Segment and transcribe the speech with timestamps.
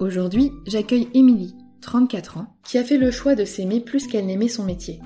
[0.00, 4.48] Aujourd'hui, j'accueille Émilie, 34 ans, qui a fait le choix de s'aimer plus qu'elle n'aimait
[4.48, 4.98] son métier.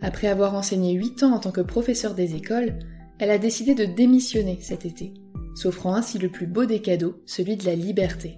[0.00, 2.76] Après avoir enseigné 8 ans en tant que professeur des écoles,
[3.20, 5.14] elle a décidé de démissionner cet été,
[5.54, 8.36] s'offrant ainsi le plus beau des cadeaux, celui de la liberté.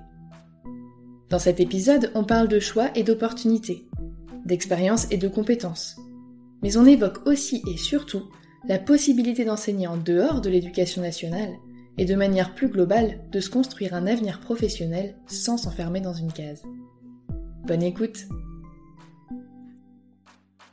[1.31, 3.89] Dans cet épisode, on parle de choix et d'opportunités,
[4.45, 5.97] d'expérience et de compétences.
[6.63, 8.25] Mais on évoque aussi et surtout
[8.69, 11.55] la possibilité d'enseigner en dehors de l'éducation nationale
[11.99, 16.33] et de manière plus globale de se construire un avenir professionnel sans s'enfermer dans une
[16.33, 16.63] case.
[17.65, 18.27] Bonne écoute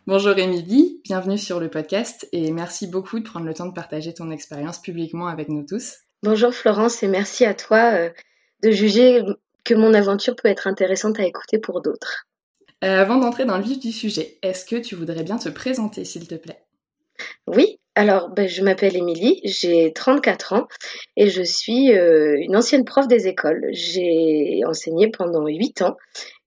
[0.05, 4.13] Bonjour Émilie, bienvenue sur le podcast et merci beaucoup de prendre le temps de partager
[4.13, 5.95] ton expérience publiquement avec nous tous.
[6.23, 8.09] Bonjour Florence et merci à toi euh,
[8.63, 9.23] de juger
[9.63, 12.27] que mon aventure peut être intéressante à écouter pour d'autres.
[12.83, 16.03] Euh, avant d'entrer dans le vif du sujet, est-ce que tu voudrais bien te présenter
[16.03, 16.65] s'il te plaît?
[17.47, 20.67] Oui, alors, ben, je m'appelle Émilie, j'ai 34 ans
[21.15, 23.67] et je suis euh, une ancienne prof des écoles.
[23.71, 25.95] J'ai enseigné pendant 8 ans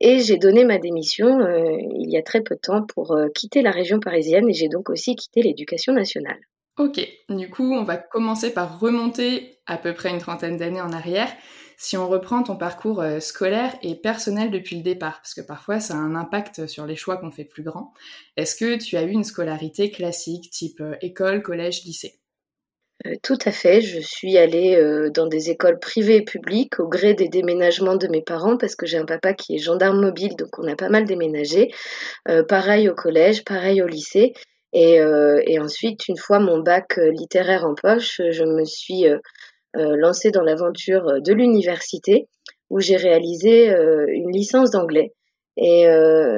[0.01, 3.29] et j'ai donné ma démission euh, il y a très peu de temps pour euh,
[3.33, 6.41] quitter la région parisienne et j'ai donc aussi quitté l'éducation nationale.
[6.79, 10.93] Ok, du coup, on va commencer par remonter à peu près une trentaine d'années en
[10.93, 11.29] arrière
[11.77, 15.79] si on reprend ton parcours euh, scolaire et personnel depuis le départ, parce que parfois
[15.79, 17.93] ça a un impact sur les choix qu'on fait plus grands,
[18.37, 22.19] est-ce que tu as eu une scolarité classique, type euh, école, collège, lycée?
[23.07, 23.83] Euh, tout à fait.
[23.83, 24.83] Je suis allée
[25.13, 28.87] dans des écoles privées et publiques au gré des déménagements de mes parents parce que
[28.87, 31.71] j'ai un papa qui est gendarme mobile, donc on a pas mal déménagé.
[32.49, 34.33] pareil au collège, pareil au lycée.
[34.73, 34.99] Et,
[35.61, 39.05] ensuite, une fois mon bac littéraire en poche, je me suis
[39.97, 42.29] lancée dans l'aventure euh, de l'université
[42.71, 45.13] où j'ai réalisé euh, une licence d'anglais.
[45.59, 45.87] Et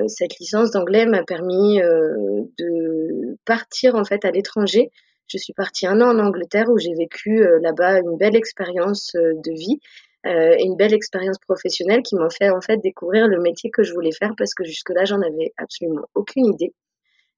[0.06, 4.92] cette licence d'anglais m'a permis de partir en fait à l'étranger.
[5.26, 9.52] Je suis partie un an en Angleterre où j'ai vécu là-bas une belle expérience de
[9.52, 9.80] vie
[10.24, 13.92] et une belle expérience professionnelle qui m'a fait en fait découvrir le métier que je
[13.92, 16.72] voulais faire parce que jusque-là j'en avais absolument aucune idée.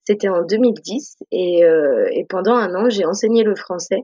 [0.04, 4.02] C'était en 2010 et, et pendant un an j'ai enseigné le français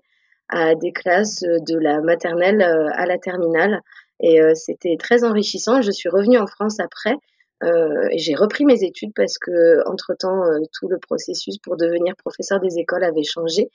[0.49, 3.81] à des classes de la maternelle euh, à la terminale.
[4.21, 5.83] Et euh, c'était très enrichissant.
[5.83, 7.15] Je suis revenue en France après
[7.63, 12.15] euh, et j'ai repris mes études parce que entre temps tout le processus pour devenir
[12.17, 13.71] professeur des écoles avait changé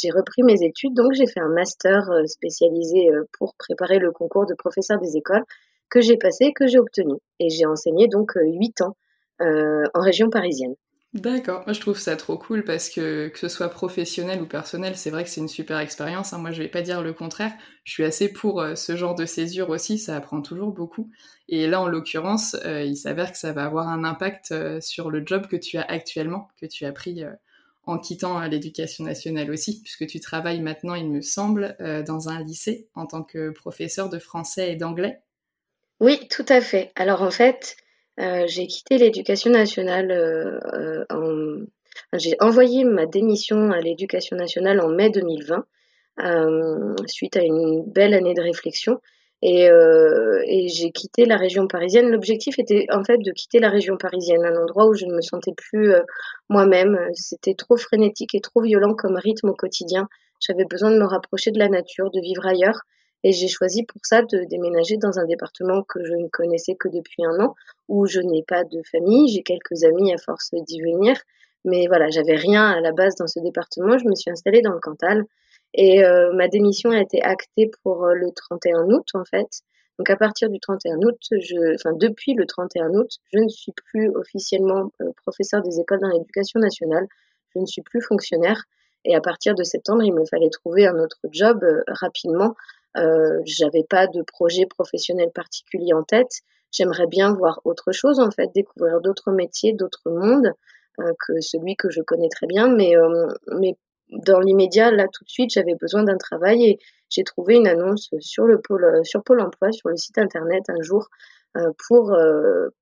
[0.00, 4.54] j'ai repris mes études, donc j'ai fait un master spécialisé pour préparer le concours de
[4.54, 5.44] professeur des écoles
[5.88, 7.14] que j'ai passé que j'ai obtenu.
[7.38, 8.96] Et j'ai enseigné donc huit ans
[9.38, 10.74] en région parisienne.
[11.14, 14.96] D'accord, moi je trouve ça trop cool parce que que ce soit professionnel ou personnel,
[14.96, 16.32] c'est vrai que c'est une super expérience.
[16.32, 16.38] Hein.
[16.38, 17.52] Moi je vais pas dire le contraire,
[17.84, 21.12] je suis assez pour euh, ce genre de césure aussi, ça apprend toujours beaucoup.
[21.48, 25.08] Et là en l'occurrence, euh, il s'avère que ça va avoir un impact euh, sur
[25.08, 27.22] le job que tu as actuellement, que tu as pris
[27.86, 31.76] en quittant l'éducation nationale aussi, puisque tu travailles maintenant, il me semble,
[32.06, 35.20] dans un lycée en tant que professeur de français et d'anglais.
[36.00, 36.90] Oui, tout à fait.
[36.96, 37.76] Alors en fait,
[38.20, 41.64] euh, j'ai quitté l'éducation nationale euh, euh, en...
[42.12, 45.64] j'ai envoyé ma démission à l'éducation nationale en mai 2020
[47.06, 49.00] suite à une belle année de réflexion
[49.42, 49.68] et
[50.68, 52.08] j'ai quitté la région parisienne.
[52.10, 55.20] L'objectif était en fait de quitter la région parisienne, un endroit où je ne me
[55.20, 55.92] sentais plus
[56.48, 56.98] moi-même.
[57.14, 60.08] C'était trop frénétique et trop violent comme rythme au quotidien.
[60.40, 62.80] J'avais besoin de me rapprocher de la nature, de vivre ailleurs.
[63.24, 66.88] Et j'ai choisi pour ça de déménager dans un département que je ne connaissais que
[66.88, 67.54] depuis un an,
[67.88, 69.32] où je n'ai pas de famille.
[69.32, 71.16] J'ai quelques amis à force d'y venir.
[71.64, 73.96] Mais voilà, j'avais rien à la base dans ce département.
[73.96, 75.24] Je me suis installée dans le Cantal.
[75.72, 79.62] Et euh, ma démission a été actée pour euh, le 31 août, en fait.
[79.98, 83.72] Donc à partir du 31 août, je, enfin depuis le 31 août, je ne suis
[83.72, 87.06] plus officiellement euh, professeur des écoles dans l'éducation nationale.
[87.54, 88.64] Je ne suis plus fonctionnaire.
[89.06, 92.54] Et à partir de septembre, il me fallait trouver un autre job rapidement
[92.96, 96.40] euh, j'avais pas de projet professionnel particulier en tête.
[96.70, 100.52] J'aimerais bien voir autre chose, en fait, découvrir d'autres métiers, d'autres mondes
[101.00, 102.68] euh, que celui que je connais très bien.
[102.68, 103.76] Mais, euh, mais
[104.10, 106.78] dans l'immédiat, là, tout de suite, j'avais besoin d'un travail et
[107.10, 110.82] j'ai trouvé une annonce sur le pôle, sur Pôle Emploi, sur le site internet un
[110.82, 111.08] jour
[111.86, 112.16] pour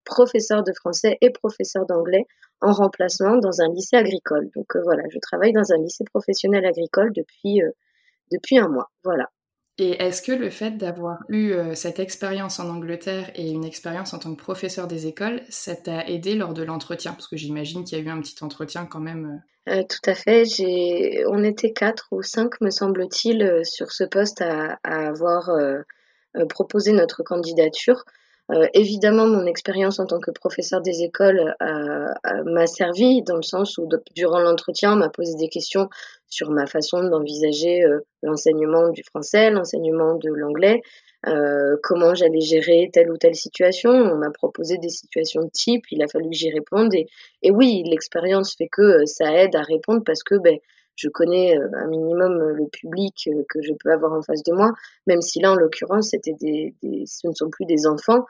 [0.04, 2.24] professeur de français et professeur d'anglais
[2.62, 4.48] en remplacement dans un lycée agricole.
[4.56, 7.60] Donc voilà, je travaille dans un lycée professionnel agricole depuis
[8.30, 8.90] depuis un mois.
[9.04, 9.28] Voilà.
[9.84, 14.14] Et est-ce que le fait d'avoir eu euh, cette expérience en Angleterre et une expérience
[14.14, 17.10] en tant que professeur des écoles, ça t'a aidé lors de l'entretien?
[17.14, 19.42] Parce que j'imagine qu'il y a eu un petit entretien quand même.
[19.66, 19.80] Euh.
[19.80, 20.44] Euh, tout à fait.
[21.26, 25.50] On était quatre ou cinq, me semble-t-il, sur ce poste à avoir
[26.48, 28.04] proposé notre candidature.
[28.50, 32.12] Euh, évidemment, mon expérience en tant que professeur des écoles euh,
[32.44, 35.88] m'a servi dans le sens où, durant l'entretien, on m'a posé des questions
[36.28, 40.82] sur ma façon d'envisager euh, l'enseignement du français, l'enseignement de l'anglais,
[41.84, 43.90] comment j'allais gérer telle ou telle situation.
[43.90, 46.92] On m'a proposé des situations de type, il a fallu que j'y réponde.
[46.94, 47.06] Et,
[47.42, 50.58] et oui, l'expérience fait que ça aide à répondre parce que ben,
[50.96, 54.42] je connais euh, un minimum euh, le public euh, que je peux avoir en face
[54.42, 54.72] de moi,
[55.06, 58.24] même si là, en l'occurrence, c'était des, ce ne sont plus des enfants,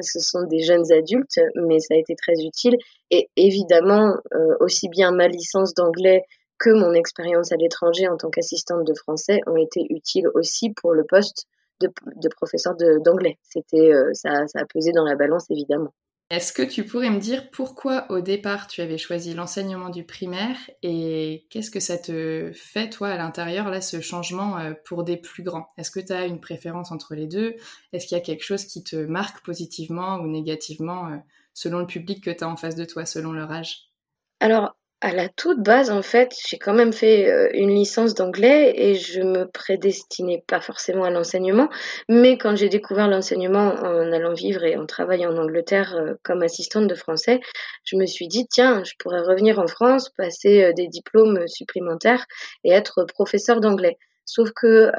[0.00, 2.76] ce sont des jeunes adultes, mais ça a été très utile.
[3.10, 4.16] Et évidemment,
[4.58, 6.22] aussi bien ma licence d'anglais
[6.58, 10.92] que mon expérience à l'étranger en tant qu'assistante de français ont été utiles aussi pour
[10.92, 11.46] le poste
[11.80, 12.74] de, de professeur
[13.04, 13.38] d'anglais.
[13.42, 15.92] C'était, ça, ça a pesé dans la balance, évidemment.
[16.28, 20.56] Est-ce que tu pourrais me dire pourquoi au départ tu avais choisi l'enseignement du primaire
[20.82, 25.16] et qu'est-ce que ça te fait toi à l'intérieur là ce changement euh, pour des
[25.16, 25.68] plus grands?
[25.76, 27.54] Est-ce que tu as une préférence entre les deux?
[27.92, 31.16] Est-ce qu'il y a quelque chose qui te marque positivement ou négativement euh,
[31.54, 33.92] selon le public que tu as en face de toi, selon leur âge?
[34.40, 38.72] Alors à la toute base, en fait, j'ai quand même fait euh, une licence d'anglais
[38.76, 41.68] et je me prédestinais pas forcément à l'enseignement.
[42.08, 46.42] Mais quand j'ai découvert l'enseignement en allant vivre et en travaillant en Angleterre euh, comme
[46.42, 47.40] assistante de français,
[47.84, 52.24] je me suis dit, tiens, je pourrais revenir en France, passer euh, des diplômes supplémentaires
[52.64, 53.98] et être professeur d'anglais.
[54.24, 54.90] Sauf que,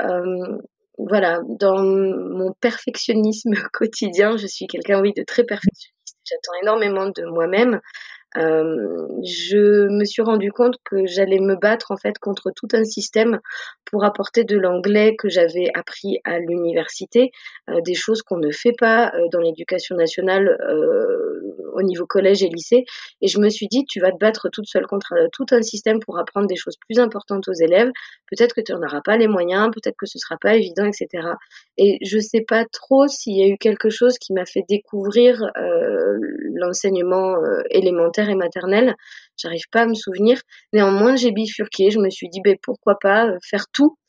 [0.98, 6.18] voilà, dans mon perfectionnisme quotidien, je suis quelqu'un, oui, de très perfectionniste.
[6.24, 7.82] J'attends énormément de moi-même.
[8.36, 12.84] Euh, je me suis rendu compte que j'allais me battre en fait contre tout un
[12.84, 13.40] système
[13.86, 17.32] pour apporter de l'anglais que j'avais appris à l'université,
[17.70, 20.58] euh, des choses qu'on ne fait pas euh, dans l'éducation nationale
[21.74, 22.86] au niveau collège et lycée.
[23.22, 26.00] Et je me suis dit, tu vas te battre toute seule contre tout un système
[26.00, 27.92] pour apprendre des choses plus importantes aux élèves.
[28.30, 31.27] Peut-être que tu n'en auras pas les moyens, peut-être que ce sera pas évident, etc.
[31.77, 35.44] Et je sais pas trop s'il y a eu quelque chose qui m'a fait découvrir
[36.56, 37.36] l'enseignement
[37.70, 38.96] élémentaire et maternelle.
[39.38, 40.42] J'arrive pas à me souvenir.
[40.74, 41.92] Néanmoins, j'ai bifurqué.
[41.92, 44.07] Je me suis dit, ben, pourquoi pas euh, faire tout euh,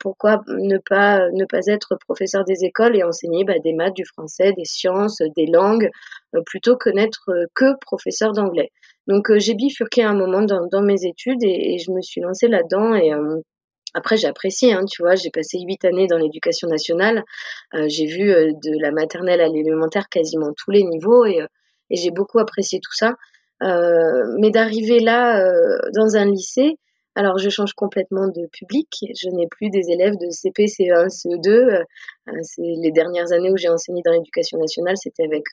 [0.00, 4.04] pourquoi ne pas ne pas être professeur des écoles et enseigner bah, des maths, du
[4.04, 5.90] français, des sciences, des langues,
[6.34, 8.70] euh, plutôt que n'être que professeur d'anglais.
[9.06, 13.10] Donc j'ai bifurqué un moment dans, mes études et, je me suis lancée là-dedans et
[13.94, 17.24] après j'ai apprécié, hein, tu vois, j'ai passé huit années dans l'éducation nationale,
[17.86, 21.40] j'ai vu de la maternelle à l'élémentaire quasiment tous les niveaux et,
[21.90, 23.16] j'ai beaucoup apprécié tout ça.
[23.62, 26.78] Euh, mais d'arriver là euh, dans un lycée,
[27.16, 28.88] alors, je change complètement de public.
[29.20, 31.82] Je n'ai plus des élèves de CP, CE1, CE2.
[32.42, 35.44] c'est les dernières années où j'ai enseigné dans l'éducation nationale, c'était avec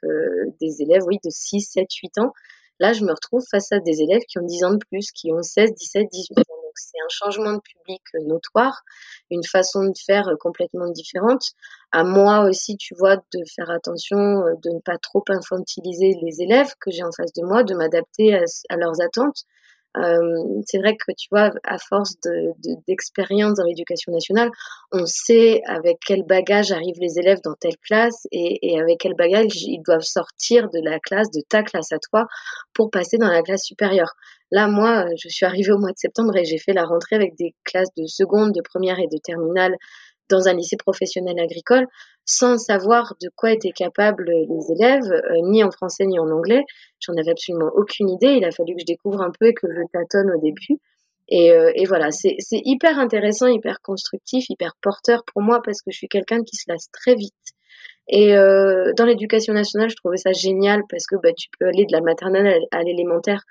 [0.62, 2.32] des élèves, oui, de 6, 7, 8 ans.
[2.80, 5.32] Là, je me retrouve face à des élèves qui ont 10 ans de plus, qui
[5.32, 6.62] ont 16, 17, 18 ans.
[6.64, 8.84] Donc, c'est un changement de public notoire,
[9.32, 11.54] une façon de faire complètement différente.
[11.92, 16.76] À moi aussi, tu vois, de faire attention, de ne pas trop infantiliser les élèves
[16.80, 19.46] que j'ai en face de moi, de m'adapter à leurs attentes.
[19.98, 22.16] Euh, c'est vrai que tu vois, à force
[22.88, 24.50] d'expérience de, dans l'éducation nationale,
[24.92, 29.16] on sait avec quel bagage arrivent les élèves dans telle classe et, et, avec quel
[29.16, 32.27] bagage ils doivent sortir de la classe, de ta classe à toi,
[32.74, 34.13] pour passer dans la classe supérieure.
[34.51, 37.36] Là, moi, je suis arrivée au mois de septembre et j'ai fait la rentrée avec
[37.36, 39.75] des classes de seconde, de première et de terminale
[40.29, 41.88] dans un lycée professionnel agricole
[42.25, 46.63] sans savoir de quoi étaient capables les élèves, euh, ni en français ni en anglais.
[47.00, 48.34] J'en avais absolument aucune idée.
[48.34, 50.79] Il a fallu que je découvre un peu et que je tâtonne au début.
[51.29, 55.91] Et, euh, et voilà, c'est hyper intéressant, hyper constructif, hyper porteur pour moi parce que
[55.91, 57.34] je suis quelqu'un qui se lasse très vite.
[58.10, 61.86] Et euh, dans l'éducation nationale, je trouvais ça génial parce que bah, tu peux aller
[61.86, 63.43] de la maternelle à l'élémentaire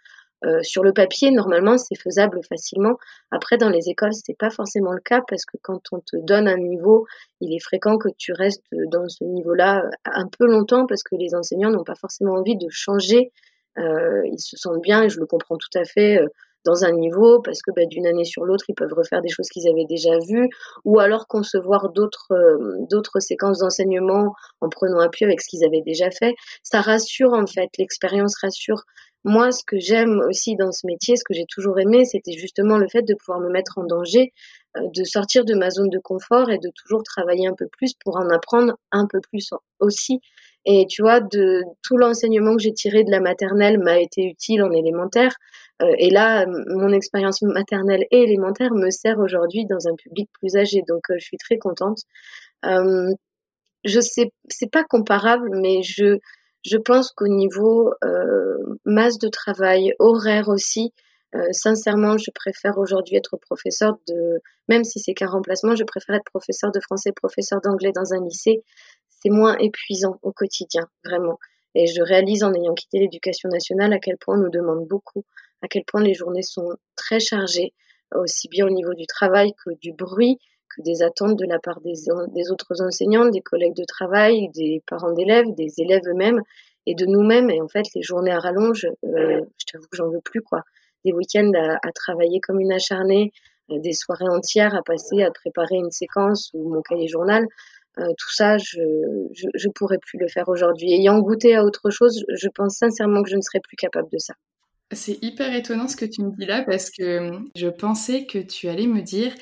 [0.45, 2.99] euh, sur le papier, normalement, c'est faisable facilement.
[3.31, 6.47] Après, dans les écoles, c'est pas forcément le cas parce que quand on te donne
[6.47, 7.07] un niveau,
[7.41, 11.17] il est fréquent que tu restes dans ce niveau-là euh, un peu longtemps parce que
[11.17, 13.33] les enseignants n'ont pas forcément envie de changer.
[13.79, 16.19] Euh, ils se sentent bien et je le comprends tout à fait
[16.65, 19.49] dans un niveau parce que bah, d'une année sur l'autre, ils peuvent refaire des choses
[19.49, 20.49] qu'ils avaient déjà vues
[20.85, 22.33] ou alors concevoir d'autres
[22.91, 26.35] d'autres séquences d'enseignement en prenant appui avec ce qu'ils avaient déjà fait.
[26.63, 28.83] Ça rassure en fait, l'expérience rassure.
[29.25, 32.79] Moi, ce que j'aime aussi dans ce métier, ce que j'ai toujours aimé, c'était justement
[32.79, 34.33] le fait de pouvoir me mettre en danger,
[34.77, 37.95] euh, de sortir de ma zone de confort et de toujours travailler un peu plus
[38.05, 40.21] pour en apprendre un peu plus aussi.
[40.67, 44.73] Et tu vois, tout l'enseignement que j'ai tiré de la maternelle m'a été utile en
[44.73, 45.37] élémentaire.
[45.83, 50.57] Euh, et là, mon expérience maternelle et élémentaire me sert aujourd'hui dans un public plus
[50.57, 50.83] âgé.
[50.89, 52.01] Donc, euh, je suis très contente.
[52.65, 56.19] je sais, c'est pas comparable, mais je,
[56.67, 60.93] je pense qu'au niveau euh, masse de travail, horaire aussi,
[61.35, 66.17] euh, sincèrement, je préfère aujourd'hui être professeur de, même si c'est qu'un remplacement, je préfère
[66.17, 68.63] être professeur de français, professeur d'anglais dans un lycée.
[69.31, 71.39] Moins épuisant au quotidien, vraiment.
[71.75, 75.25] Et je réalise en ayant quitté l'éducation nationale à quel point on nous demande beaucoup,
[75.63, 77.75] à quel point les journées sont très chargées,
[78.15, 80.39] aussi bien au niveau du travail que du bruit,
[80.79, 81.95] des attentes de la part des,
[82.29, 86.43] des autres enseignants, des collègues de travail, des parents d'élèves, des élèves eux-mêmes
[86.87, 87.51] et de nous-mêmes.
[87.51, 90.63] Et en fait, les journées à rallonge, euh, je t'avoue que j'en veux plus, quoi.
[91.05, 93.33] Des week-ends à, travailler comme une acharnée,
[93.71, 97.47] euh, des soirées entières à passer à préparer une séquence ou mon cahier journal.
[97.99, 98.81] Euh, tout ça, je,
[99.33, 100.93] je, je pourrais plus le faire aujourd'hui.
[100.93, 104.19] Ayant goûté à autre chose, je pense sincèrement que je ne serais plus capable de
[104.19, 104.35] ça.
[104.93, 108.69] C'est hyper étonnant ce que tu me dis là parce que je pensais que tu
[108.69, 109.33] allais me dire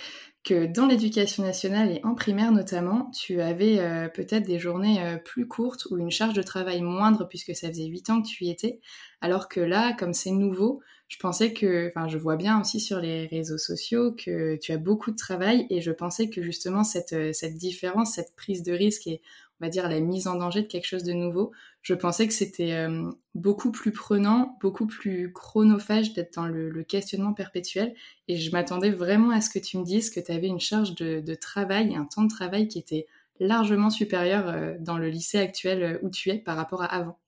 [0.45, 5.17] que dans l'éducation nationale et en primaire notamment, tu avais euh, peut-être des journées euh,
[5.17, 8.45] plus courtes ou une charge de travail moindre puisque ça faisait 8 ans que tu
[8.45, 8.79] y étais,
[9.23, 13.01] alors que là, comme c'est nouveau, je pensais que, enfin je vois bien aussi sur
[13.01, 17.15] les réseaux sociaux que tu as beaucoup de travail et je pensais que justement cette,
[17.15, 19.23] euh, cette différence, cette prise de risque et
[19.61, 22.33] on va dire la mise en danger de quelque chose de nouveau, je pensais que
[22.33, 27.95] c'était euh, beaucoup plus prenant, beaucoup plus chronophage d'être dans le, questionnement perpétuel.
[28.27, 30.95] Et je m'attendais vraiment à ce que tu me dises que tu avais une charge
[30.95, 33.07] de, travail et un temps de travail qui était
[33.39, 37.19] largement supérieur euh, dans le lycée actuel euh, où tu es par rapport à avant.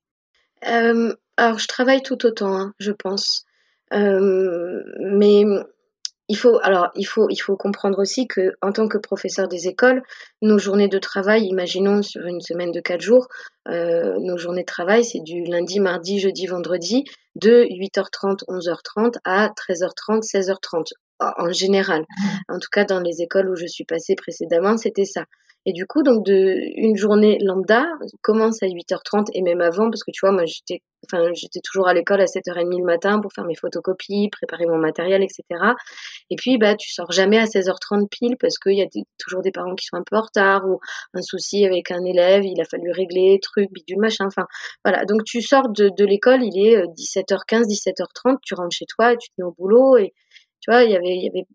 [0.62, 3.46] alors, je travaille tout autant, hein, je pense.
[3.92, 5.44] mais
[6.28, 9.68] il faut alors il faut il faut comprendre aussi que en tant que professeur des
[9.68, 10.02] écoles,
[10.42, 13.28] nos journées de travail, imaginons sur une semaine de quatre jours,
[13.68, 17.04] euh, nos journées de travail c'est du lundi, mardi, jeudi, vendredi
[17.36, 22.04] de 8h30, 11h30 à 13h30, 16h30 en général.
[22.48, 25.24] En tout cas dans les écoles où je suis passée précédemment, c'était ça.
[25.66, 27.84] Et du coup, donc de une journée lambda
[28.22, 31.88] commence à 8h30 et même avant, parce que tu vois, moi j'étais, enfin j'étais toujours
[31.88, 35.42] à l'école à 7h30 le matin pour faire mes photocopies, préparer mon matériel, etc.
[36.30, 38.86] Et puis bah tu sors jamais à 16h30 pile parce qu'il y a
[39.18, 40.78] toujours des parents qui sont un peu en retard ou
[41.14, 44.26] un souci avec un élève, il a fallu régler truc, bidule machin.
[44.26, 44.46] Enfin
[44.84, 48.86] voilà, donc tu sors de, de l'école, il est 17h15, euh, 17h30, tu rentres chez
[48.86, 50.14] toi tu te mets au boulot et
[50.60, 51.46] tu vois, il y avait, il y avait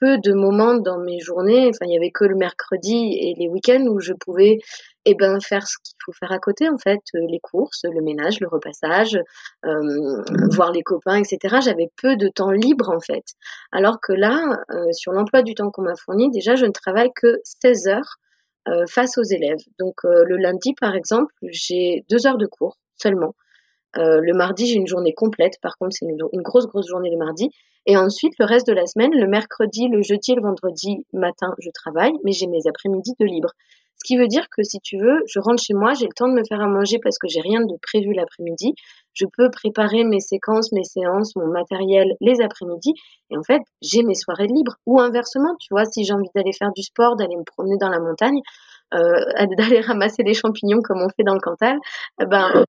[0.00, 3.48] peu de moments dans mes journées, enfin il y avait que le mercredi et les
[3.48, 4.58] week-ends où je pouvais
[5.06, 8.02] eh ben faire ce qu'il faut faire à côté en fait, euh, les courses, le
[8.02, 9.18] ménage, le repassage,
[9.64, 11.58] euh, voir les copains, etc.
[11.62, 13.24] J'avais peu de temps libre en fait.
[13.72, 17.10] Alors que là, euh, sur l'emploi du temps qu'on m'a fourni, déjà je ne travaille
[17.14, 18.16] que 16 heures
[18.88, 19.60] face aux élèves.
[19.78, 23.36] Donc le lundi par exemple, j'ai deux heures de cours seulement.
[23.98, 25.54] Euh, le mardi, j'ai une journée complète.
[25.62, 27.50] Par contre, c'est une, grosse, grosse journée le mardi.
[27.86, 31.70] Et ensuite, le reste de la semaine, le mercredi, le jeudi le vendredi matin, je
[31.70, 33.50] travaille, mais j'ai mes après-midi de libre.
[33.98, 36.28] Ce qui veut dire que si tu veux, je rentre chez moi, j'ai le temps
[36.28, 38.74] de me faire à manger parce que j'ai rien de prévu l'après-midi.
[39.14, 42.92] Je peux préparer mes séquences, mes séances, mon matériel les après-midi.
[43.30, 44.76] Et en fait, j'ai mes soirées libres.
[44.84, 47.88] Ou inversement, tu vois, si j'ai envie d'aller faire du sport, d'aller me promener dans
[47.88, 48.40] la montagne,
[48.94, 49.24] euh,
[49.58, 51.78] d'aller ramasser des champignons comme on fait dans le Cantal,
[52.20, 52.64] eh ben,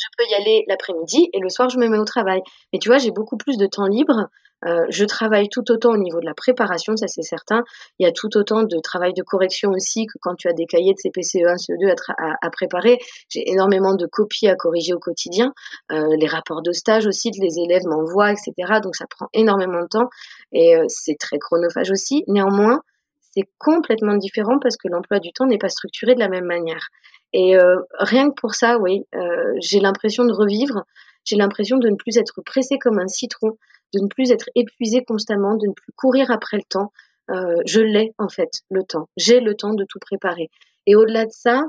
[0.00, 2.40] je peux y aller l'après-midi et le soir, je me mets au travail.
[2.72, 4.28] Mais tu vois, j'ai beaucoup plus de temps libre.
[4.66, 7.62] Euh, je travaille tout autant au niveau de la préparation, ça c'est certain.
[7.98, 10.66] Il y a tout autant de travail de correction aussi que quand tu as des
[10.66, 12.98] cahiers de CPCE1, CE2 à, à, préparer.
[13.30, 15.54] J'ai énormément de copies à corriger au quotidien.
[15.92, 18.80] Euh, les rapports de stage aussi, les élèves m'envoient, etc.
[18.82, 20.10] Donc ça prend énormément de temps
[20.52, 22.24] et euh, c'est très chronophage aussi.
[22.26, 22.82] Néanmoins,
[23.30, 26.88] c'est complètement différent parce que l'emploi du temps n'est pas structuré de la même manière.
[27.32, 30.84] Et euh, rien que pour ça, oui, euh, j'ai l'impression de revivre,
[31.24, 33.56] j'ai l'impression de ne plus être pressé comme un citron,
[33.94, 36.92] de ne plus être épuisé constamment, de ne plus courir après le temps.
[37.30, 39.08] Euh, je l'ai en fait, le temps.
[39.16, 40.50] J'ai le temps de tout préparer.
[40.86, 41.62] Et au-delà de ça,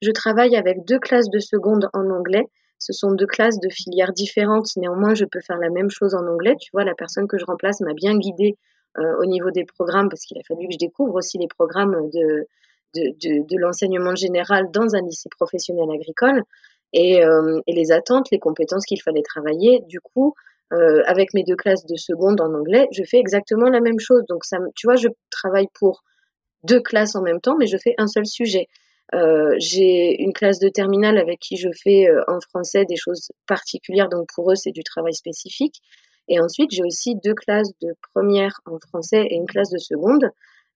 [0.00, 2.44] je travaille avec deux classes de seconde en anglais.
[2.78, 4.68] Ce sont deux classes de filières différentes.
[4.76, 6.56] Néanmoins, je peux faire la même chose en anglais.
[6.58, 8.56] Tu vois, la personne que je remplace m'a bien guidée
[8.98, 12.46] au niveau des programmes parce qu'il a fallu que je découvre aussi les programmes de,
[12.94, 16.42] de, de, l'enseignement général dans un lycée professionnel agricole
[16.92, 19.80] et, euh, et les attentes, les compétences qu'il fallait travailler.
[19.86, 20.34] Du coup,
[20.72, 24.24] euh, avec mes deux classes de seconde en anglais, je fais exactement la même chose.
[24.28, 26.02] Donc, ça, tu vois, je travaille pour
[26.64, 28.68] deux classes en même temps, mais je fais un seul sujet.
[29.14, 33.30] Euh, j'ai une classe de terminale avec qui je fais euh, en français des choses
[33.46, 35.80] particulières, donc pour eux, c'est du travail spécifique.
[36.28, 40.30] Et ensuite, j'ai aussi deux classes de première en français et une classe de seconde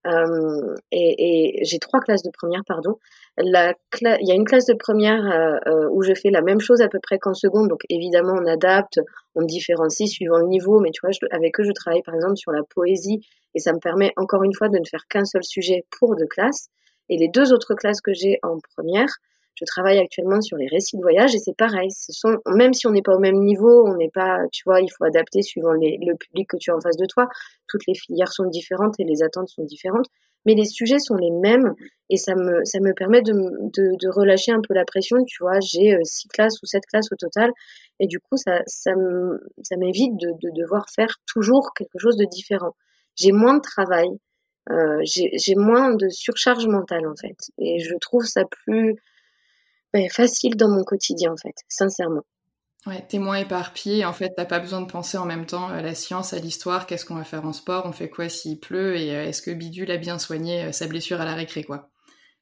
[0.07, 2.99] euh, et, j'ai trois classes de première, pardon.
[3.39, 6.81] Il y a une classe de première euh, euh, où je fais la même chose
[6.81, 7.69] à peu près qu'en seconde.
[7.69, 9.01] Donc évidemment, on adapte,
[9.35, 10.81] on différencie suivant le niveau.
[10.81, 13.21] Mais tu vois, avec eux, je travaille par exemple sur la poésie
[13.55, 16.27] et ça me permet encore une fois de ne faire qu'un seul sujet pour deux
[16.27, 16.69] classes.
[17.09, 19.09] Et les deux autres classes que j'ai en première,
[19.57, 21.91] je travaille actuellement sur les récits de voyage et c'est pareil.
[21.91, 24.81] Ce sont, même si on n'est pas au même niveau, on n'est pas, tu vois,
[24.81, 27.29] il faut adapter suivant le public que tu as en face de toi.
[27.69, 30.07] Toutes les filières sont différentes et les attentes sont différentes,
[30.45, 31.75] mais les sujets sont les mêmes
[32.11, 35.25] et ça me, ça me permet de, de, de relâcher un peu la pression.
[35.25, 37.51] Tu vois, j'ai euh, six classes ou sept classes au total
[37.99, 38.93] et du coup, ça, ça
[39.77, 42.77] m'évite de, de devoir faire toujours quelque chose de différent.
[43.17, 44.09] J'ai moins de travail.
[44.69, 48.97] Euh, j'ai moins de surcharge mentale en fait et je trouve ça plus
[50.11, 52.23] facile dans mon quotidien, en fait, sincèrement.
[52.87, 54.05] Ouais, t'es moins éparpillé.
[54.05, 56.87] En fait, t'as pas besoin de penser en même temps à la science, à l'histoire,
[56.87, 59.51] qu'est-ce qu'on va faire en sport, on fait quoi s'il pleut, et euh, est-ce que
[59.51, 61.91] Bidule a bien soigné euh, sa blessure à la récré, quoi.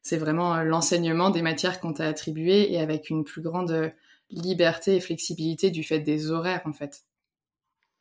[0.03, 3.91] C'est vraiment euh, l'enseignement des matières qu'on t'a attribuées et avec une plus grande
[4.29, 7.01] liberté et flexibilité du fait des horaires, en fait.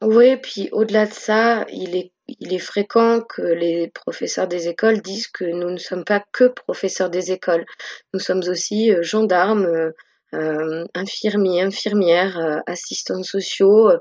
[0.03, 5.01] Oui, puis au-delà de ça, il est il est fréquent que les professeurs des écoles
[5.01, 7.65] disent que nous ne sommes pas que professeurs des écoles.
[8.13, 9.91] Nous sommes aussi euh, gendarmes, euh,
[10.35, 13.93] euh, infirmiers, infirmières, assistants sociaux,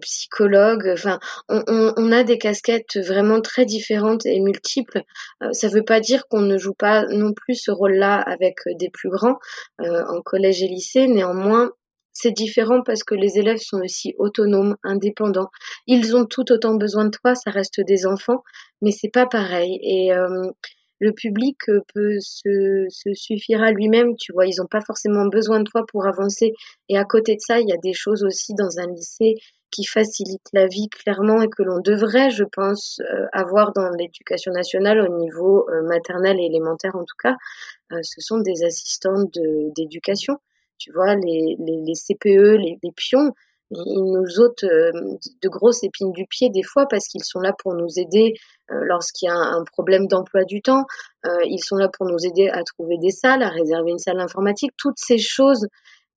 [0.00, 0.88] psychologues.
[0.94, 1.20] Enfin,
[1.50, 5.02] on, a des casquettes vraiment très différentes et multiples.
[5.52, 8.88] ça ne veut pas dire qu'on ne joue pas non plus ce rôle-là avec des
[8.88, 9.38] plus grands
[9.78, 11.06] en collège et lycée.
[11.06, 11.70] Néanmoins,
[12.12, 15.50] c'est différent parce que les élèves sont aussi autonomes, indépendants.
[15.86, 18.42] Ils ont tout autant besoin de toi, ça reste des enfants,
[18.80, 19.78] mais c'est pas pareil.
[19.82, 20.50] Et euh,
[21.00, 21.58] le public
[21.94, 26.06] peut se, suffire à lui-même, tu vois, ils n'ont pas forcément besoin de toi pour
[26.06, 26.52] avancer.
[26.88, 29.34] Et à côté de ça, il y a des choses aussi dans un lycée
[29.72, 34.52] qui facilitent la vie clairement et que l'on devrait, je pense, euh, avoir dans l'éducation
[34.52, 37.36] nationale au niveau euh, maternel et élémentaire en tout cas.
[38.02, 39.24] ce sont des assistants
[39.74, 40.38] d'éducation
[40.82, 43.32] tu vois, les, les, CPE, les, pions,
[43.70, 44.90] ils nous ôtent euh,
[45.42, 48.34] de grosses épines du pied des fois parce qu'ils sont là pour nous aider
[48.70, 50.86] euh, lorsqu'il y a un problème d'emploi du temps.
[51.24, 54.18] Euh, ils sont là pour nous aider à trouver des salles, à réserver une salle
[54.18, 54.72] informatique.
[54.76, 55.68] Toutes ces choses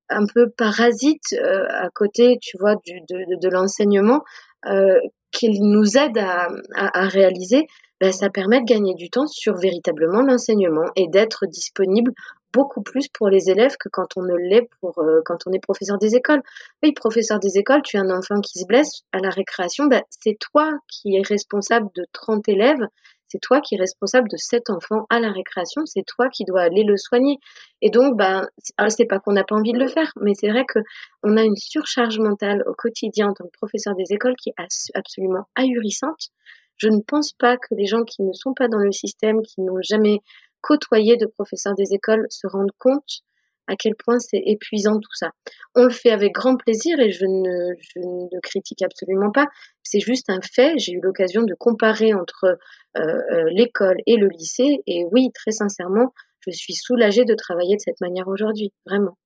[0.10, 4.24] un peu parasites à côté, tu vois, de, de l'enseignement
[5.32, 7.68] qu'ils nous aident à, à, réaliser,
[8.00, 12.12] ben, ça permet de gagner du temps sur véritablement l'enseignement et d'être disponible
[12.56, 15.60] beaucoup plus pour les élèves que quand on ne l'est pour euh, quand on est
[15.60, 16.42] professeur des écoles.
[16.82, 20.02] Oui, professeur des écoles, tu as un enfant qui se blesse à la récréation, ben,
[20.10, 22.88] c'est toi qui es responsable de 30 élèves,
[23.28, 26.62] c'est toi qui es responsable de 7 enfants à la récréation, c'est toi qui dois
[26.62, 27.40] aller le soigner.
[27.82, 28.48] Et donc, ben,
[28.88, 30.80] c'est pas qu'on n'a pas envie de le faire, mais c'est vrai que
[31.24, 34.94] on a une surcharge mentale au quotidien en tant que professeur des écoles qui est
[34.94, 36.30] absolument ahurissante.
[36.78, 39.62] Je ne pense pas que les gens qui ne sont pas dans le système, qui
[39.62, 40.20] n'ont jamais
[40.66, 43.22] côtoyer de professeurs des écoles se rendent compte
[43.68, 45.32] à quel point c'est épuisant tout ça.
[45.76, 49.46] On le fait avec grand plaisir et je ne, critique absolument pas.
[49.84, 50.78] C'est juste un fait.
[50.78, 52.58] J'ai eu l'occasion de comparer entre
[52.98, 53.02] euh,
[53.32, 56.14] euh, l'école et le lycée et oui, très sincèrement,
[56.46, 59.18] je suis soulagée de travailler de cette manière aujourd'hui, vraiment.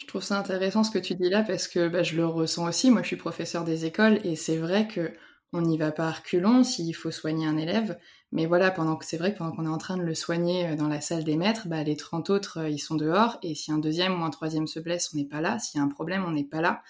[0.00, 2.68] Je trouve ça intéressant ce que tu dis là parce que bah, je le ressens
[2.68, 2.90] aussi.
[2.90, 5.12] Moi, je suis professeur des écoles et c'est vrai que
[5.52, 7.96] on n'y va pas à reculons s'il faut soigner un élève.
[8.34, 10.66] Mais voilà, pendant que c'est vrai que pendant qu'on est en train de le soigner
[10.66, 13.38] euh, dans la salle des maîtres, bah, les 30 autres, euh, ils sont dehors.
[13.44, 15.60] Et si un deuxième ou un troisième se blesse, on n'est pas là.
[15.60, 16.82] S'il y a un problème, on n'est pas là.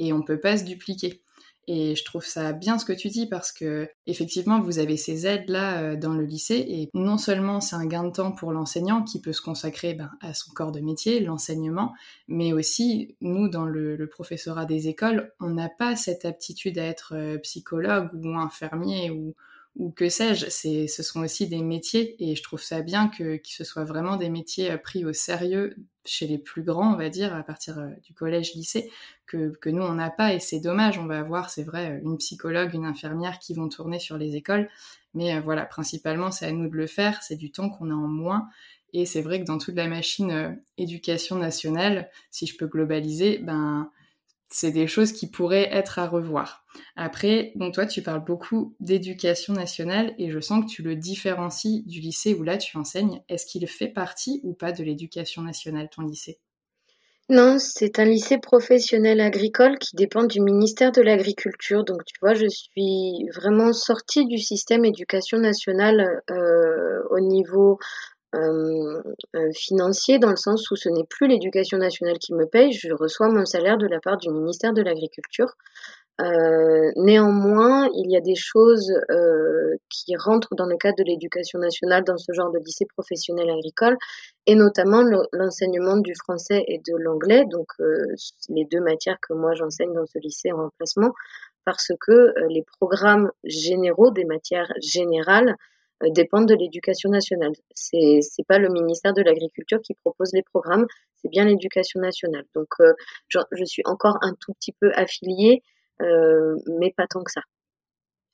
[0.00, 1.22] Et on peut pas se dupliquer.
[1.68, 5.26] Et je trouve ça bien ce que tu dis parce que effectivement vous avez ces
[5.26, 8.52] aides là euh, dans le lycée et non seulement c'est un gain de temps pour
[8.52, 11.92] l'enseignant qui peut se consacrer ben, à son corps de métier, l'enseignement,
[12.26, 16.84] mais aussi nous dans le, le professorat des écoles, on n'a pas cette aptitude à
[16.84, 19.34] être psychologue ou infirmier ou,
[19.78, 23.36] ou que sais-je, c'est, ce sont aussi des métiers et je trouve ça bien que,
[23.36, 26.96] que ce soit vraiment des métiers euh, pris au sérieux chez les plus grands, on
[26.96, 28.90] va dire, à partir euh, du collège-lycée,
[29.26, 30.98] que, que nous on n'a pas et c'est dommage.
[30.98, 34.68] On va avoir, c'est vrai, une psychologue, une infirmière qui vont tourner sur les écoles,
[35.14, 37.94] mais euh, voilà, principalement c'est à nous de le faire, c'est du temps qu'on a
[37.94, 38.48] en moins.
[38.92, 43.90] Et c'est vrai que dans toute la machine éducation nationale, si je peux globaliser, ben
[44.48, 46.64] c'est des choses qui pourraient être à revoir.
[46.96, 51.82] Après, donc toi, tu parles beaucoup d'éducation nationale et je sens que tu le différencies
[51.86, 53.22] du lycée où là tu enseignes.
[53.28, 56.38] Est-ce qu'il fait partie ou pas de l'éducation nationale, ton lycée?
[57.30, 61.84] Non, c'est un lycée professionnel agricole qui dépend du ministère de l'Agriculture.
[61.84, 67.78] Donc, tu vois, je suis vraiment sortie du système éducation nationale euh, au niveau
[69.54, 73.28] financier dans le sens où ce n'est plus l'éducation nationale qui me paye, je reçois
[73.28, 75.54] mon salaire de la part du ministère de l'Agriculture.
[76.20, 81.60] Euh, néanmoins, il y a des choses euh, qui rentrent dans le cadre de l'éducation
[81.60, 83.96] nationale dans ce genre de lycée professionnel agricole,
[84.46, 88.04] et notamment l'enseignement du français et de l'anglais, donc euh,
[88.48, 91.12] les deux matières que moi j'enseigne dans ce lycée en remplacement,
[91.64, 95.54] parce que les programmes généraux des matières générales
[96.10, 97.52] dépendent de l'éducation nationale.
[97.74, 102.44] C'est c'est pas le ministère de l'Agriculture qui propose les programmes, c'est bien l'éducation nationale.
[102.54, 102.92] Donc euh,
[103.28, 105.62] je, suis encore un tout petit peu affiliée,
[106.02, 107.42] euh, mais pas tant que ça.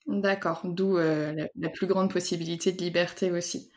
[0.07, 3.71] D'accord, d'où euh, la, la, plus grande possibilité de liberté aussi.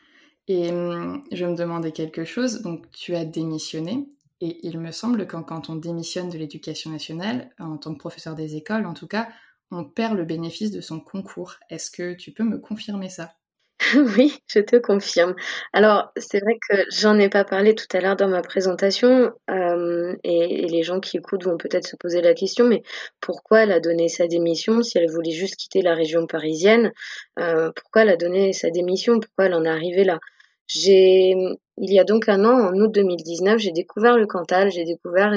[0.46, 2.62] Et hum, je me demandais quelque chose.
[2.62, 4.08] Donc tu as démissionné.
[4.40, 8.36] Et il me semble que quand on démissionne de l'éducation nationale, en tant que professeur
[8.36, 9.28] des écoles en tout cas,
[9.72, 11.56] on perd le bénéfice de son concours.
[11.70, 13.34] Est-ce que tu peux me confirmer ça?
[14.16, 15.34] Oui, je te confirme.
[15.72, 20.16] Alors, c'est vrai que j'en ai pas parlé tout à l'heure dans ma présentation, euh,
[20.24, 22.82] et, les gens qui écoutent vont peut-être se poser la question, mais
[23.20, 26.92] pourquoi elle a donné sa démission si elle voulait juste quitter la région parisienne
[27.38, 30.18] euh, Pourquoi elle a donné sa démission Pourquoi elle en est arrivée là?
[30.66, 31.30] J'ai,
[31.78, 35.32] il y a donc un an, en août 2019, j'ai découvert le Cantal, j'ai découvert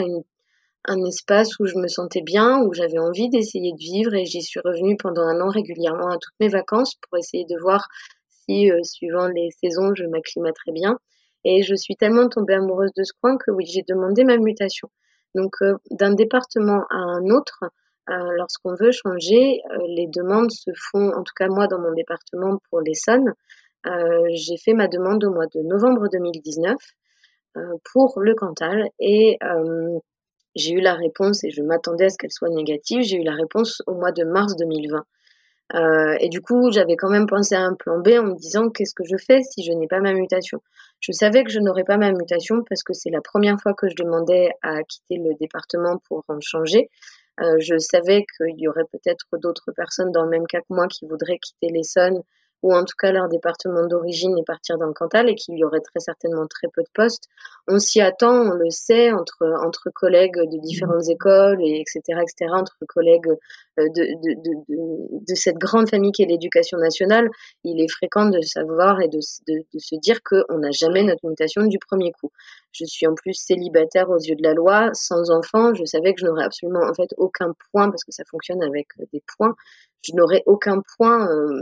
[0.86, 4.41] un espace où je me sentais bien, où j'avais envie d'essayer de vivre, et j'y
[4.41, 7.88] suis revenue pendant un an régulièrement à toutes mes vacances pour essayer de voir
[8.71, 10.99] euh, suivant les saisons, je m'acclimaterai bien.
[11.43, 14.89] Et je suis tellement tombée amoureuse de ce coin que oui, j'ai demandé ma mutation.
[15.35, 17.63] Donc euh, d'un département à un autre,
[18.09, 22.59] euh, lorsqu'on veut changer, les demandes se font, en tout cas moi dans mon département
[22.69, 23.33] pour l'Essonne,
[24.33, 26.75] j'ai fait ma demande au mois de novembre 2019
[27.91, 29.39] pour le Cantal et
[30.55, 33.01] j'ai eu la réponse et je m'attendais à ce qu'elle soit négative.
[33.01, 35.03] J'ai eu la réponse au mois de mars 2020.
[35.73, 38.69] Euh, et du coup, j'avais quand même pensé à un plan B en me disant
[38.69, 40.62] qu'est-ce que je fais si je n'ai pas ma mutation?
[40.99, 43.88] Je savais que je n'aurais pas ma mutation parce que c'est la première fois que
[43.89, 46.89] je demandais à quitter le département pour en changer.
[47.39, 50.88] Euh, je savais qu'il y aurait peut-être d'autres personnes dans le même cas que moi
[50.88, 52.21] qui voudraient quitter l'Essonne
[52.63, 55.63] ou en tout cas leur département d'origine et partir dans le Cantal et qu'il y
[55.63, 57.28] aurait très certainement très peu de postes.
[57.67, 62.52] On s'y attend, on le sait, entre, entre collègues de différentes écoles et etc., etc.,
[62.54, 63.28] entre collègues
[63.80, 67.30] euh, de, de, de, de cette grande famille qui est l'éducation nationale,
[67.63, 71.26] il est fréquent de savoir et de, de, de se dire qu'on n'a jamais notre
[71.28, 72.32] mutation du premier coup.
[72.74, 76.21] Je suis en plus célibataire aux yeux de la loi, sans enfant, je savais que
[76.21, 79.56] je n'aurais absolument en fait aucun point, parce que ça fonctionne avec des points,
[80.04, 81.62] je n'aurais aucun point euh,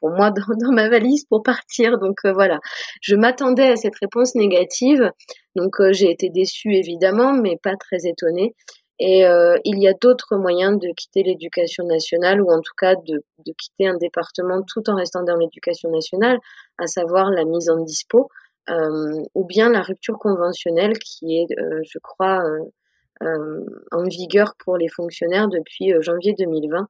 [0.00, 1.98] pour, moi dans, ma valise pour partir.
[1.98, 2.60] Donc euh, voilà,
[3.00, 5.10] je m'attendais à cette réponse négative.
[5.56, 8.54] Donc euh, j'ai été déçue évidemment, mais pas très étonnée.
[9.00, 12.94] Et euh, il y a d'autres moyens de quitter l'éducation nationale ou en tout cas
[12.94, 13.24] de,
[13.58, 16.38] quitter un département tout en restant dans l'éducation nationale,
[16.78, 18.28] à savoir la mise en dispo
[19.34, 21.46] ou bien la rupture conventionnelle qui est,
[21.82, 22.42] je crois,
[23.20, 26.88] en vigueur pour les fonctionnaires depuis janvier 2020.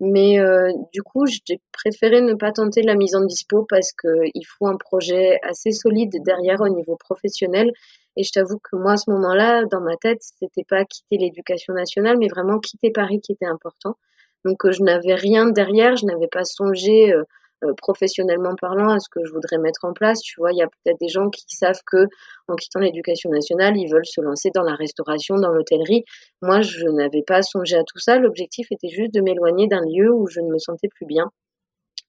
[0.00, 4.46] Mais euh, du coup, j'ai préféré ne pas tenter la mise en dispo parce qu'il
[4.46, 7.72] faut un projet assez solide derrière au niveau professionnel
[8.16, 11.72] Et je t'avoue que moi, à ce moment-là, dans ma tête, c'était pas quitter l'éducation
[11.74, 13.96] nationale, mais vraiment quitter Paris qui était important.
[14.44, 17.24] Donc, euh, je n'avais rien derrière, je n'avais pas songé euh,
[17.64, 20.20] euh, professionnellement parlant à ce que je voudrais mettre en place.
[20.20, 22.06] Tu vois, il y a peut-être des gens qui savent que
[22.48, 26.04] en quittant l'éducation nationale, ils veulent se lancer dans la restauration, dans l'hôtellerie.
[26.42, 28.18] Moi, je n'avais pas songé à tout ça.
[28.18, 31.30] L'objectif était juste de m'éloigner d'un lieu où je ne me sentais plus bien.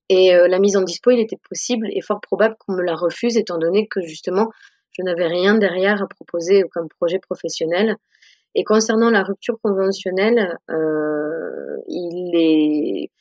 [0.10, 3.36] Et la mise en dispo, il était possible et fort probable qu'on me la refuse,
[3.36, 4.50] étant donné que justement,
[4.98, 7.98] je n'avais rien derrière à proposer comme projet professionnel.
[8.56, 13.12] Et concernant la rupture conventionnelle, euh, il est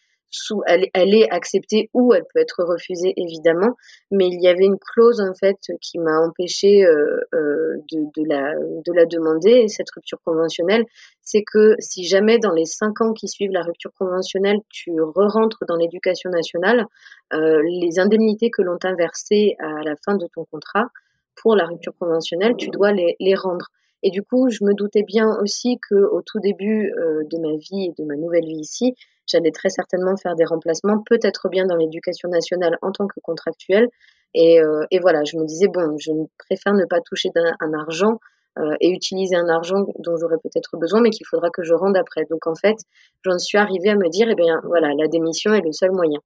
[0.67, 3.77] elle, est acceptée ou elle peut être refusée évidemment,
[4.11, 8.29] mais il y avait une clause en fait qui m'a empêché euh, euh, de, de,
[8.29, 9.69] la, de la demander.
[9.69, 10.85] cette rupture conventionnelle,
[11.23, 15.65] c'est que si jamais dans les cinq ans qui suivent la rupture conventionnelle, tu re-rentres
[15.67, 16.87] dans l'éducation nationale,
[17.33, 20.89] euh, les indemnités que l'on t'a versées à la fin de ton contrat
[21.35, 23.71] pour la rupture conventionnelle, tu dois les, les rendre.
[24.03, 27.57] Et du coup, je me doutais bien aussi que au tout début euh, de ma
[27.57, 28.95] vie et de ma nouvelle vie ici,
[29.27, 33.89] j'allais très certainement faire des remplacements, peut-être bien dans l'éducation nationale en tant que contractuelle.
[34.35, 38.21] Et, euh, et, voilà, je me disais, bon, je préfère ne pas toucher un, argent
[38.59, 41.97] euh, et utiliser un argent dont j'aurais peut-être besoin, mais qu'il faudra que je rende
[41.97, 42.25] après.
[42.31, 42.77] Donc en fait,
[43.23, 46.21] j'en suis arrivée à me dire, eh bien voilà, la démission est le seul moyen.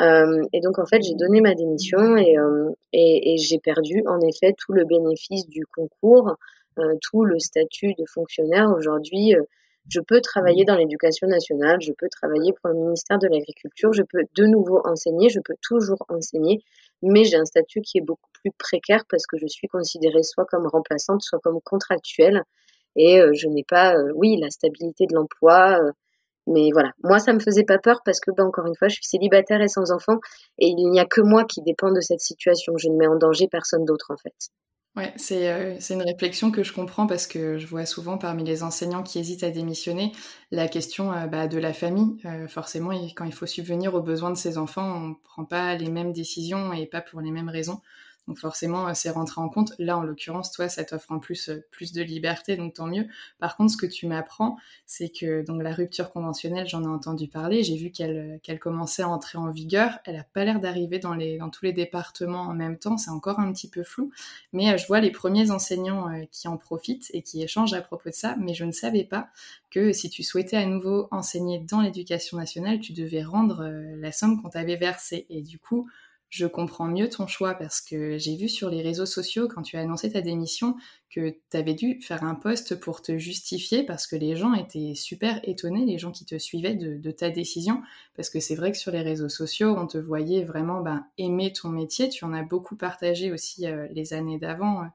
[0.00, 4.02] Euh, et donc en fait, j'ai donné ma démission et, euh, et, et j'ai perdu
[4.06, 6.36] en effet tout le bénéfice du concours,
[6.78, 8.70] euh, tout le statut de fonctionnaire.
[8.76, 9.34] Aujourd'hui,
[9.88, 14.02] je peux travailler dans l'éducation nationale, je peux travailler pour le ministère de l'Agriculture, je
[14.02, 16.62] peux de nouveau enseigner, je peux toujours enseigner,
[17.02, 20.46] mais j'ai un statut qui est beaucoup plus précaire parce que je suis considérée soit
[20.46, 22.42] comme remplaçante, soit comme contractuelle.
[22.96, 25.78] Et euh, je n'ai pas, euh, oui, la stabilité de l'emploi.
[25.82, 25.92] Euh,
[26.46, 28.94] mais voilà, moi, ça me faisait pas peur parce que, ben, encore une fois, je
[28.94, 30.18] suis célibataire et sans enfant
[30.58, 32.76] et il n'y a que moi qui dépend de cette situation.
[32.76, 34.34] Je ne mets en danger personne d'autre, en fait.
[34.96, 38.62] Ouais, c'est c'est une réflexion que je comprends parce que je vois souvent parmi les
[38.62, 40.12] enseignants qui hésitent à démissionner
[40.52, 42.16] la question bah, de la famille.
[42.48, 45.90] forcément, quand il faut subvenir aux besoins de ses enfants, on ne prend pas les
[45.90, 47.80] mêmes décisions et pas pour les mêmes raisons.
[48.26, 49.72] Donc forcément, euh, c'est rentré en compte.
[49.78, 53.06] Là, en l'occurrence, toi, ça t'offre en plus euh, plus de liberté, donc tant mieux.
[53.38, 54.56] Par contre, ce que tu m'apprends,
[54.86, 58.58] c'est que donc la rupture conventionnelle, j'en ai entendu parler, j'ai vu qu'elle euh, qu'elle
[58.58, 59.98] commençait à entrer en vigueur.
[60.04, 62.96] Elle a pas l'air d'arriver dans dans tous les départements en même temps.
[62.96, 64.10] C'est encore un petit peu flou,
[64.52, 68.14] mais je vois les premiers enseignants qui en profitent et qui échangent à propos de
[68.14, 68.36] ça.
[68.38, 69.28] Mais je ne savais pas
[69.70, 73.64] que si tu souhaitais à nouveau enseigner dans l'éducation nationale, tu devais rendre
[73.96, 75.26] la somme qu'on t'avait versée.
[75.30, 75.88] Et du coup,
[76.30, 79.76] je comprends mieux ton choix parce que j'ai vu sur les réseaux sociaux quand tu
[79.76, 80.76] as annoncé ta démission
[81.10, 84.94] que tu avais dû faire un post pour te justifier parce que les gens étaient
[84.96, 87.82] super étonnés, les gens qui te suivaient de, ta décision.
[88.16, 91.52] Parce que c'est vrai que sur les réseaux sociaux, on te voyait vraiment ben, aimer
[91.52, 92.08] ton métier.
[92.08, 94.90] Tu en as beaucoup partagé aussi euh, les années d'avant.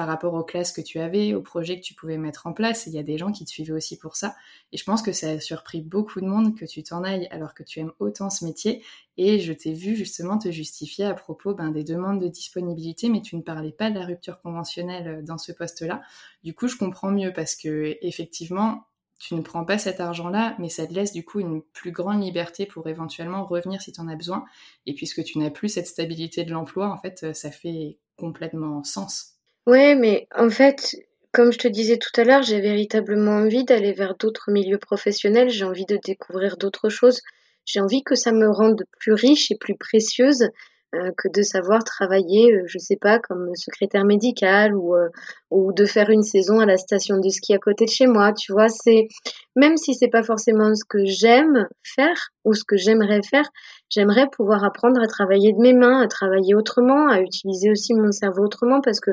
[0.00, 2.86] Par rapport aux classes que tu avais, aux projets que tu pouvais mettre en place.
[2.86, 4.34] Il y a des gens qui te suivaient aussi pour ça.
[4.72, 7.52] Et je pense que ça a surpris beaucoup de monde que tu t'en ailles alors
[7.52, 8.82] que tu aimes autant ce métier.
[9.18, 13.20] Et je t'ai vu justement te justifier à propos ben, des demandes de disponibilité, mais
[13.20, 16.00] tu ne parlais pas de la rupture conventionnelle euh, dans ce poste-là.
[16.44, 18.86] Du coup, je comprends mieux parce que effectivement,
[19.18, 22.22] tu ne prends pas cet argent-là, mais ça te laisse du coup une plus grande
[22.22, 24.46] liberté pour éventuellement revenir si tu en as besoin.
[24.86, 28.82] Et puisque tu n'as plus cette stabilité de l'emploi, en fait, euh, ça fait complètement
[28.82, 29.39] sens.
[29.70, 30.96] Ouais, mais en fait,
[31.32, 35.48] comme je te disais tout à l'heure, j'ai véritablement envie d'aller vers d'autres milieux professionnels,
[35.48, 37.20] j'ai envie de découvrir d'autres choses.
[37.66, 40.48] J'ai envie que ça me rende plus riche et plus précieuse
[40.96, 45.08] euh, que de savoir travailler, euh, je sais pas, comme secrétaire médical ou, euh,
[45.52, 48.32] ou de faire une saison à la station de ski à côté de chez moi.
[48.32, 49.06] Tu vois, c'est
[49.54, 53.48] même si c'est pas forcément ce que j'aime faire ou ce que j'aimerais faire,
[53.88, 58.10] j'aimerais pouvoir apprendre à travailler de mes mains, à travailler autrement, à utiliser aussi mon
[58.10, 59.12] cerveau autrement parce que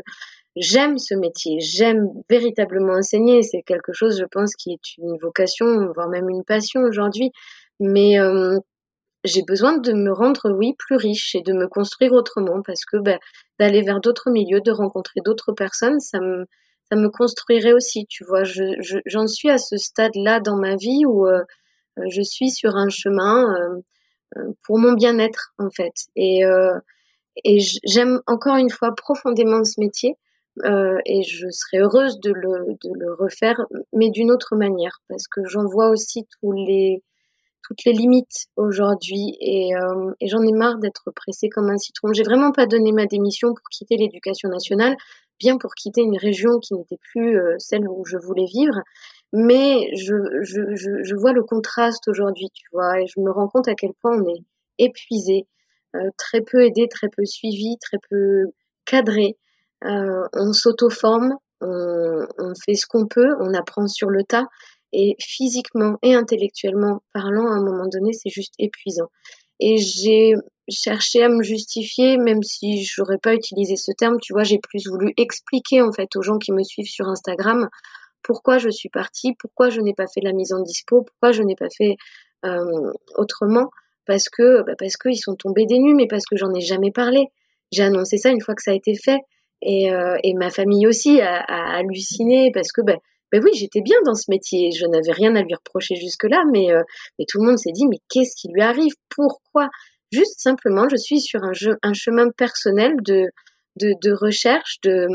[0.60, 3.43] j'aime ce métier, j'aime véritablement enseigner.
[3.43, 7.32] C'est quelque chose, je pense, qui est une vocation, voire même une passion aujourd'hui.
[7.80, 8.58] Mais euh,
[9.24, 12.98] j'ai besoin de me rendre, oui, plus riche et de me construire autrement parce que
[12.98, 13.20] ben,
[13.60, 16.46] d'aller vers d'autres milieux, de rencontrer d'autres personnes, ça me,
[16.89, 18.43] ça me construirait aussi, tu vois.
[18.43, 21.43] J'en je, suis à ce stade-là dans ma vie où euh,
[22.10, 25.93] je suis sur un chemin euh, pour mon bien-être, en fait.
[26.15, 26.41] Et,
[27.43, 30.15] et j'aime encore une fois profondément ce métier.
[30.65, 35.65] Euh, et je serais heureuse de le, refaire, mais d'une autre manière, parce que j'en
[35.65, 36.56] vois aussi toutes
[37.86, 42.13] les limites aujourd'hui et, euh, et j'en ai marre d'être pressée comme un citron.
[42.13, 44.96] J'ai vraiment pas donné ma démission pour quitter l'éducation nationale,
[45.39, 48.82] bien pour quitter une région qui n'était plus euh, celle où je voulais vivre,
[49.34, 53.91] mais je vois le contraste aujourd'hui, tu vois, et je me rends compte à quel
[54.02, 54.43] point on est
[54.80, 55.48] épuisé,
[55.96, 58.52] euh, très peu aidé, très peu suivi, très peu
[58.86, 59.38] cadré.
[59.84, 64.46] On s'auto-forme, on, on, fait ce qu'on peut, on apprend sur le tas.
[64.94, 69.10] Et physiquement et intellectuellement parlant, à un moment donné, c'est juste épuisant.
[69.60, 70.34] Et j'ai
[70.70, 74.88] cherché à me justifier, même si j'aurais pas utilisé ce terme, tu vois, j'ai plus
[74.88, 77.70] voulu expliquer en fait aux gens qui me suivent sur Instagram
[78.28, 81.44] pourquoi je suis partie, pourquoi je n'ai pas fait la mise en dispo, pourquoi je
[81.44, 81.96] n'ai pas fait
[82.46, 83.70] euh, autrement,
[84.06, 86.92] parce que bah parce qu'ils sont tombés des nues, mais parce que j'en ai jamais
[86.92, 87.28] parlé.
[87.72, 89.20] J'ai annoncé ça une fois que ça a été fait,
[89.62, 91.43] et, euh, et ma famille aussi a,
[91.78, 92.98] halluciné parce que bah,
[93.32, 96.72] ben oui, j'étais bien dans ce métier, je n'avais rien à lui reprocher jusque-là, mais,
[96.72, 96.84] euh,
[97.20, 98.93] mais tout le monde s'est dit, mais qu'est-ce qui lui arrive?
[99.10, 99.70] Pourquoi?
[100.12, 101.52] Juste simplement, je suis sur un,
[101.84, 103.30] un chemin personnel de,
[104.13, 105.08] recherche, de,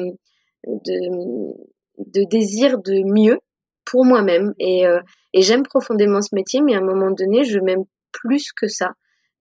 [2.05, 3.39] désir de mieux
[3.87, 4.53] pour moi-même.
[4.61, 5.01] Euh,
[5.33, 8.91] et j'aime profondément ce métier, mais à un moment donné, je m'aime plus que ça.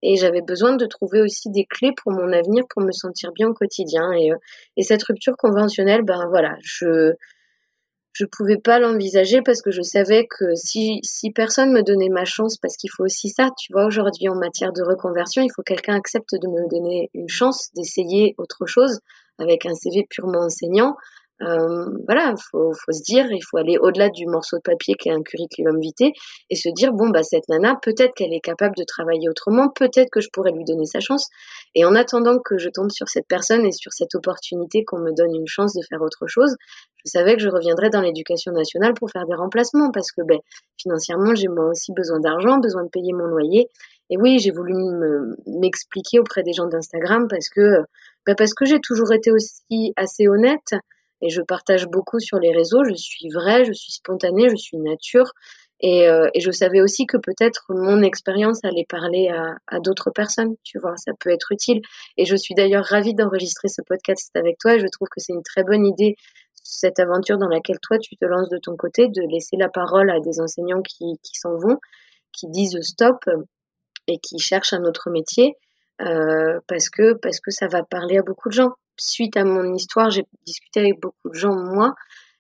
[0.04, 3.50] Et j'avais besoin de trouver aussi des clés pour mon avenir, pour me sentir bien
[3.50, 4.12] au quotidien.
[4.14, 4.38] Et, euh,
[4.78, 7.14] et cette rupture conventionnelle, ben voilà, je
[8.14, 12.26] je pouvais pas l'envisager parce que je savais que si, si personne me donnait ma
[12.26, 15.64] chance, parce qu'il faut aussi ça, tu vois, aujourd'hui en matière de reconversion, il faut
[15.64, 19.00] quelqu'un accepte de me donner une chance d'essayer autre chose
[19.38, 20.96] avec un CV purement enseignant.
[21.42, 25.10] Euh, voilà, faut, faut se dire, il faut aller au-delà du morceau de papier qui
[25.10, 26.12] est un curriculum vitae
[26.50, 30.10] et se dire bon bah cette nana, peut-être qu'elle est capable de travailler autrement, peut-être
[30.12, 31.30] que je pourrais lui donner sa chance.
[31.74, 35.12] Et en attendant que je tombe sur cette personne et sur cette opportunité qu'on me
[35.14, 36.56] donne une chance de faire autre chose,
[37.04, 40.40] je savais que je reviendrais dans l'éducation nationale pour faire des remplacements parce que ben
[40.78, 43.68] financièrement j'ai moi aussi besoin d'argent, besoin de payer mon loyer.
[44.12, 44.76] Et oui, j'ai voulu
[45.48, 47.80] m'expliquer auprès des gens d'Instagram parce que
[48.28, 50.76] ben parce que j'ai toujours été aussi assez honnête
[51.22, 52.84] et je partage beaucoup sur les réseaux.
[52.84, 55.32] Je suis vraie, je suis spontanée, je suis nature.
[55.80, 60.78] Et, euh, je savais aussi que peut-être mon expérience allait parler à, d'autres personnes, tu
[60.80, 61.82] vois, ça peut être utile.
[62.18, 65.44] Et je suis d'ailleurs ravie d'enregistrer ce podcast avec toi je trouve que c'est une
[65.44, 66.16] très bonne idée,
[66.64, 70.12] cette aventure dans laquelle toi tu te lances de ton côté, de laisser la parole
[70.12, 71.80] à des enseignants qui, s'en vont,
[72.32, 73.26] qui disent stop
[74.08, 75.56] et qui cherchent un autre métier.
[76.02, 80.26] Euh, parce que ça va parler à beaucoup de gens suite à mon histoire, j'ai
[80.46, 81.96] discuté avec beaucoup de gens, moi,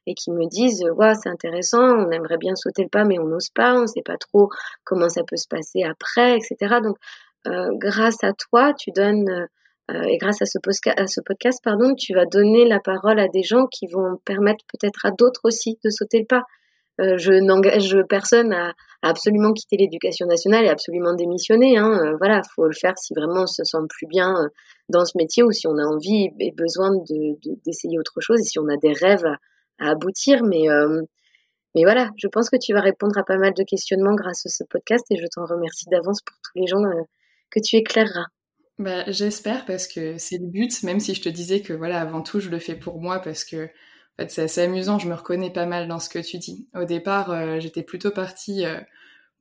[0.07, 0.83] et qui me disent
[1.21, 4.01] c'est intéressant on aimerait bien sauter le pas mais on n'ose pas on ne sait
[4.03, 4.49] pas trop
[4.83, 6.97] comment ça peut se passer après etc donc
[7.47, 9.47] euh, grâce à toi tu donnes
[9.91, 10.57] euh, et grâce à ce,
[10.97, 14.63] à ce podcast pardon tu vas donner la parole à des gens qui vont permettre
[14.71, 16.43] peut-être à d'autres aussi de sauter le pas
[16.99, 21.77] je n'engage personne à, absolument quitter l'éducation nationale et absolument démissionner.
[21.77, 21.99] Hein.
[22.05, 24.47] Euh, voilà, faut le faire si vraiment on se sent plus bien euh,
[24.89, 26.91] dans ce métier ou si on a envie et besoin
[27.65, 30.43] d'essayer autre chose et si on a des rêves à, aboutir.
[30.43, 30.67] Mais,
[31.73, 34.49] mais voilà, je pense que tu vas répondre à pas mal de questionnements grâce à
[34.49, 36.83] ce podcast et je t'en remercie d'avance pour tous les gens
[37.49, 38.25] que tu éclaireras.
[38.77, 42.21] Bah, J'espère parce que c'est le but, même si je te disais que voilà, avant
[42.21, 43.69] tout, je le fais pour moi parce que
[44.27, 46.67] c'est assez amusant, je me reconnais pas mal dans ce que tu dis.
[46.75, 48.79] Au départ, euh, j'étais plutôt partie euh,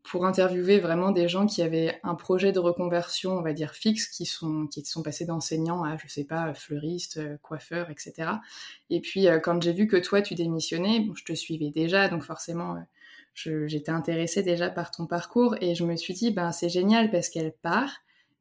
[0.03, 4.07] pour interviewer vraiment des gens qui avaient un projet de reconversion, on va dire fixe,
[4.07, 4.69] qui sont
[5.05, 8.31] passés d'enseignants à, je sais pas, fleuriste, euh, coiffeur, etc.
[8.89, 12.77] Et puis quand j'ai vu que toi tu démissionnais, je te suivais déjà, donc forcément
[13.35, 17.29] j'étais intéressée déjà par ton parcours et je me suis dit ben c'est génial parce
[17.29, 17.91] qu'elle part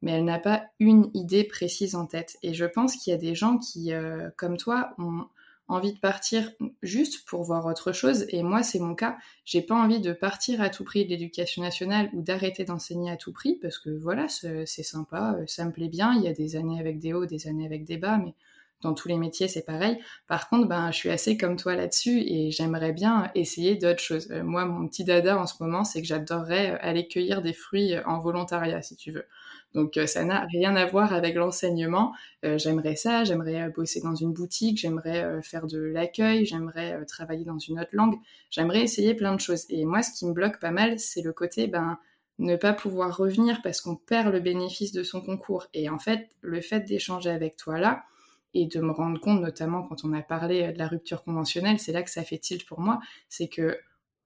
[0.02, 2.38] mais elle n'a pas une idée précise en tête.
[2.42, 3.92] Et je pense qu'il y a des gens qui,
[4.36, 5.26] comme toi, ont,
[5.70, 6.50] envie de partir
[6.82, 8.26] juste pour voir autre chose.
[8.28, 9.16] Et moi, c'est mon cas.
[9.44, 13.16] J'ai pas envie de partir à tout prix de l'éducation nationale ou d'arrêter d'enseigner à
[13.16, 16.14] tout prix parce que voilà, c'est sympa, euh, ça me plaît bien.
[16.14, 18.34] Il y a des années avec des hauts, des années avec des bas, mais
[18.82, 19.98] dans tous les métiers, c'est pareil.
[20.26, 24.28] Par contre, ben, je suis assez comme toi là-dessus et j'aimerais bien essayer d'autres choses.
[24.32, 27.94] Euh, moi, mon petit dada en ce moment, c'est que j'adorerais aller cueillir des fruits
[28.06, 29.26] en volontariat, si tu veux.
[29.74, 32.12] Donc euh, ça n'a rien à voir avec l'enseignement.
[32.44, 37.44] Euh, j'aimerais ça, j'aimerais euh, bosser dans une boutique, j'aimerais faire de l'accueil, j'aimerais travailler
[37.44, 38.16] dans une autre langue,
[38.50, 39.66] j'aimerais essayer plein de choses.
[39.68, 41.98] Et moi, ce qui me bloque pas mal, c'est le côté ben
[42.38, 45.66] ne pas pouvoir revenir parce qu'on perd le bénéfice de son concours.
[45.74, 48.04] Et en fait, le fait d'échanger avec toi là
[48.54, 51.92] et de me rendre compte, notamment quand on a parlé de la rupture conventionnelle, c'est
[51.92, 53.78] là que ça fait tilt pour moi, c'est que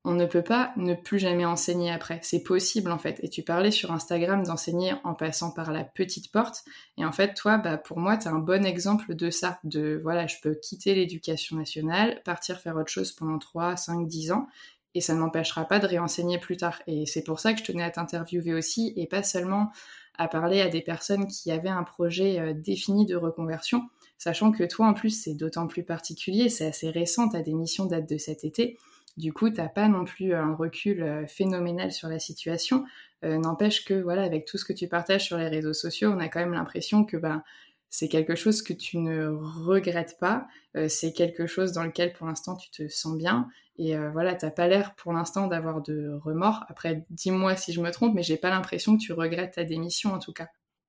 [0.07, 2.21] on ne peut pas ne plus jamais enseigner après.
[2.23, 3.19] C'est possible en fait.
[3.23, 6.65] Et tu parlais sur Instagram d'enseigner en passant par la petite porte.
[6.99, 9.59] Et en fait, toi, bah, pour moi, tu un bon exemple de ça.
[9.65, 14.33] De voilà, je peux quitter l'éducation nationale, partir faire autre chose pendant 3, 5, 10
[14.33, 14.47] ans.
[14.95, 16.83] Et ça ne m'empêchera pas de réenseigner plus tard.
[16.87, 19.71] Et c'est pour ça que je tenais à t'interviewer aussi et pas seulement
[20.17, 23.83] à parler à des personnes qui avaient un projet euh, défini de reconversion,
[24.17, 28.09] sachant que toi en plus c'est d'autant plus particulier, c'est assez récent, ta démission date
[28.09, 28.79] de cet été,
[29.17, 32.85] du coup, t'as pas non plus un recul euh, phénoménal sur la situation.
[33.25, 36.19] Euh, n'empêche que, voilà, avec tout ce que tu partages sur les réseaux sociaux, on
[36.19, 37.43] a quand même l'impression que, ben,
[37.91, 40.49] c'est quelque chose que tu ne regrettes pas,
[40.89, 43.49] c'est quelque chose dans lequel pour l'instant tu te sens bien.
[43.79, 46.65] Et voilà, t'as pas l'air pour l'instant d'avoir de remords.
[46.69, 50.13] Après, dis-moi si je me trompe, mais j'ai pas l'impression que tu regrettes ta démission
[50.13, 50.49] en tout cas.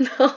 [0.00, 0.32] non,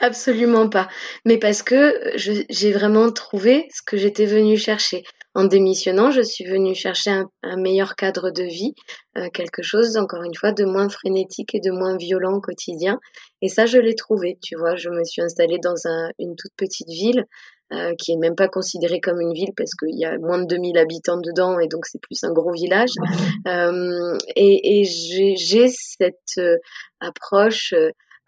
[0.00, 0.88] absolument pas.
[1.24, 5.04] Mais parce que j'ai vraiment trouvé ce que j'étais venue chercher.
[5.34, 7.10] En démissionnant, je suis venue chercher
[7.42, 8.74] un, meilleur cadre de vie,
[9.16, 12.98] euh, quelque chose, encore une fois, de moins frénétique et de moins violent au quotidien.
[13.40, 14.38] Et ça, je l'ai trouvé.
[14.42, 15.76] Tu vois, je me suis installée dans
[16.18, 17.26] une toute petite ville
[17.72, 20.46] euh, qui est même pas considérée comme une ville parce qu'il y a moins de
[20.46, 22.90] 2000 habitants dedans et donc c'est plus un gros village.
[23.46, 26.40] Euh, et, et j'ai cette
[27.00, 27.72] approche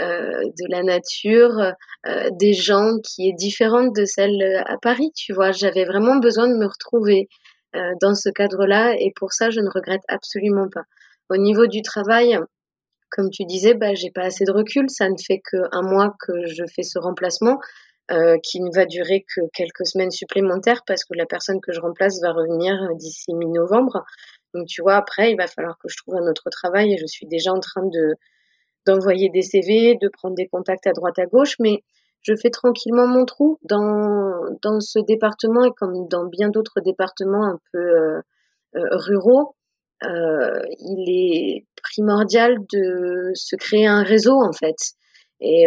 [0.00, 1.74] de la nature,
[2.06, 5.52] euh, des gens qui est différente de celle à Paris, tu vois.
[5.52, 7.28] J'avais vraiment besoin de me retrouver
[7.76, 10.82] euh, dans ce cadre-là et pour ça, je ne regrette absolument pas.
[11.30, 12.38] Au niveau du travail,
[13.10, 14.90] comme tu disais, bah, j'ai pas assez de recul.
[14.90, 17.58] Ça ne fait qu'un mois que je fais ce remplacement.
[18.42, 22.20] qui ne va durer que quelques semaines supplémentaires parce que la personne que je remplace
[22.20, 24.04] va revenir d'ici mi-novembre.
[24.54, 27.06] Donc tu vois, après, il va falloir que je trouve un autre travail et je
[27.06, 28.16] suis déjà en train de,
[28.86, 31.82] d'envoyer des CV, de prendre des contacts à droite à gauche, mais
[32.22, 37.44] je fais tranquillement mon trou dans, dans ce département et comme dans bien d'autres départements
[37.44, 38.20] un peu euh,
[38.76, 39.56] euh, ruraux.
[40.04, 44.94] Euh, il est primordial de se créer un réseau en fait.
[45.44, 45.66] Et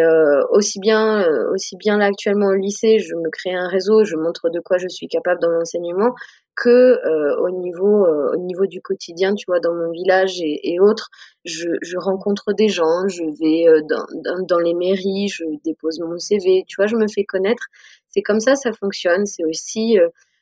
[0.52, 4.50] aussi bien, aussi bien là actuellement au lycée, je me crée un réseau, je montre
[4.50, 6.16] de quoi je suis capable dans l'enseignement,
[6.56, 10.80] que euh, au niveau euh, au niveau du quotidien tu vois dans mon village et,
[10.80, 11.10] autres
[11.44, 16.00] je, je, rencontre des gens je vais euh, dans, dans, dans, les mairies je dépose
[16.00, 17.68] mon CV tu vois je me fais connaître.
[18.10, 19.26] C'est comme ça ça fonctionne.
[19.26, 19.98] C'est aussi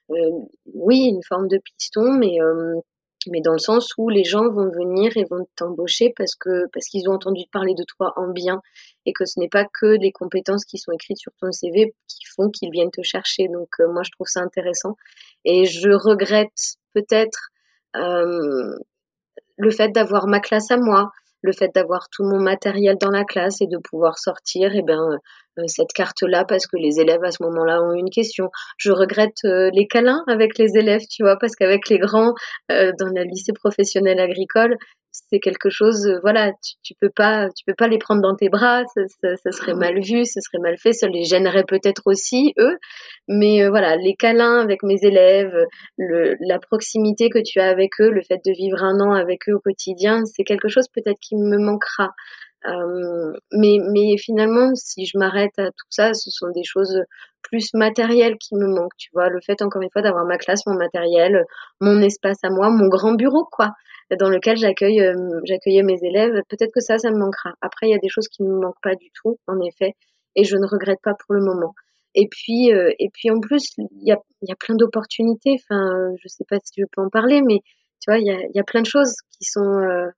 [0.10, 2.38] oui une forme de piston mais
[3.32, 6.88] mais dans le sens où les gens vont venir et vont t'embaucher parce que parce
[6.88, 8.62] qu'ils ont entendu parler de toi en bien
[9.06, 12.26] et que ce n'est pas que les compétences qui sont écrites sur ton CV qui
[12.36, 13.48] font qu'ils viennent te chercher.
[13.48, 14.96] Donc euh, moi je trouve ça intéressant
[15.46, 17.50] et je regrette peut-être
[17.96, 18.78] euh,
[19.58, 21.12] le fait d'avoir ma classe à moi,
[21.42, 24.82] le fait d'avoir tout mon matériel dans la classe et de pouvoir sortir et eh
[24.82, 25.20] ben
[25.68, 28.50] cette carte-là parce que les élèves à ce moment-là ont une question.
[28.78, 32.34] Je regrette euh, les câlins avec les élèves, tu vois, parce qu'avec les grands
[32.72, 34.78] euh, dans le lycée professionnel agricole,
[35.12, 38.50] c'est quelque chose, voilà, tu, tu, peux pas, tu peux pas les prendre dans tes
[38.50, 42.54] bras, ça, ça, serait mal vu, ça serait mal fait, ça les gênerait peut-être aussi
[42.58, 42.78] eux,
[43.28, 45.54] mais voilà, les câlins avec mes élèves,
[45.98, 49.48] le, la proximité que tu as avec eux, le fait de vivre un an avec
[49.50, 52.10] eux au quotidien, c'est quelque chose peut-être qui me manquera.
[52.66, 56.98] Euh, mais, mais finalement, si je m'arrête à tout ça, ce sont des choses
[57.42, 58.96] plus matérielles qui me manquent.
[58.98, 61.44] Tu vois, le fait encore une fois d'avoir ma classe, mon matériel,
[61.82, 63.72] mon espace à moi, mon grand bureau, quoi,
[64.18, 66.42] dans lequel j'accueille, euh, j'accueillais mes élèves.
[66.50, 67.54] Peut-être que ça, ça me manquera.
[67.62, 69.94] Après, il y a des choses qui ne me manquent pas du tout, en effet,
[70.36, 71.74] et je ne regrette pas pour le moment.
[72.16, 75.58] Et puis, euh, et puis en plus, il y a, plein d'opportunités.
[75.60, 75.92] Enfin,
[76.22, 77.60] je sais pas si je peux en parler, mais
[78.02, 80.12] tu vois, il y a, y a plein de choses qui sont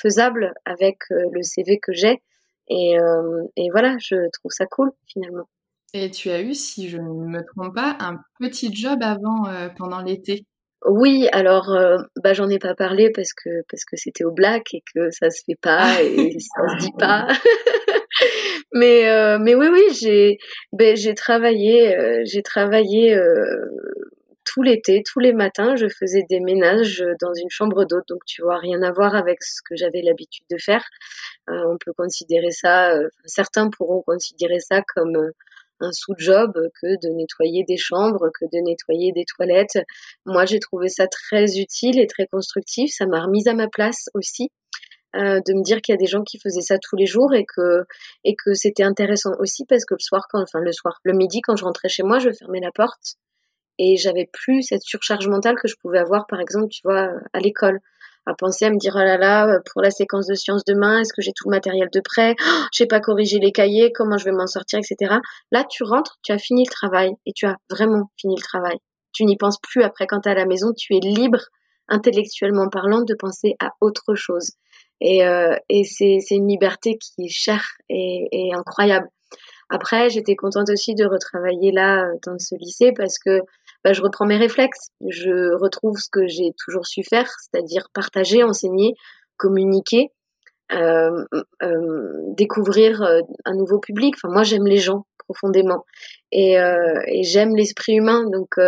[0.00, 2.22] faisable avec euh, le CV que j'ai.
[2.68, 5.48] Et, euh, et voilà, je trouve ça cool finalement.
[5.94, 9.68] Et tu as eu, si je ne me trompe pas, un petit job avant, euh,
[9.76, 10.44] pendant l'été?
[10.84, 11.74] Oui, alors
[12.22, 15.30] bah j'en ai pas parlé parce que parce que c'était au black et que ça
[15.30, 16.02] se fait pas ah.
[16.02, 17.26] et ça se dit pas.
[18.74, 20.38] mais mais oui oui j'ai
[20.72, 23.18] ben, j'ai travaillé j'ai travaillé
[24.46, 28.08] tout l'été, tous les matins, je faisais des ménages dans une chambre d'hôte.
[28.08, 30.84] Donc, tu vois, rien à voir avec ce que j'avais l'habitude de faire.
[31.50, 35.30] Euh, on peut considérer ça, euh, certains pourront considérer ça comme euh,
[35.80, 39.78] un sous-job que de nettoyer des chambres, que de nettoyer des toilettes.
[40.24, 42.90] Moi, j'ai trouvé ça très utile et très constructif.
[42.94, 44.50] Ça m'a remise à ma place aussi.
[45.14, 47.46] de me dire qu'il y a des gens qui faisaient ça tous les jours et
[47.46, 51.64] que c'était intéressant aussi parce que le soir enfin le soir le midi quand je
[51.64, 53.16] rentrais chez moi je fermais la porte
[53.78, 57.40] et j'avais plus cette surcharge mentale que je pouvais avoir par exemple tu vois à
[57.40, 57.80] l'école
[58.26, 61.12] à penser à me dire oh là là pour la séquence de sciences demain est-ce
[61.12, 62.34] que j'ai tout le matériel de prêt?
[62.40, 65.16] Oh, j'ai pas corrigé les cahiers comment je vais m'en sortir etc
[65.52, 68.78] là tu rentres tu as fini le travail et tu as vraiment fini le travail.
[69.12, 71.40] Tu n'y penses plus après quand tu es à la maison tu es libre
[71.88, 74.52] intellectuellement parlant de penser à autre chose.
[75.00, 79.08] Et, euh, et c'est, une liberté qui est chère et, et incroyable.
[79.68, 83.40] Après j'étais contente aussi de retravailler là dans ce lycée parce que
[83.86, 84.88] bah, je reprends mes réflexes.
[85.08, 88.94] Je retrouve ce que j'ai toujours su faire, c'est-à-dire partager, enseigner,
[89.36, 90.10] communiquer,
[90.72, 91.24] euh,
[91.62, 94.16] euh, découvrir euh, un nouveau public.
[94.16, 95.84] Enfin, moi, j'aime les gens profondément
[96.32, 96.56] et,
[97.22, 98.28] j'aime l'esprit humain.
[98.28, 98.58] Donc,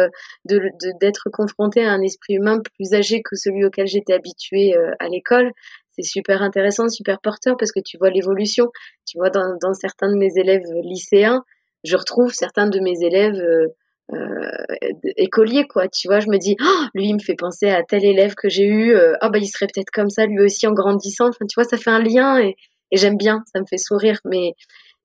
[0.45, 5.51] d'être confronté à un esprit humain plus âgé que celui auquel j'étais habituée à l'école,
[5.97, 8.71] c'est super intéressant, super porteur parce que tu vois l'évolution.
[9.05, 11.43] Tu vois, dans, certains de mes élèves lycéens,
[11.83, 13.43] je retrouve certains de mes élèves
[14.13, 14.51] euh,
[15.17, 15.89] écoliers, quoi.
[15.89, 18.49] Tu vois, je me dis, oh, lui, il me fait penser à tel élève que
[18.49, 18.97] j'ai eu.
[19.21, 21.29] Ah, bah, il serait peut-être comme ça lui aussi en grandissant.
[21.29, 22.57] Enfin, tu vois, ça fait un lien et,
[22.93, 24.19] j'aime bien, ça me fait sourire.
[24.25, 24.53] Mais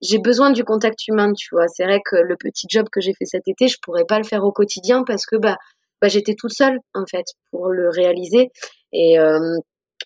[0.01, 1.68] j'ai besoin du contact humain, tu vois.
[1.68, 4.26] C'est vrai que le petit job que j'ai fait cet été, je pourrais pas le
[4.26, 5.58] faire au quotidien parce que, bah,
[6.01, 8.51] bah j'étais toute seule, en fait, pour le réaliser.
[8.93, 9.58] Et, euh,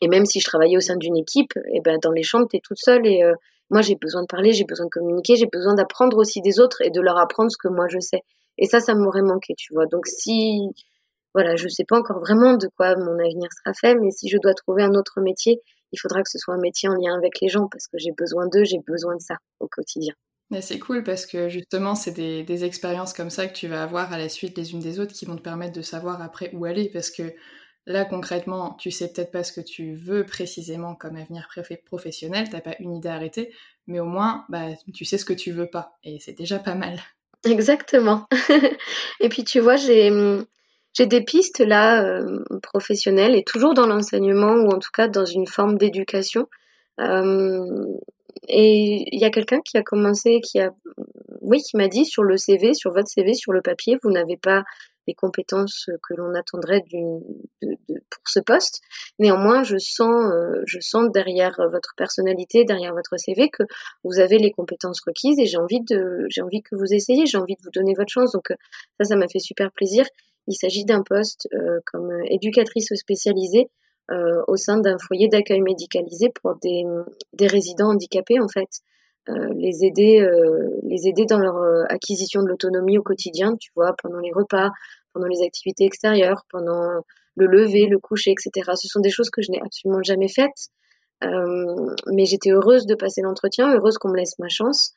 [0.08, 2.62] même si je travaillais au sein d'une équipe, et ben dans les chambres, tu es
[2.64, 3.24] toute seule et
[3.70, 6.82] moi j'ai besoin de parler, j'ai besoin de communiquer, j'ai besoin d'apprendre aussi des autres
[6.82, 8.22] et de leur apprendre ce que moi je sais.
[8.58, 9.86] Et ça, ça m'aurait manqué, tu vois.
[9.86, 10.70] Donc si,
[11.34, 14.38] voilà, je sais pas encore vraiment de quoi mon avenir sera fait, mais si je
[14.38, 17.40] dois trouver un autre métier, il faudra que ce soit un métier en lien avec
[17.42, 20.14] les gens parce que j'ai besoin d'eux, j'ai besoin de ça au quotidien.
[20.60, 24.12] c'est cool parce que justement, c'est des, des, expériences comme ça que tu vas avoir
[24.12, 26.66] à la suite les unes des autres qui vont te permettre de savoir après où
[26.66, 27.34] aller parce que
[27.88, 31.48] Là, concrètement, tu sais peut-être pas ce que tu veux précisément comme avenir
[31.86, 33.54] professionnel, t'as pas une idée arrêtée,
[33.88, 36.76] mais au moins, bah, tu sais ce que tu veux pas, et c'est déjà pas
[36.76, 37.00] mal.
[37.50, 38.28] Exactement.
[39.20, 40.12] et puis, tu vois, j'ai,
[40.94, 45.26] j'ai des pistes là, euh, professionnelles, et toujours dans l'enseignement, ou en tout cas dans
[45.26, 46.48] une forme d'éducation.
[47.00, 47.86] Euh,
[48.48, 50.72] et il y a quelqu'un qui a commencé, qui a,
[51.42, 54.38] oui, qui m'a dit sur le CV, sur votre CV, sur le papier, vous n'avez
[54.38, 54.64] pas
[55.08, 56.84] les compétences que l'on attendrait
[57.62, 58.82] pour ce poste.
[59.20, 63.64] Néanmoins, je sens, euh, je sens derrière votre personnalité, derrière votre CV, que
[64.04, 67.38] vous avez les compétences requises et j'ai envie de, j'ai envie que vous essayiez, j'ai
[67.38, 68.34] envie de vous donner votre chance.
[68.34, 68.54] Donc
[69.00, 70.06] ça, ça m'a fait super plaisir.
[70.48, 73.70] Il s'agit d'un poste euh, comme éducatrice spécialisée
[74.12, 76.84] euh, au sein d'un foyer d'accueil médicalisé pour des,
[77.34, 78.82] des résidents handicapés en fait.
[79.30, 83.72] Euh, les aider, euh, les aider dans leur euh, acquisition de l'autonomie au quotidien, tu
[83.76, 84.70] vois, pendant les repas,
[85.14, 86.88] pendant les activités extérieures, pendant
[87.36, 88.72] le lever, le coucher, etc.
[88.76, 90.70] Ce sont des choses que je n'ai absolument jamais faites,
[91.22, 94.94] mais j'étais heureuse de passer l'entretien, heureuse qu'on me laisse ma chance.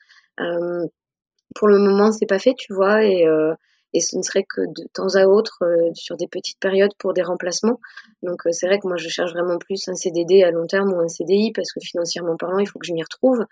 [1.55, 3.25] pour le moment, c'est pas fait, tu vois, et
[3.93, 7.13] et ce ne serait que de temps à autre euh, sur des petites périodes pour
[7.13, 7.79] des remplacements.
[8.23, 10.93] Donc euh, c'est vrai que moi je cherche vraiment plus un CDD à long terme
[10.93, 13.45] ou un CDI parce que financièrement parlant il faut que je m'y retrouve.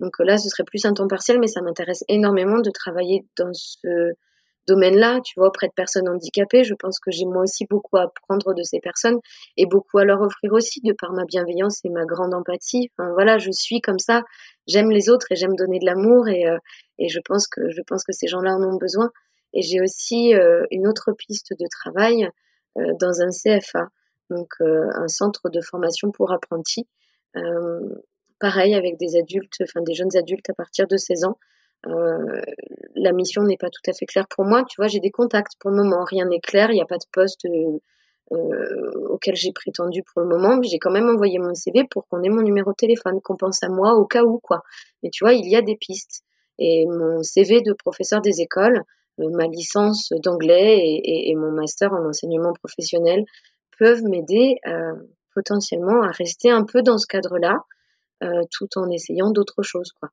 [0.00, 3.26] Donc euh, là ce serait plus un temps partiel mais ça m'intéresse énormément de travailler
[3.36, 4.12] dans ce
[4.68, 6.62] domaine-là, tu vois, auprès de personnes handicapées.
[6.62, 9.18] Je pense que j'ai moi aussi beaucoup à apprendre de ces personnes
[9.56, 12.90] et beaucoup à leur offrir aussi de par ma bienveillance et ma grande empathie.
[12.96, 14.22] Enfin voilà, je suis comme ça,
[14.68, 16.44] j'aime les autres et j'aime donner de l'amour et,
[16.98, 19.10] et je pense que je pense que ces gens-là en ont besoin.
[19.54, 22.28] Et j'ai aussi euh, une autre piste de travail
[22.78, 23.88] euh, dans un CFA,
[24.30, 26.86] donc euh, un centre de formation pour apprentis.
[28.42, 31.38] Pareil avec des adultes, enfin des jeunes adultes à partir de 16 ans.
[32.96, 34.64] la mission n'est pas tout à fait claire pour moi.
[34.68, 36.04] Tu vois, j'ai des contacts pour le moment.
[36.04, 36.70] Rien n'est clair.
[36.70, 37.46] Il n'y a pas de poste
[38.30, 40.56] auquel j'ai prétendu pour le moment.
[40.56, 43.36] Mais j'ai quand même envoyé mon CV pour qu'on ait mon numéro de téléphone, qu'on
[43.36, 44.62] pense à moi au cas où, quoi.
[45.02, 46.22] Mais tu vois, il y a des pistes.
[46.58, 48.82] Et mon CV de professeur des écoles,
[49.20, 53.24] euh, ma licence d'anglais et, mon master en enseignement professionnel
[53.78, 54.94] peuvent m'aider euh,
[55.34, 57.58] potentiellement à rester un peu dans ce cadre-là, euh,
[58.50, 60.10] tout en essayant d'autres choses, quoi.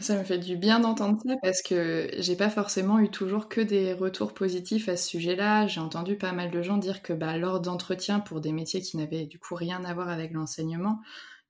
[0.00, 3.60] Ça me fait du bien d'entendre ça parce que j'ai pas forcément eu toujours que
[3.60, 5.66] des retours positifs à ce sujet-là.
[5.66, 8.96] J'ai entendu pas mal de gens dire que bah, lors d'entretiens pour des métiers qui
[8.96, 11.00] n'avaient du coup rien à voir avec l'enseignement,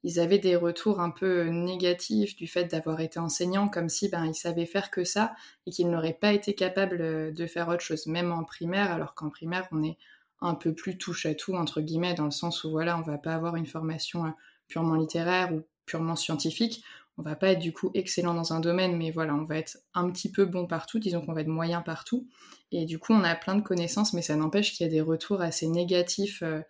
[0.03, 4.25] ils avaient des retours un peu négatifs du fait d'avoir été enseignant, comme si ben,
[4.25, 5.35] ils savaient faire que ça
[5.67, 9.15] et qu'ils n'auraient pas été capables euh, de faire autre chose, même en primaire, alors
[9.15, 9.99] qu'en primaire, on est
[10.41, 13.19] un peu plus touche à tout, entre guillemets, dans le sens où voilà, on va
[13.19, 14.31] pas avoir une formation euh,
[14.69, 16.85] purement littéraire ou purement scientifique.
[17.17, 19.79] On va pas être du coup excellent dans un domaine, mais voilà, on va être
[19.95, 22.29] un petit peu bon partout, disons qu'on va être moyen partout.
[22.71, 25.01] Et du coup, on a plein de connaissances, mais ça n'empêche qu'il y a des
[25.01, 26.43] retours assez négatifs.
[26.43, 26.61] Euh,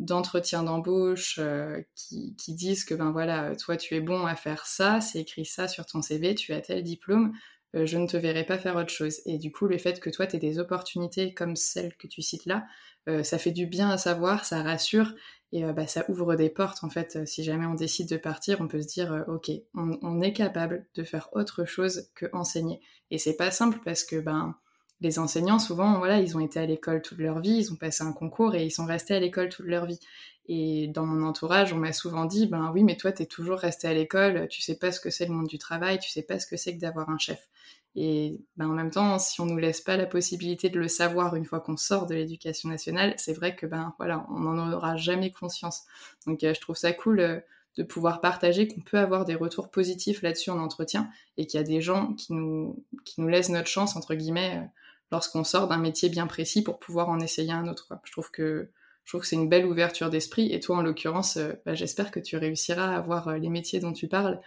[0.00, 5.00] d'entretien d'embauche euh, qui, disent que ben voilà, toi tu es bon à faire ça,
[5.00, 7.32] c'est écrit ça sur ton CV, tu as tel diplôme,
[7.76, 9.20] euh, je ne te verrai pas faire autre chose.
[9.26, 12.22] Et du coup, le fait que toi tu aies des opportunités comme celles que tu
[12.22, 12.64] cites là,
[13.08, 15.14] euh, ça fait du bien à savoir, ça rassure
[15.54, 17.26] et bah, ça ouvre des portes en fait.
[17.26, 20.86] Si jamais on décide de partir, on peut se dire ok, on, on, est capable
[20.94, 22.80] de faire autre chose que enseigner.
[23.10, 24.56] Et c'est pas simple parce que ben
[25.00, 28.02] les enseignants, souvent, voilà, ils ont été à l'école toute leur vie, ils ont passé
[28.04, 30.00] un concours et ils sont restés à l'école toute leur vie.
[30.46, 33.88] Et dans mon entourage, on m'a souvent dit, ben oui, mais toi, t'es toujours resté
[33.88, 36.38] à l'école, tu sais pas ce que c'est le monde du travail, tu sais pas
[36.38, 37.48] ce que c'est que d'avoir un chef.
[37.96, 41.36] Et ben, en même temps, si on nous laisse pas la possibilité de le savoir
[41.36, 44.96] une fois qu'on sort de l'éducation nationale, c'est vrai que ben voilà, on n'en aura
[44.96, 45.84] jamais conscience.
[46.26, 47.40] Donc euh, je trouve ça cool euh,
[47.78, 51.62] de pouvoir partager qu'on peut avoir des retours positifs là-dessus en entretien et qu'il y
[51.62, 54.66] a des gens qui nous, qui nous laissent notre chance, entre guillemets, euh,
[55.12, 57.92] lorsqu'on sort d'un métier bien précis pour pouvoir en essayer un autre.
[58.02, 58.70] Je trouve que
[59.04, 60.50] je trouve que c'est une belle ouverture d'esprit.
[60.50, 64.08] Et toi, en l'occurrence, bah, j'espère que tu réussiras à avoir les métiers dont tu
[64.08, 64.40] parles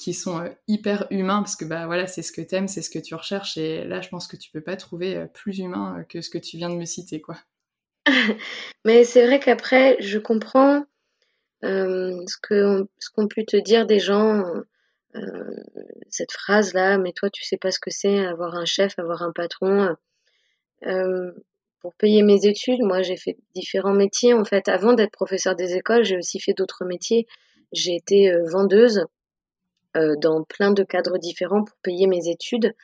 [0.00, 2.98] qui sont hyper humains parce que bah voilà c'est ce que t'aimes c'est ce que
[2.98, 6.30] tu recherches et là je pense que tu peux pas trouver plus humain que ce
[6.30, 7.36] que tu viens de me citer quoi.
[8.86, 10.84] Mais c'est vrai qu'après je comprends
[11.62, 14.42] ce que ce qu'ont pu te dire des gens
[16.08, 19.20] cette phrase là mais toi tu sais pas ce que c'est avoir un chef avoir
[19.22, 19.94] un patron
[21.80, 24.66] pour payer mes études moi j'ai fait différents métiers en fait.
[24.68, 27.26] Avant d'être professeur des écoles j'ai aussi fait d'autres métiers.
[27.72, 28.98] J'ai été vendeuse.
[29.00, 29.19] euh,
[29.94, 32.74] dans plein de cadres différents pour payer mes études.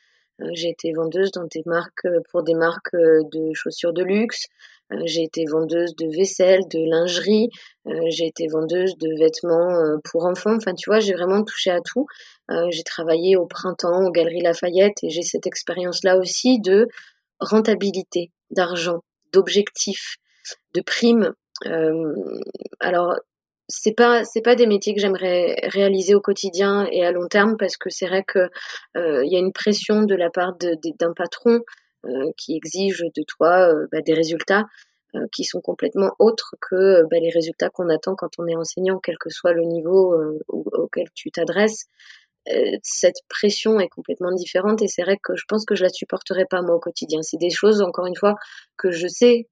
[0.43, 4.47] Euh, j'ai été vendeuse dans des marques euh, pour des marques de chaussures de luxe.
[5.05, 7.49] j'ai été vendeuse de vaisselle, de lingerie.
[8.09, 10.55] j'ai été vendeuse de vêtements pour enfants.
[10.55, 12.07] Enfin, tu vois, j'ai vraiment touché à tout.
[12.71, 16.87] j'ai travaillé au printemps, aux Galeries Lafayette, et j'ai cette expérience-là aussi de
[17.41, 19.03] rentabilité, d'argent,
[19.33, 20.19] d'objectifs,
[20.75, 21.33] de primes.
[22.79, 23.17] alors,
[23.69, 27.57] c'est pas c'est pas des métiers que j'aimerais réaliser au quotidien et à long terme
[27.57, 28.51] parce que c'est vrai que
[28.97, 31.61] euh, il y a une pression de la part d'un patron
[32.05, 34.67] euh, qui exige de toi euh, bah, des résultats
[35.33, 39.17] qui sont complètement autres que bah, les résultats qu'on attend quand on est enseignant, quel
[39.17, 40.15] que soit le niveau
[40.49, 41.87] auquel tu t'adresses.
[42.83, 46.45] cette pression est complètement différente et c'est vrai que je pense que je la supporterai
[46.45, 47.23] pas moi au quotidien.
[47.23, 48.35] C'est des choses encore une fois
[48.77, 49.49] que je sais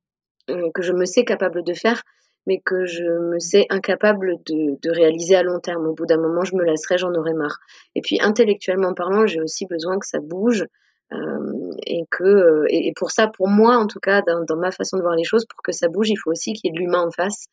[0.49, 2.03] que je me sais capable de faire
[2.47, 5.87] mais que je me sais incapable de, de réaliser à long terme.
[5.87, 7.59] Au bout d'un moment, je me lasserai, j'en aurai marre.
[7.95, 10.67] Et puis intellectuellement parlant, j'ai aussi besoin que ça bouge.
[11.13, 14.97] Euh, et que et, pour ça, pour moi en tout cas, dans, dans, ma façon
[14.97, 16.79] de voir les choses, pour que ça bouge, il faut aussi qu'il y ait de
[16.79, 17.47] l'humain en face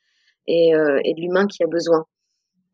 [0.48, 2.06] et, euh, et de l'humain qui a besoin,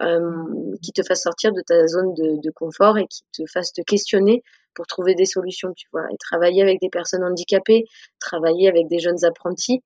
[0.01, 3.73] euh, qui te fasse sortir de ta zone de, de, confort et qui te fasse
[3.73, 4.43] te questionner
[4.75, 6.03] pour trouver des solutions, tu vois.
[6.11, 7.85] Et travailler avec des personnes handicapées,
[8.19, 9.81] travailler avec des jeunes apprentis,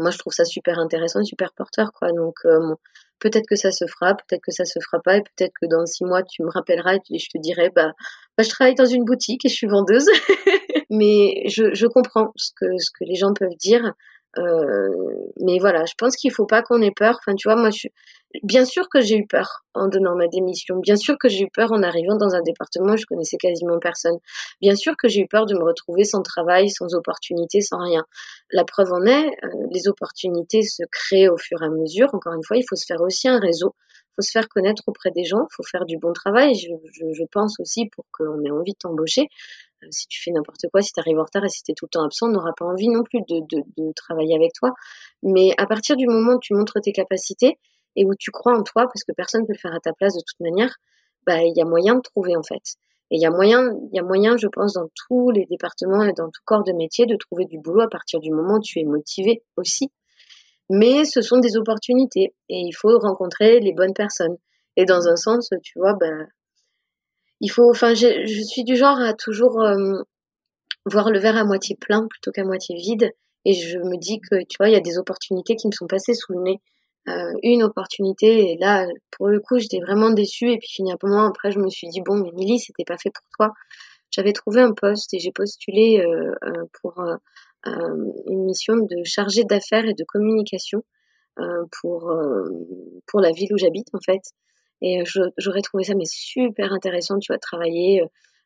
[0.00, 2.12] moi je trouve ça super intéressant super porteur quoi.
[2.12, 2.74] Donc euh,
[3.18, 5.86] peut-être que ça se fera peut-être que ça se fera pas et peut-être que dans
[5.86, 7.92] six mois tu me rappelleras et je te dirai bah,
[8.36, 10.06] bah je travaille dans une boutique et je suis vendeuse.
[10.90, 13.94] Mais je, je comprends ce que ce que les gens peuvent dire
[14.36, 17.18] mais voilà, je pense qu'il faut pas qu'on ait peur.
[17.20, 17.88] Enfin, tu vois, moi, je,
[18.42, 20.78] bien sûr que j'ai eu peur en donnant ma démission.
[20.78, 23.78] Bien sûr que j'ai eu peur en arrivant dans un département où je connaissais quasiment
[23.78, 24.18] personne.
[24.60, 28.04] Bien sûr que j'ai eu peur de me retrouver sans travail, sans opportunité, sans rien.
[28.50, 32.08] La preuve en est, euh, les opportunités se créent au fur et à mesure.
[32.14, 33.74] Encore une fois, il faut se faire aussi un réseau.
[33.96, 35.42] Il faut se faire connaître auprès des gens.
[35.50, 36.54] Il faut faire du bon travail.
[36.54, 39.28] Je, je, je pense aussi pour qu'on ait envie de t'embaucher
[39.90, 41.90] si tu fais n'importe quoi, si tu arrives en retard et si tu tout le
[41.90, 44.72] temps absent, on n'aura pas envie non plus de, de, travailler avec toi.
[45.22, 47.58] Mais à partir du moment où tu montres tes capacités
[47.96, 49.92] et où tu crois en toi, parce que personne ne peut le faire à ta
[49.92, 50.74] place de toute manière,
[51.26, 52.62] bah il y a moyen de trouver en fait.
[53.10, 56.02] Et il y a moyen, il y a moyen, je pense, dans tous les départements
[56.02, 58.62] et dans tout corps de métier, de trouver du boulot à partir du moment où
[58.62, 59.92] tu es motivé aussi.
[60.70, 64.36] Mais ce sont des opportunités et il faut rencontrer les bonnes personnes.
[64.76, 66.26] Et dans un sens, tu vois, bah,
[67.40, 70.02] il faut, enfin, je, suis du genre à toujours euh,
[70.86, 73.12] voir le verre à moitié plein plutôt qu'à moitié vide.
[73.44, 75.86] Et je me dis que, tu vois, il y a des opportunités qui me sont
[75.86, 76.60] passées sous le nez.
[77.08, 80.50] Euh, une opportunité, et là, pour le coup, j'étais vraiment déçue.
[80.50, 83.26] Et puis finalement, après, je me suis dit, bon, mais Milly, c'était pas fait pour
[83.36, 83.54] toi.
[84.10, 87.16] J'avais trouvé un poste et j'ai postulé euh, euh pour euh,
[88.26, 90.84] une mission de chargée d'affaires et de communication
[91.80, 92.14] pour,
[93.06, 94.22] pour la ville où j'habite, en fait.
[94.82, 95.02] Et
[95.38, 98.02] j'aurais trouvé ça mais super intéressant, tu vois, de travailler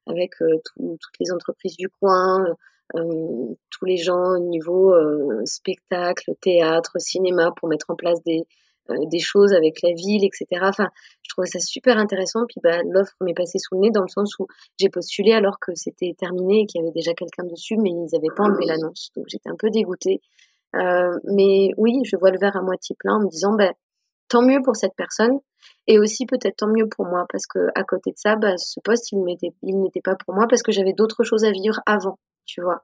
[0.07, 2.45] avec toutes les entreprises du coin,
[2.95, 4.95] tous les gens au niveau
[5.45, 8.47] spectacle, théâtre, cinéma, pour mettre en place des,
[9.07, 10.47] des choses avec la ville, etc.
[10.63, 10.89] Enfin,
[11.23, 12.45] je trouvais ça super intéressant.
[12.49, 14.47] Puis bah, l'offre m'est passée sous le nez dans le sens où
[14.79, 18.09] j'ai postulé alors que c'était terminé et qu'il y avait déjà quelqu'un dessus, mais ils
[18.13, 19.11] n'avaient pas enlevé l'annonce.
[19.17, 20.21] Donc j'étais un peu dégoûtée.
[20.77, 23.73] Euh, mais oui, je vois le verre à moitié plein en me disant, ben,
[24.29, 25.39] tant mieux pour cette personne
[25.87, 28.81] et aussi peut-être tant mieux pour moi parce que à côté de ça bah, ce
[28.81, 32.61] poste il n'était pas pour moi parce que j'avais d'autres choses à vivre avant tu
[32.61, 32.83] vois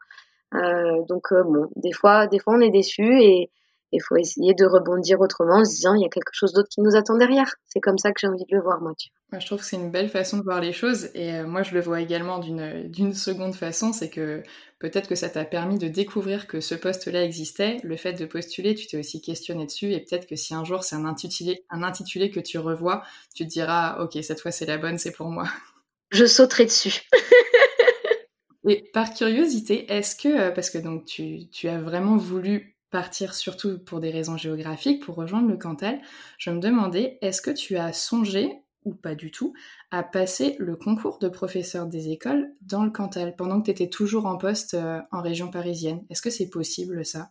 [0.55, 3.51] euh, donc euh, bon des fois des fois on est déçu et
[3.95, 6.69] il faut essayer de rebondir autrement en se disant il y a quelque chose d'autre
[6.69, 7.55] qui nous attend derrière.
[7.67, 8.93] C'est comme ça que j'ai envie de le voir, moi.
[8.99, 9.39] Tu vois.
[9.39, 11.75] je trouve que c'est une belle façon de voir les choses et euh, moi je
[11.75, 14.43] le vois également d'une seconde façon, c'est que
[14.85, 18.75] peut-être que ça t'a permis de découvrir que ce poste-là existait, le fait de postuler,
[18.75, 21.83] tu t'es aussi questionné dessus et peut-être que si un jour c'est un intitulé, un
[21.83, 23.03] intitulé que tu revois,
[23.35, 25.49] tu te diras ok cette fois c'est la bonne, c'est pour moi.
[26.11, 27.01] Je sauterai dessus.
[28.69, 33.33] et par curiosité, est-ce que, euh, parce que donc tu, tu as vraiment voulu partir
[33.33, 35.99] surtout pour des raisons géographiques, pour rejoindre le Cantal,
[36.37, 38.53] je me demandais, est-ce que tu as songé,
[38.85, 39.55] ou pas du tout,
[39.91, 43.89] à passer le concours de professeur des écoles dans le Cantal, pendant que tu étais
[43.89, 47.31] toujours en poste euh, en région parisienne Est-ce que c'est possible ça?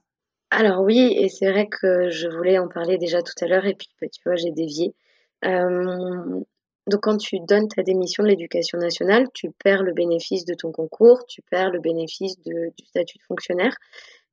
[0.49, 3.73] Alors oui, et c'est vrai que je voulais en parler déjà tout à l'heure, et
[3.73, 4.93] puis bah, tu vois, j'ai dévié.
[5.45, 6.41] Euh,
[6.87, 10.71] donc quand tu donnes ta démission de l'éducation nationale, tu perds le bénéfice de ton
[10.71, 13.75] concours, tu perds le bénéfice du statut de fonctionnaire.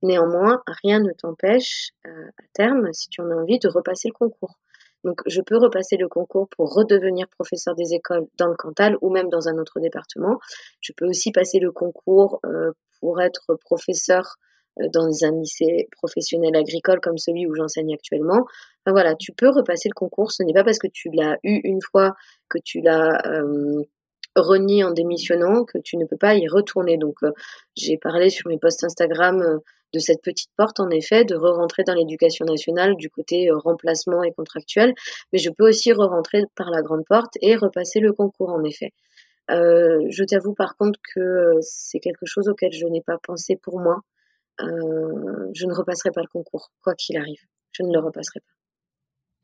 [0.03, 4.13] Néanmoins, rien ne t'empêche euh, à terme, si tu en as envie, de repasser le
[4.13, 4.59] concours.
[5.03, 9.09] Donc je peux repasser le concours pour redevenir professeur des écoles dans le Cantal ou
[9.09, 10.39] même dans un autre département.
[10.81, 14.37] Je peux aussi passer le concours euh, pour être professeur
[14.79, 18.45] euh, dans un lycée professionnel agricole comme celui où j'enseigne actuellement.
[18.85, 20.31] Enfin, voilà, tu peux repasser le concours.
[20.31, 22.15] Ce n'est pas parce que tu l'as eu une fois
[22.49, 23.83] que tu l'as euh,
[24.35, 26.97] renié en démissionnant que tu ne peux pas y retourner.
[26.97, 27.31] Donc, euh,
[27.75, 29.59] j'ai parlé sur mes posts Instagram euh,
[29.93, 34.31] de cette petite porte, en effet, de re-rentrer dans l'éducation nationale du côté remplacement et
[34.31, 34.93] contractuel.
[35.33, 38.93] Mais je peux aussi re-rentrer par la grande porte et repasser le concours, en effet.
[39.49, 44.01] je t'avoue par contre que c'est quelque chose auquel je n'ai pas pensé pour moi.
[44.59, 47.41] je ne repasserai pas le concours, quoi qu'il arrive.
[47.71, 48.51] Je ne le repasserai pas.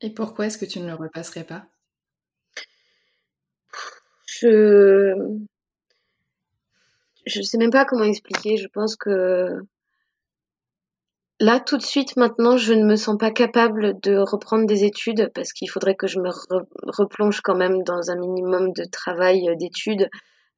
[0.02, 1.66] Et pourquoi est-ce que tu ne le repasserais pas?
[4.26, 5.16] Je
[7.26, 8.58] je sais même pas comment expliquer.
[8.58, 9.62] Je pense que
[11.40, 15.32] là, tout de suite, maintenant, je ne me sens pas capable de reprendre des études
[15.34, 16.30] parce qu'il faudrait que je me
[16.88, 20.10] replonge quand même dans un minimum de travail euh, d'études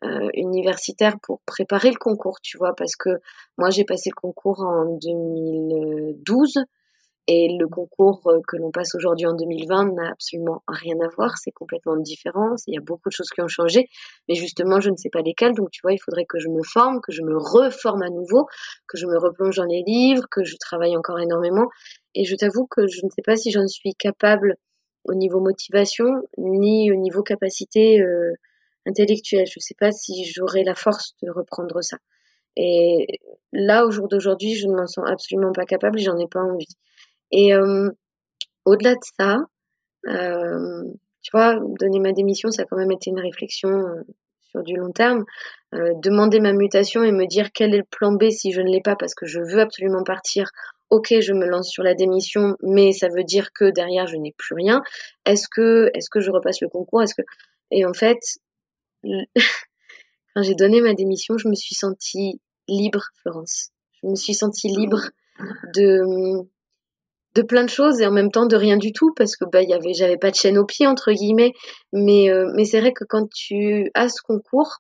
[0.03, 3.09] euh, universitaires pour préparer le concours, tu vois, parce que
[3.57, 6.59] moi, j'ai passé le concours en 2012
[7.32, 11.38] et le concours euh, que l'on passe aujourd'hui en 2020 n'a absolument rien à voir,
[11.38, 13.88] c'est complètement différent, il y a beaucoup de choses qui ont changé,
[14.27, 16.63] mais justement je ne sais pas lesquelles, donc tu vois, il faudrait que je me
[16.63, 18.47] forme, que je me reforme à nouveau,
[18.88, 21.67] que je me replonge dans les livres, que je travaille encore énormément,
[22.15, 24.55] et je t'avoue que je ne sais pas si j'en suis capable
[25.03, 26.07] au niveau motivation,
[26.39, 28.34] ni au niveau capacité euh,
[28.88, 31.97] intellectuelle, je ne sais pas si j'aurai la force de reprendre ça.
[32.55, 33.19] Et
[33.53, 36.75] là, au jour d'aujourd'hui, je ne m'en sens absolument pas capable, j'en ai pas envie.
[37.32, 37.89] Et euh,
[38.65, 39.39] au-delà de ça,
[40.07, 40.84] euh,
[41.21, 44.01] tu vois, donner ma démission, ça a quand même été une réflexion euh,
[44.51, 45.25] sur du long terme.
[45.71, 48.82] demander ma mutation et me dire quel est le plan B si je ne l'ai
[48.82, 50.49] pas parce que je veux absolument partir.
[50.89, 54.34] Ok, je me lance sur la démission, mais ça veut dire que derrière je n'ai
[54.36, 54.82] plus rien.
[55.25, 57.03] Est-ce que, est-ce que je repasse le concours?
[57.03, 57.21] Est-ce que
[57.71, 58.17] et en fait,
[59.03, 63.69] quand j'ai donné ma démission, je me suis sentie libre, Florence.
[64.01, 65.09] Je me suis sentie libre
[65.75, 66.01] de
[67.36, 69.59] de plein de choses et en même temps de rien du tout parce que bah
[69.59, 71.53] avait j'avais pas de chaîne au pied entre guillemets.
[71.93, 74.77] Mais euh, mais c'est vrai que quand tu as ce concours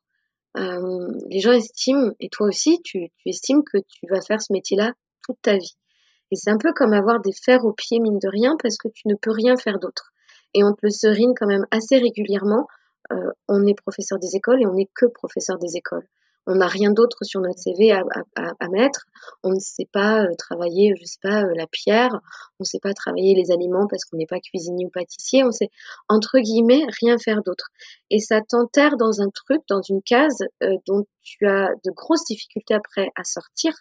[0.57, 4.51] euh, les gens estiment et toi aussi tu, tu estimes que tu vas faire ce
[4.51, 4.93] métier-là
[5.23, 5.75] toute ta vie.
[6.31, 8.87] Et c'est un peu comme avoir des fers au pied mine de rien parce que
[8.87, 10.11] tu ne peux rien faire d'autre.
[10.53, 12.67] Et on te le serine quand même assez régulièrement.
[13.11, 16.07] Euh, on est professeur des écoles et on n'est que professeur des écoles
[16.49, 18.03] on n'a rien d'autre sur notre CV à,
[18.71, 19.05] mettre.
[19.43, 22.09] On ne sait pas euh, travailler, je sais pas, euh, la pierre.
[22.59, 25.43] On ne sait pas travailler les aliments parce qu'on n'est pas cuisinier ou pâtissier.
[25.43, 25.69] On sait,
[26.07, 27.69] entre guillemets, rien faire d'autre.
[28.09, 32.25] Et ça t'enterre dans un truc, dans une case euh, dont tu as de grosses
[32.25, 33.73] difficultés après à sortir.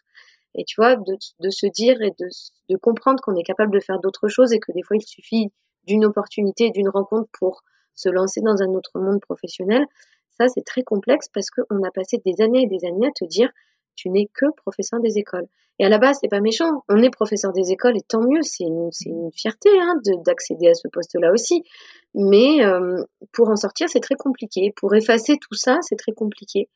[0.54, 2.28] Et tu vois, de, se dire et de,
[2.68, 5.50] de comprendre qu'on est capable de faire d'autres choses et que des fois il suffit
[5.86, 7.62] d'une opportunité, d'une rencontre pour
[7.94, 9.86] se lancer dans un autre monde professionnel,
[10.39, 13.24] ça, c'est très complexe parce qu'on a passé des années et des années à te
[13.24, 13.51] dire
[13.97, 15.49] tu n'es que professeur des écoles.
[15.80, 16.84] Et à la base, c'est pas méchant.
[16.89, 18.43] On est professeur des écoles et tant mieux.
[18.43, 18.91] C'est une,
[19.32, 21.64] fierté hein, d'accéder à ce poste-là aussi.
[22.14, 24.72] Mais euh, pour en sortir, c'est très compliqué.
[24.76, 26.68] Pour effacer tout ça, c'est très compliqué.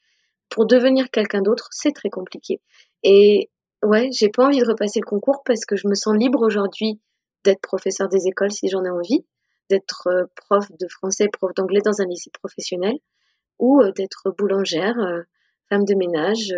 [0.50, 2.60] Pour devenir quelqu'un d'autre, c'est très compliqué.
[3.02, 3.50] Et
[3.82, 7.00] ouais, j'ai pas envie de repasser le concours parce que je me sens libre aujourd'hui
[7.44, 9.24] d'être professeur des écoles si j'en ai envie,
[9.68, 12.94] d'être euh, prof de français, prof d'anglais dans un lycée professionnel
[13.62, 15.22] ou euh, d'être boulangère, euh,
[15.70, 16.52] femme de ménage,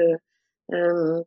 [0.72, 1.22] euh,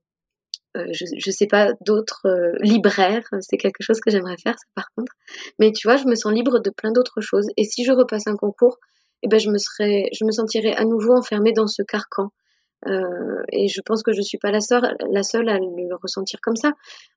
[0.75, 2.27] je ne sais pas, d'autres
[2.59, 3.27] libraires.
[3.41, 5.13] C'est quelque chose que j'aimerais faire, ça par contre.
[5.59, 7.47] Mais tu vois, je me sens libre de plein d'autres choses.
[7.57, 8.77] Et si je repasse un concours,
[9.23, 12.31] eh ben, je me sentirais à nouveau enfermée dans ce carcan.
[12.85, 16.55] Et je pense que je suis pas la seule, la seule à le ressentir comme
[16.55, 16.73] ça.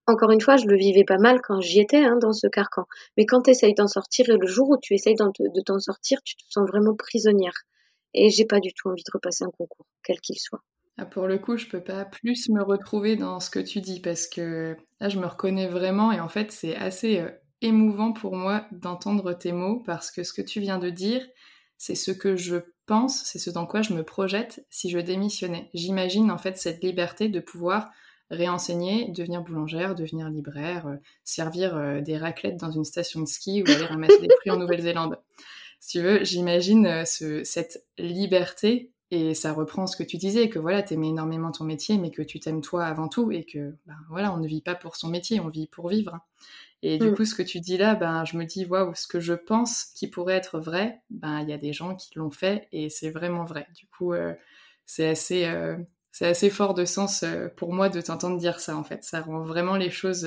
[0.06, 2.84] Encore une fois, je le vivais pas mal quand j'y étais hein, dans ce carcan.
[3.18, 6.22] Mais quand tu essayes d'en sortir et le jour où tu essayes de t'en sortir,
[6.24, 7.64] tu te sens vraiment prisonnière.
[8.14, 10.62] Et j'ai pas du tout envie de repasser un concours, quel qu'il soit.
[10.98, 14.00] Ah, pour le coup, je peux pas plus me retrouver dans ce que tu dis
[14.00, 17.30] parce que là, je me reconnais vraiment et en fait, c'est assez euh,
[17.62, 21.26] émouvant pour moi d'entendre tes mots parce que ce que tu viens de dire,
[21.78, 25.70] c'est ce que je pense, c'est ce dans quoi je me projette si je démissionnais.
[25.72, 27.90] J'imagine en fait cette liberté de pouvoir
[28.30, 33.62] réenseigner, devenir boulangère, devenir libraire, euh, servir euh, des raclettes dans une station de ski
[33.62, 35.18] ou aller ramasser des fruits en Nouvelle-Zélande
[35.80, 40.58] si tu veux, j'imagine euh, cette liberté Et ça reprend ce que tu disais, que
[40.58, 43.74] voilà, tu aimais énormément ton métier, mais que tu t'aimes toi avant tout, et que
[43.86, 46.20] ben, voilà, on ne vit pas pour son métier, on vit pour vivre.
[46.82, 47.14] Et du mm.
[47.16, 49.84] coup, ce que tu dis là, ben, je me dis, waouh, ce que je pense
[49.84, 53.10] qui pourrait être vrai, ben, il y a des gens qui l'ont fait, et c'est
[53.10, 53.66] vraiment vrai.
[53.74, 54.34] Du coup, euh,
[54.86, 55.76] c'est assez, euh,
[56.12, 59.02] c'est assez fort de sens euh, pour moi de t'entendre dire ça, en fait.
[59.04, 60.26] Ça rend vraiment les choses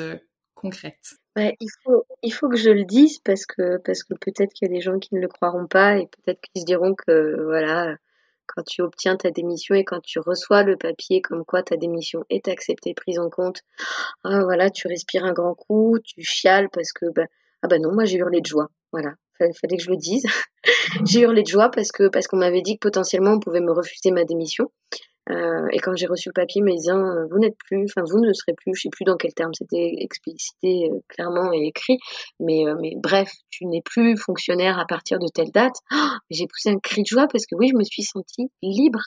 [1.36, 4.68] Ouais, il faut, il faut que je le dise parce que, parce que peut-être qu'il
[4.68, 7.44] y a des gens qui ne le croiront pas et peut-être qu'ils se diront que,
[7.44, 7.96] voilà,
[8.48, 12.24] quand tu obtiens ta démission et quand tu reçois le papier comme quoi ta démission
[12.30, 13.62] est acceptée, prise en compte,
[14.24, 17.26] ah, voilà, tu respires un grand coup, tu chiales parce que bah,
[17.64, 18.70] ah bah non, moi j'ai hurlé de joie.
[18.92, 20.26] Voilà, fallait, fallait que je le dise.
[21.06, 23.72] j'ai hurlé de joie parce que parce qu'on m'avait dit que potentiellement on pouvait me
[23.72, 24.72] refuser ma démission.
[25.30, 28.20] Euh, et quand j'ai reçu le papier me disant euh, vous n'êtes plus, enfin vous
[28.20, 31.98] ne serez plus, je sais plus dans quel terme c'était explicité euh, clairement et écrit,
[32.40, 35.76] mais mais bref, tu n'es plus fonctionnaire à partir de telle date.
[35.94, 39.00] Oh, j'ai poussé un cri de joie parce que oui, je me suis sentie libre,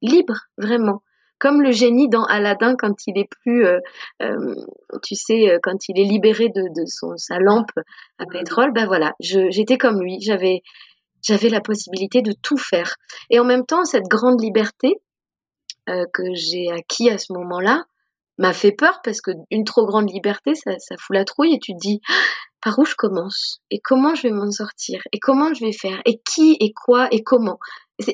[0.00, 1.02] libre vraiment,
[1.38, 3.66] comme le génie dans Aladdin quand il est plus,
[5.02, 7.72] tu sais, quand il est libéré de, de son sa lampe
[8.18, 8.72] à pétrole.
[8.72, 10.62] Ben voilà, j'étais comme lui, j'avais
[11.22, 12.94] j'avais la possibilité de tout faire.
[13.28, 14.96] Et en même temps, cette grande liberté,
[15.88, 17.84] euh, que j'ai acquis à ce moment-là
[18.38, 21.58] m'a fait peur parce que une trop grande liberté, ça, ça fout la trouille et
[21.58, 22.12] tu te dis «Ah,
[22.62, 23.60] par où je commence?
[23.70, 25.02] Et comment je vais m'en sortir?
[25.12, 26.00] Et comment je vais faire?
[26.04, 26.56] Et qui?
[26.60, 27.08] Et quoi?
[27.10, 27.58] Et comment?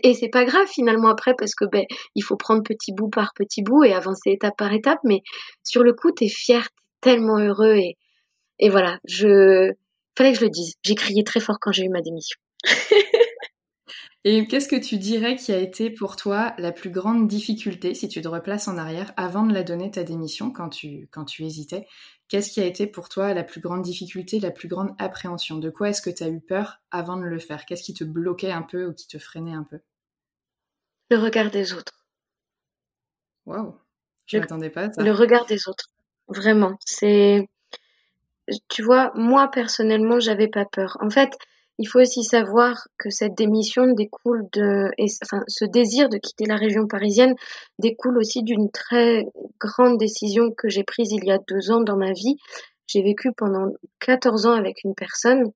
[0.02, 1.84] Et c'est pas grave finalement après parce que ben
[2.16, 5.22] il faut prendre petit bout par petit bout et avancer étape par étape, mais
[5.62, 6.68] sur le coup t'es fier,
[7.00, 7.96] t'es tellement heureux et
[8.58, 9.72] et voilà, je
[10.16, 10.74] fallait que je le dise.
[10.82, 12.38] J'ai crié très fort quand j'ai eu ma démission.
[14.28, 18.08] Et qu'est-ce que tu dirais qui a été pour toi la plus grande difficulté, si
[18.08, 21.44] tu te replaces en arrière, avant de la donner ta démission, quand tu, quand tu
[21.44, 21.86] hésitais?
[22.26, 25.58] Qu'est-ce qui a été pour toi la plus grande difficulté, la plus grande appréhension?
[25.58, 27.66] De quoi est-ce que tu as eu peur avant de le faire?
[27.66, 29.78] Qu'est-ce qui te bloquait un peu ou qui te freinait un peu?
[31.08, 32.04] Le regard des autres.
[33.44, 33.76] Waouh
[34.26, 35.04] Je m'attendais pas à ça.
[35.04, 35.90] Le regard des autres.
[36.26, 36.76] Vraiment.
[36.84, 37.48] C'est.
[38.66, 40.98] Tu vois, moi personnellement, j'avais pas peur.
[41.00, 41.30] En fait,
[41.78, 44.90] il faut aussi savoir que cette démission découle de,
[45.22, 47.34] enfin, ce désir de quitter la région parisienne
[47.78, 49.26] découle aussi d'une très
[49.60, 52.36] grande décision que j'ai prise il y a deux ans dans ma vie.
[52.86, 55.52] J'ai vécu pendant 14 ans avec une personne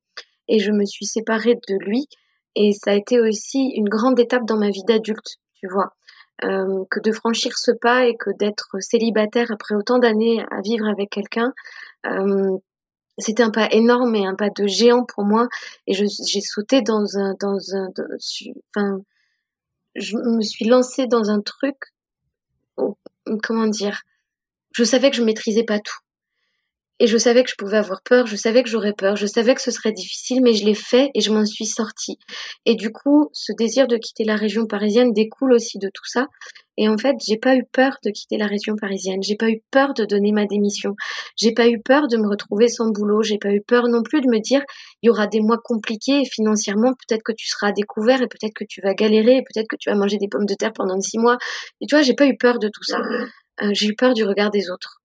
[0.48, 2.06] et je me suis séparée de lui
[2.54, 5.94] et ça a été aussi une grande étape dans ma vie d'adulte, tu vois.
[6.42, 10.88] Euh, que de franchir ce pas et que d'être célibataire après autant d'années à vivre
[10.88, 11.52] avec quelqu'un,
[12.06, 12.56] euh,
[13.20, 15.48] c'était un pas énorme et un pas de géant pour moi.
[15.86, 17.88] Et j'ai sauté dans un dans un
[18.74, 19.00] enfin
[19.94, 21.76] je me suis lancée dans un truc
[23.42, 24.02] comment dire
[24.72, 25.98] je savais que je maîtrisais pas tout
[27.00, 29.54] et je savais que je pouvais avoir peur, je savais que j'aurais peur, je savais
[29.54, 32.18] que ce serait difficile, mais je l'ai fait et je m'en suis sortie.
[32.66, 36.26] Et du coup, ce désir de quitter la région parisienne découle aussi de tout ça.
[36.76, 39.22] Et en fait, j'ai pas eu peur de quitter la région parisienne.
[39.22, 40.94] J'ai pas eu peur de donner ma démission.
[41.36, 43.22] J'ai pas eu peur de me retrouver sans boulot.
[43.22, 44.62] J'ai pas eu peur non plus de me dire,
[45.02, 48.64] il y aura des mois compliqués financièrement, peut-être que tu seras découvert et peut-être que
[48.64, 51.18] tu vas galérer et peut-être que tu vas manger des pommes de terre pendant six
[51.18, 51.38] mois.
[51.80, 53.00] Et tu vois, j'ai pas eu peur de tout ça.
[53.62, 54.99] Euh, j'ai eu peur du regard des autres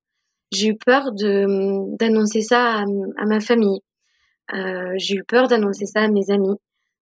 [0.51, 3.81] j'ai eu peur d'annoncer ça à, ma famille.
[4.53, 6.55] Euh, j'ai eu peur d'annoncer ça à mes amis.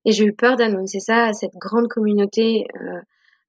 [0.05, 2.99] Et j'ai eu peur d'annoncer ça à cette grande communauté euh,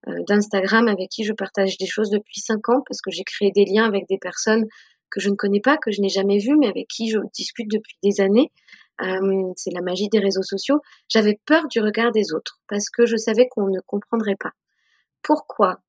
[0.09, 3.51] euh, d'Instagram avec qui je partage des choses depuis cinq ans parce que j'ai créé
[3.51, 4.67] des liens avec des personnes
[5.11, 7.71] que je ne connais pas, que je n'ai jamais vues, mais avec qui je discute
[7.71, 8.51] depuis des années.
[9.57, 10.81] c'est la magie des réseaux sociaux.
[11.09, 14.53] J'avais peur du regard des autres parce que je savais qu'on ne comprendrait pas.
[15.23, 15.81] Pourquoi,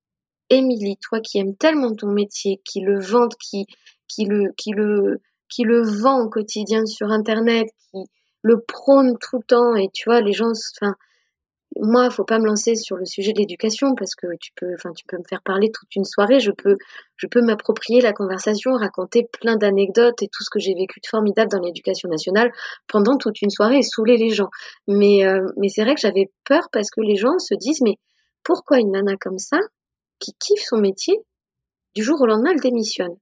[0.49, 3.65] Émilie, toi qui aimes tellement ton métier, qui le vante, qui,
[4.07, 8.03] qui le, qui le, qui le vend au quotidien sur Internet, qui
[8.41, 9.75] le prône tout le temps.
[9.75, 10.95] Et tu vois, les gens, enfin,
[11.77, 14.91] moi, faut pas me lancer sur le sujet de l'éducation parce que tu peux, enfin,
[14.93, 16.39] tu peux me faire parler toute une soirée.
[16.39, 16.77] Je peux,
[17.17, 21.07] je peux m'approprier la conversation, raconter plein d'anecdotes et tout ce que j'ai vécu de
[21.07, 22.51] formidable dans l'éducation nationale
[22.87, 24.49] pendant toute une soirée et saouler les gens.
[24.87, 27.97] Mais, euh, mais c'est vrai que j'avais peur parce que les gens se disent, mais
[28.43, 29.59] pourquoi une nana comme ça,
[30.19, 31.19] qui kiffe son métier,
[31.95, 33.15] du jour au lendemain, elle démissionne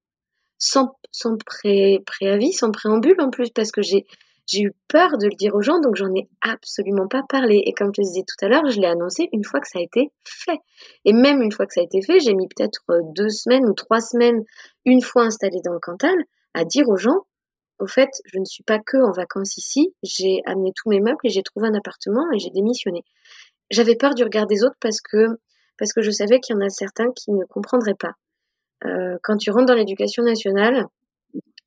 [0.58, 4.06] sans, sans pré, préavis, sans préambule en plus, parce que j'ai
[4.46, 7.64] j'ai eu peur de le dire aux gens, donc j'en ai absolument pas parlé.
[7.66, 9.80] Et comme je te disais tout à l'heure, je l'ai annoncé une fois que ça
[9.80, 10.60] a été fait.
[11.06, 13.66] Et même une fois que ça a été fait, j'ai mis peut-être euh, deux semaines
[13.66, 14.44] ou trois semaines,
[14.86, 16.16] une fois installée dans le Cantal,
[16.54, 17.26] à dire aux gens,
[17.80, 21.20] au fait, je ne suis pas que en vacances ici, j'ai amené tous mes meubles
[21.24, 23.04] et j'ai trouvé un appartement et j'ai démissionné.
[23.72, 25.28] J'avais peur du regard des autres parce que,
[25.78, 28.13] parce que je savais qu'il y en a certains qui ne comprendraient pas.
[28.86, 30.86] Euh, quand tu rentres dans l'éducation nationale,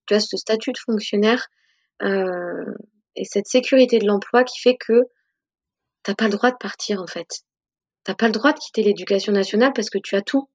[0.07, 1.49] tu as ce statut de fonctionnaire
[2.03, 2.75] euh,
[3.17, 5.03] et cette sécurité de l'emploi qui fait que
[6.03, 7.43] t'as pas le droit de partir en fait.
[8.05, 10.49] T'as pas le droit de quitter l'éducation nationale parce que tu as tout.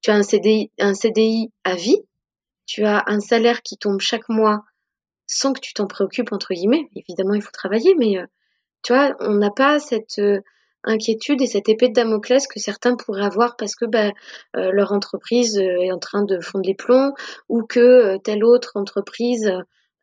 [0.00, 0.92] Tu as un CDI, un
[1.64, 1.98] à vie,
[2.66, 4.64] tu as un salaire qui tombe chaque mois
[5.26, 6.88] sans que tu t'en préoccupes entre guillemets.
[6.94, 8.26] Évidemment, il faut travailler, mais euh,
[8.82, 10.20] tu vois, on n'a pas cette
[10.84, 14.12] inquiétude et cette épée de Damoclès que certains pourraient avoir parce que bah,
[14.56, 17.12] euh, leur entreprise est en train de fondre les plombs
[17.48, 19.50] ou que telle autre entreprise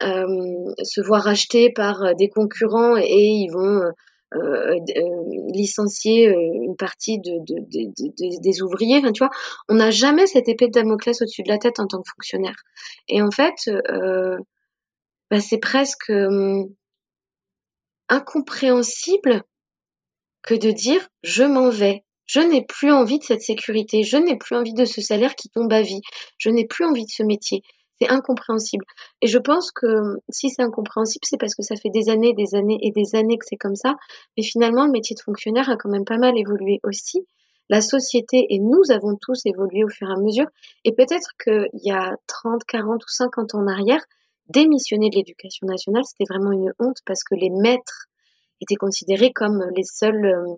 [0.01, 3.82] se voit rachetée par des concurrents et ils vont
[5.53, 7.38] licencier une partie de,
[8.41, 8.97] des ouvriers.
[8.97, 9.29] Enfin, tu vois,
[9.69, 12.55] on n'a jamais cette épée de Damoclès au-dessus de la tête en tant que fonctionnaire.
[13.07, 13.69] Et en fait,
[15.29, 16.11] bah, c'est presque
[18.11, 19.43] incompréhensible
[20.43, 22.03] que de dire je m'en vais.
[22.25, 25.49] Je n'ai plus envie de cette sécurité, je n'ai plus envie de ce salaire qui
[25.49, 26.01] tombe à vie,
[26.37, 27.61] je n'ai plus envie de ce métier.
[27.99, 28.85] C'est incompréhensible.
[29.21, 29.85] Et je pense que
[30.29, 33.37] si c'est incompréhensible, c'est parce que ça fait des années, des années et des années
[33.37, 33.95] que c'est comme ça.
[34.37, 37.27] Mais finalement, le métier de fonctionnaire a quand même pas mal évolué aussi.
[37.69, 40.47] La société et nous avons tous évolué au fur et à mesure.
[40.83, 44.03] Et peut-être qu'il y a 30, 40 ou 50 ans en arrière,
[44.47, 48.07] démissionner de l'éducation nationale, c'était vraiment une honte parce que les maîtres
[48.62, 50.55] étaient considérés comme les seuls euh,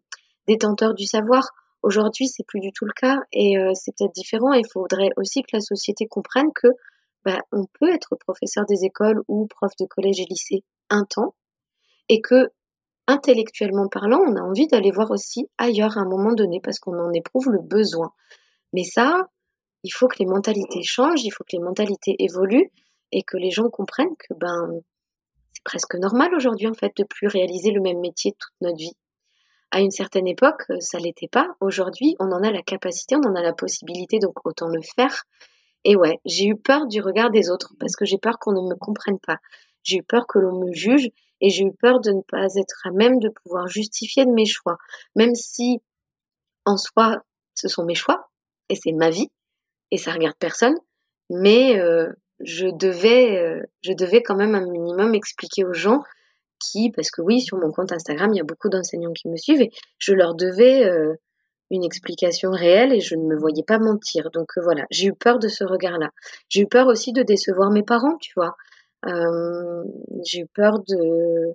[0.47, 1.49] détenteurs du savoir.
[1.81, 4.53] Aujourd'hui, c'est plus du tout le cas et euh, c'est peut-être différent.
[4.53, 6.67] Il faudrait aussi que la société comprenne que
[7.25, 11.35] bah, on peut être professeur des écoles ou prof de collège et lycée un temps
[12.09, 12.49] et que
[13.07, 16.97] intellectuellement parlant, on a envie d'aller voir aussi ailleurs à un moment donné parce qu'on
[16.97, 18.11] en éprouve le besoin.
[18.71, 19.27] Mais ça,
[19.83, 22.71] il faut que les mentalités changent, il faut que les mentalités évoluent
[23.11, 24.81] et que les gens comprennent que ben
[25.63, 28.95] presque normal aujourd'hui en fait de plus réaliser le même métier toute notre vie.
[29.71, 31.47] À une certaine époque, ça l'était pas.
[31.59, 35.23] Aujourd'hui, on en a la capacité, on en a la possibilité, donc autant le faire.
[35.83, 38.69] Et ouais, j'ai eu peur du regard des autres parce que j'ai peur qu'on ne
[38.69, 39.37] me comprenne pas.
[39.83, 41.09] J'ai eu peur que l'on me juge
[41.41, 44.45] et j'ai eu peur de ne pas être à même de pouvoir justifier de mes
[44.45, 44.77] choix,
[45.15, 45.81] même si
[46.65, 47.23] en soi
[47.55, 48.29] ce sont mes choix
[48.69, 49.29] et c'est ma vie
[49.91, 50.75] et ça regarde personne.
[51.29, 56.03] Mais euh, je devais, euh, je devais quand même un minimum expliquer aux gens
[56.59, 59.37] qui, parce que oui, sur mon compte Instagram, il y a beaucoup d'enseignants qui me
[59.37, 61.15] suivent et je leur devais euh,
[61.71, 64.29] une explication réelle et je ne me voyais pas mentir.
[64.31, 66.09] Donc euh, voilà, j'ai eu peur de ce regard-là.
[66.49, 68.55] J'ai eu peur aussi de décevoir mes parents, tu vois.
[70.23, 71.53] j'ai eu peur de...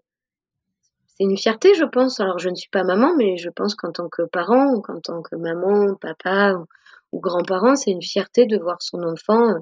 [1.06, 2.20] C'est une fierté, je pense.
[2.20, 5.00] Alors, je ne suis pas maman, mais je pense qu'en tant que parent, ou qu'en
[5.00, 6.66] tant que maman, papa ou,
[7.10, 9.56] ou grand-parent, c'est une fierté de voir son enfant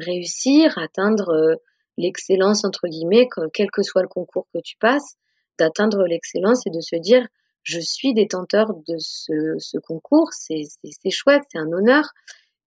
[0.00, 1.54] réussir, atteindre euh,
[1.96, 5.16] l'excellence, entre guillemets, quel que soit le concours que tu passes,
[5.58, 7.26] d'atteindre l'excellence et de se dire,
[7.62, 10.64] je suis détenteur de ce, concours, c'est
[11.10, 12.04] chouette, c'est un honneur,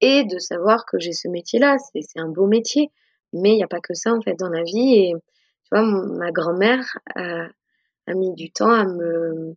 [0.02, 2.92] et de savoir que j'ai ce métier-là, c'est un beau métier,
[3.32, 4.96] mais il n'y a pas que ça en fait dans la vie.
[4.96, 5.14] Et
[5.64, 7.48] tu vois, ma grand-mère a,
[8.14, 9.56] mis du temps à me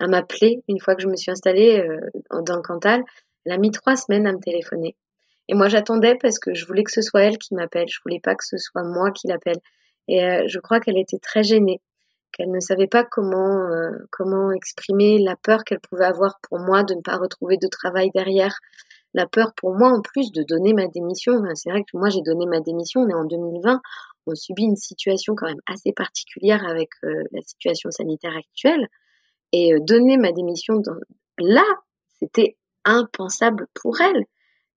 [0.00, 2.00] à m'appeler une fois que je me suis installée euh,
[2.42, 3.04] dans le Cantal.
[3.44, 4.96] Elle a mis trois semaines à me téléphoner.
[5.48, 7.88] Et moi, j'attendais parce que je voulais que ce soit elle qui m'appelle.
[7.88, 9.60] Je voulais pas que ce soit moi qui l'appelle.
[10.08, 11.80] Et euh, je crois qu'elle était très gênée,
[12.32, 16.82] qu'elle ne savait pas comment euh, comment exprimer la peur qu'elle pouvait avoir pour moi
[16.82, 18.58] de ne pas retrouver de travail derrière,
[19.14, 21.42] la peur pour moi en plus de donner ma démission.
[21.54, 23.02] c'est vrai que moi j'ai donné ma démission.
[23.02, 23.80] On est en 2020,
[24.26, 28.88] on subit une situation quand même assez particulière avec euh, la situation sanitaire actuelle.
[29.52, 30.96] Et donner ma démission dans...
[31.38, 31.64] là,
[32.18, 34.24] c'était impensable pour elle.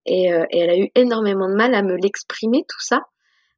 [0.10, 3.02] Euh, et, elle a eu énormément de mal à me l'exprimer, tout ça,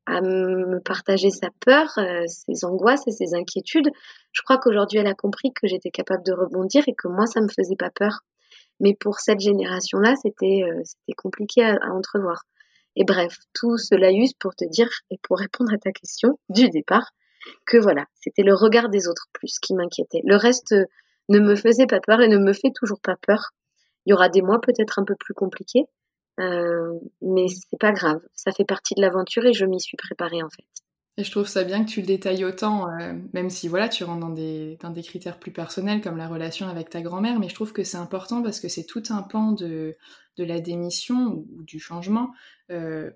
[0.06, 3.90] à me partager sa peur, euh, ses angoisses et ses inquiétudes.
[4.32, 7.42] Je crois qu'aujourd'hui, elle a compris que j'étais capable de rebondir et que moi, ça
[7.42, 8.22] me faisait pas peur.
[8.80, 12.44] Mais pour cette génération-là, c'était euh, compliqué à, entrevoir.
[12.96, 16.70] Et bref, tout ce laïus pour te dire et pour répondre à ta question du
[16.70, 17.12] départ,
[17.66, 20.22] que voilà, c'était le regard des autres plus qui m'inquiétait.
[20.26, 20.76] Le reste
[21.30, 23.52] ne me faisait pas peur et ne me fait toujours pas peur.
[24.06, 25.86] Il y aura des mois peut-être un peu plus compliqués,
[26.40, 30.42] euh, mais c'est pas grave, ça fait partie de l'aventure et je m'y suis préparée
[30.42, 30.66] en fait.
[31.18, 34.06] Et je trouve ça bien que tu le détailles autant, euh, même si voilà, tu
[34.06, 37.50] rentres dans des, dans des critères plus personnels comme la relation avec ta grand-mère, mais
[37.50, 39.98] je trouve que c'est important parce que c'est tout un pan de,
[40.38, 42.32] de la démission ou, du changement
[42.72, 43.12] euh,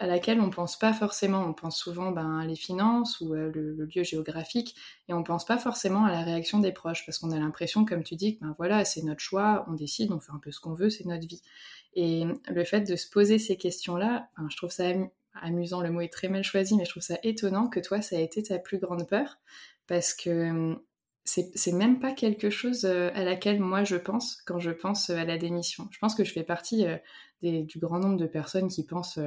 [0.00, 1.44] à laquelle on pense pas forcément.
[1.44, 4.76] On pense souvent ben, les finances ou le, lieu géographique
[5.08, 8.02] et on pense pas forcément à la réaction des proches parce qu'on a l'impression, comme
[8.04, 10.60] tu dis, que ben, voilà, c'est notre choix, on décide, on fait un peu ce
[10.60, 11.42] qu'on veut, c'est notre vie.
[11.94, 14.84] Et le fait de se poser ces questions-là, je trouve ça
[15.40, 18.16] amusant, le mot est très mal choisi, mais je trouve ça étonnant que toi, ça
[18.16, 19.38] a été ta plus grande peur,
[19.86, 20.76] parce que
[21.28, 25.16] c'est même pas quelque chose euh, à laquelle moi je pense quand je pense euh,
[25.16, 25.88] à la démission.
[25.90, 26.96] Je pense que je fais partie euh,
[27.42, 29.20] du grand nombre de personnes qui pensent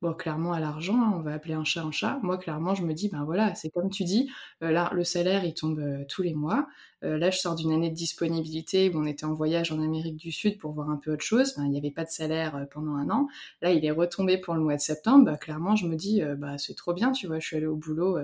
[0.00, 2.20] bon, clairement à l'argent, hein, on va appeler un chat un chat.
[2.22, 4.30] Moi, clairement, je me dis, ben voilà, c'est comme tu dis,
[4.60, 6.68] là, le salaire, il tombe tous les mois.
[7.02, 10.30] Là, je sors d'une année de disponibilité où on était en voyage en Amérique du
[10.30, 11.56] Sud pour voir un peu autre chose.
[11.56, 13.26] Ben, il n'y avait pas de salaire pendant un an.
[13.60, 15.24] Là, il est retombé pour le mois de septembre.
[15.24, 17.74] Bah, clairement, je me dis, bah, c'est trop bien, tu vois, je suis allée au
[17.74, 18.18] boulot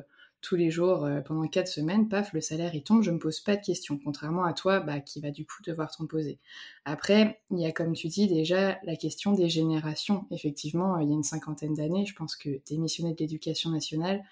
[0.44, 3.56] tous les jours pendant quatre semaines, paf, le salaire il tombe, je me pose pas
[3.56, 6.38] de questions, contrairement à toi bah, qui va du coup devoir t'en poser.
[6.84, 10.26] Après, il y a comme tu dis déjà la question des générations.
[10.30, 14.22] Effectivement, il y a une cinquantaine d'années, je pense que démissionner de l'éducation nationale,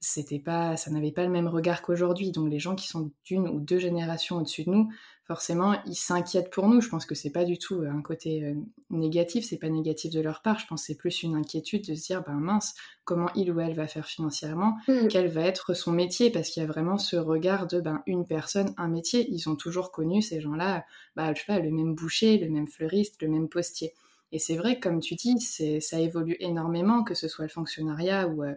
[0.00, 2.32] c'était pas, ça n'avait pas le même regard qu'aujourd'hui.
[2.32, 4.88] Donc les gens qui sont d'une ou deux générations au-dessus de nous,
[5.30, 6.80] forcément, ils s'inquiètent pour nous.
[6.80, 8.54] Je pense que c'est pas du tout euh, un côté euh,
[8.90, 10.58] négatif, c'est pas négatif de leur part.
[10.58, 12.74] Je pense que c'est plus une inquiétude de se dire, ben mince,
[13.04, 15.06] comment il ou elle va faire financièrement, mmh.
[15.08, 18.26] quel va être son métier, parce qu'il y a vraiment ce regard de ben une
[18.26, 19.24] personne, un métier.
[19.30, 22.66] Ils ont toujours connu ces gens-là, bah, je sais pas, le même boucher, le même
[22.66, 23.94] fleuriste, le même postier.
[24.32, 28.42] Et c'est vrai, comme tu dis, ça évolue énormément, que ce soit le fonctionnariat ou
[28.42, 28.54] euh,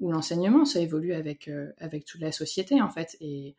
[0.00, 3.14] ou l'enseignement, ça évolue avec, euh, avec toute la société en fait.
[3.20, 3.56] Et,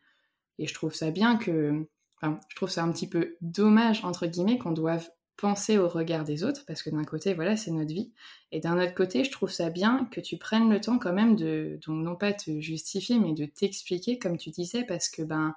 [0.58, 1.86] et je trouve ça bien que,
[2.22, 6.44] je trouve ça un petit peu dommage entre guillemets qu'on doive penser au regard des
[6.44, 8.12] autres parce que d'un côté voilà c'est notre vie
[8.52, 11.36] et d'un autre côté je trouve ça bien que tu prennes le temps quand même
[11.36, 15.54] de non pas te justifier mais de t'expliquer comme tu disais parce que ben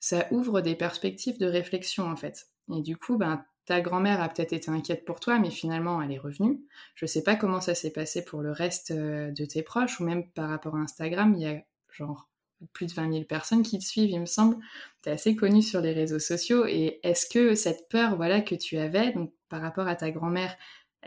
[0.00, 4.28] ça ouvre des perspectives de réflexion en fait et du coup ben ta grand-mère a
[4.28, 6.60] peut-être été inquiète pour toi, mais finalement, elle est revenue.
[6.96, 10.04] Je sais pas comment ça s'est passé pour le reste euh, de tes proches, ou
[10.04, 12.29] même par rapport à Instagram, il y a genre
[12.72, 14.56] plus de 20 000 personnes qui te suivent, il me semble.
[15.02, 16.66] Tu es assez connue sur les réseaux sociaux.
[16.66, 20.56] Et est-ce que cette peur voilà, que tu avais, donc par rapport à ta grand-mère,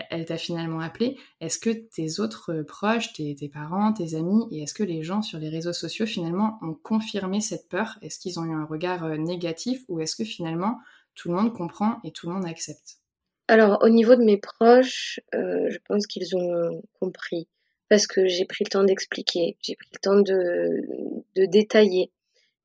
[0.09, 4.63] elle t'a finalement appelé, est-ce que tes autres proches, tes, tes, parents, tes amis, et
[4.63, 7.99] est-ce que les gens sur les réseaux sociaux finalement ont confirmé cette peur?
[8.01, 10.79] Est-ce qu'ils ont eu un regard euh, négatif ou est-ce que finalement
[11.15, 12.97] tout le monde comprend et tout le monde accepte?
[13.47, 17.47] Alors, au niveau de mes proches, euh, je pense qu'ils ont compris
[17.93, 22.11] parce que j'ai pris le temps d'expliquer, j'ai pris le temps de, détailler,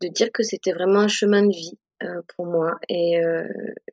[0.00, 3.46] de dire que c'était vraiment un chemin de vie euh, pour moi et, euh,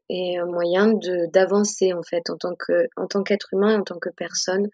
[0.08, 0.94] et un moyen
[1.34, 2.88] d'avancer en fait en tant que
[3.26, 4.70] qu'être humain, en tant que personne,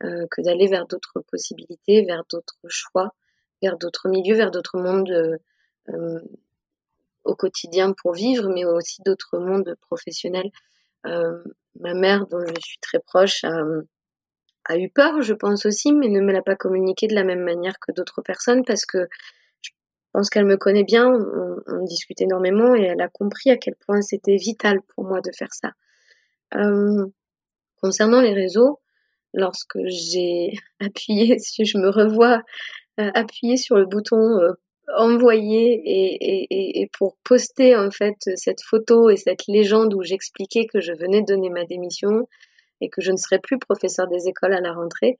[0.00, 3.12] que d'aller vers d'autres possibilités, vers d'autres choix,
[3.60, 5.38] vers d'autres milieux, vers d'autres mondes
[7.24, 10.50] au quotidien pour vivre, mais aussi d'autres mondes professionnels.
[11.04, 11.44] Euh,
[11.78, 13.44] ma mère, dont je suis très proche,
[14.76, 17.78] eu peur, je pense aussi, mais ne me l'a pas communiqué de la même manière
[17.80, 19.08] que d'autres personnes parce que
[19.62, 19.70] je
[20.12, 24.02] pense qu'elle me connaît bien, on, discute énormément et elle a compris à quel point
[24.02, 25.72] c'était vital pour moi de faire ça.
[26.56, 27.06] Euh,
[27.80, 28.80] concernant les réseaux,
[29.34, 32.42] lorsque j'ai appuyé, si je me revois
[33.00, 34.40] euh, appuyer sur le bouton
[34.96, 40.80] envoyer et, et, pour poster en fait cette photo et cette légende où j'expliquais que
[40.80, 42.26] je venais de donner ma démission
[42.80, 45.18] et que je ne serais plus professeur des écoles à la rentrée,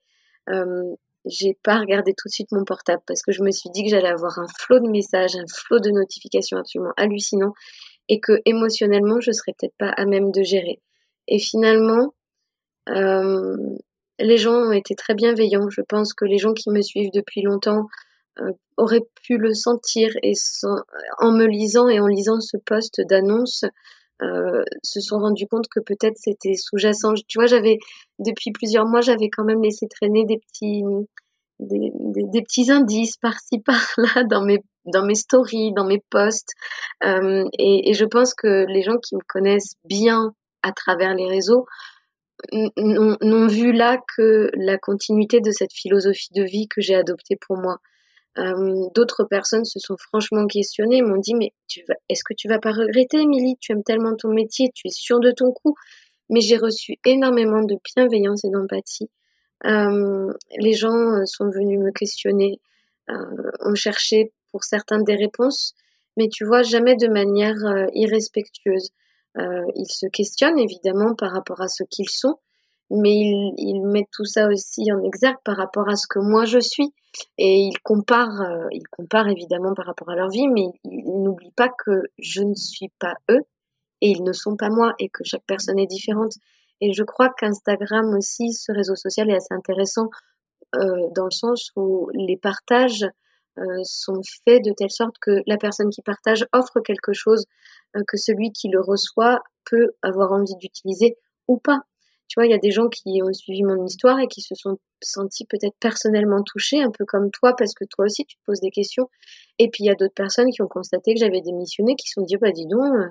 [0.48, 0.94] euh,
[1.26, 3.90] j'ai pas regardé tout de suite mon portable parce que je me suis dit que
[3.90, 7.52] j'allais avoir un flot de messages, un flot de notifications absolument hallucinant
[8.08, 10.80] et que émotionnellement je serais peut-être pas à même de gérer.
[11.28, 12.14] Et finalement,
[12.88, 13.56] euh,
[14.18, 15.68] les gens ont été très bienveillants.
[15.70, 17.86] Je pense que les gens qui me suivent depuis longtemps
[18.40, 20.32] euh, aurait pu le sentir et
[21.18, 23.64] en me lisant et en lisant ce poste d'annonce,
[24.22, 27.14] euh, se sont rendus compte que peut-être c'était sous-jacent.
[27.26, 27.78] Tu vois, j'avais
[28.18, 30.82] depuis plusieurs mois, j'avais quand même laissé traîner des petits
[31.60, 36.52] des, petits indices par-ci par-là dans mes dans mes stories, dans mes posts.
[37.04, 41.66] Euh, et, je pense que les gens qui me connaissent bien à travers les réseaux
[42.52, 47.58] n'ont vu là que la continuité de cette philosophie de vie que j'ai adoptée pour
[47.58, 47.76] moi.
[48.38, 51.52] Euh, d'autres personnes se sont franchement questionnées, m'ont dit mais
[52.08, 53.56] est-ce que tu vas pas regretter, Émilie?
[53.60, 55.74] Tu aimes tellement ton métier, tu es sûre de ton coup.
[56.28, 59.10] Mais j'ai reçu énormément de bienveillance et d'empathie.
[59.66, 62.60] Euh, les gens euh, sont venus me questionner,
[63.08, 65.74] ont cherché pour certains des réponses,
[66.16, 67.56] mais tu vois jamais de manière
[67.92, 68.90] irrespectueuse.
[69.36, 72.38] ils se questionnent évidemment par rapport à ce qu'ils sont,
[72.90, 76.44] mais ils, ils, mettent tout ça aussi en exergue par rapport à ce que moi
[76.44, 76.92] je suis.
[77.38, 81.52] Et ils comparent, euh, ils comparent évidemment par rapport à leur vie, mais ils, n'oublient
[81.52, 83.42] pas que je ne suis pas eux
[84.00, 86.34] et ils ne sont pas moi et que chaque personne est différente.
[86.80, 90.08] Et je crois qu'Instagram aussi, ce réseau social est assez intéressant
[90.76, 93.06] euh, dans le sens où les partages
[93.58, 97.44] euh, sont faits de telle sorte que la personne qui partage offre quelque chose
[97.96, 101.16] euh, que celui qui le reçoit peut avoir envie d'utiliser
[101.48, 101.80] ou pas.
[102.30, 104.54] Tu vois, il y a des gens qui ont suivi mon histoire et qui se
[104.54, 108.42] sont sentis peut-être personnellement touchés, un peu comme toi, parce que toi aussi tu te
[108.46, 109.10] poses des questions.
[109.58, 112.14] Et puis il y a d'autres personnes qui ont constaté que j'avais démissionné, qui se
[112.14, 113.08] sont dit, bah dis donc, euh,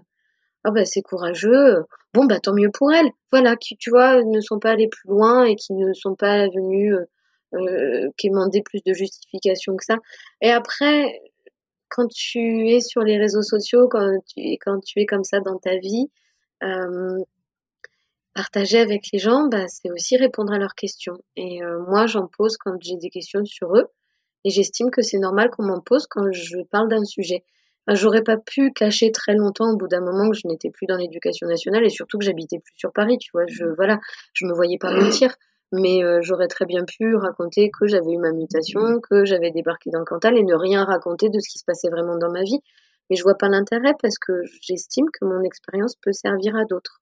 [0.64, 1.84] ah bah c'est courageux,
[2.14, 5.10] bon bah tant mieux pour elles, voilà, qui tu vois ne sont pas allées plus
[5.10, 6.96] loin et qui ne sont pas venues
[7.56, 9.98] euh, quémander plus de justification que ça.
[10.41, 11.20] Et après,
[11.90, 15.58] quand tu es sur les réseaux sociaux, quand tu, quand tu es comme ça dans
[15.58, 16.10] ta vie,
[16.64, 17.20] euh,
[18.34, 21.18] partager avec les gens, bah, c'est aussi répondre à leurs questions.
[21.35, 23.88] Et euh, moi, j'en pose quand j'ai des questions sur eux.
[24.45, 27.43] Et j'estime que c'est normal qu'on m'en pose quand je parle d'un sujet.
[27.91, 30.95] J'aurais pas pu cacher très longtemps au bout d'un moment que je n'étais plus dans
[30.95, 33.45] l'éducation nationale et surtout que j'habitais plus sur Paris, tu vois.
[33.47, 33.99] Je, voilà,
[34.34, 35.35] je me voyais pas mentir
[35.72, 39.91] mais euh, j'aurais très bien pu raconter que j'avais eu ma mutation, que j'avais débarqué
[39.91, 42.43] dans le Cantal et ne rien raconter de ce qui se passait vraiment dans ma
[42.43, 42.60] vie.
[43.10, 47.01] Mais je vois pas l'intérêt parce que j'estime que mon expérience peut servir à d'autres.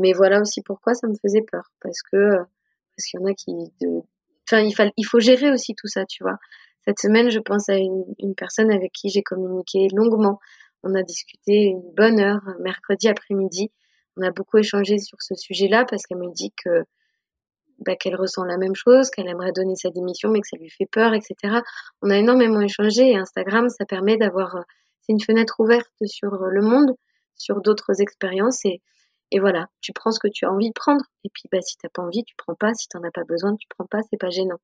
[0.00, 2.36] Mais voilà aussi pourquoi ça me faisait peur, parce que
[2.96, 4.02] parce qu'il y en a qui, de...
[4.48, 6.38] enfin il, il faut gérer aussi tout ça, tu vois.
[6.86, 10.40] Cette semaine, je pense à une, une personne avec qui j'ai communiqué longuement.
[10.82, 13.70] On a discuté une bonne heure mercredi après-midi.
[14.16, 16.84] On a beaucoup échangé sur ce sujet-là parce qu'elle me dit que
[17.80, 20.68] bah, qu'elle ressent la même chose, qu'elle aimerait donner sa démission, mais que ça lui
[20.68, 21.60] fait peur, etc.
[22.02, 24.62] On a énormément échangé et Instagram, ça permet d'avoir, euh,
[25.00, 26.94] c'est une fenêtre ouverte sur euh, le monde,
[27.36, 28.82] sur d'autres expériences et,
[29.30, 31.04] et voilà, tu prends ce que tu as envie de prendre.
[31.24, 32.74] Et puis, bah, si t'as pas envie, tu prends pas.
[32.74, 34.00] Si t'en as pas besoin, tu prends pas.
[34.10, 34.60] C'est pas gênant.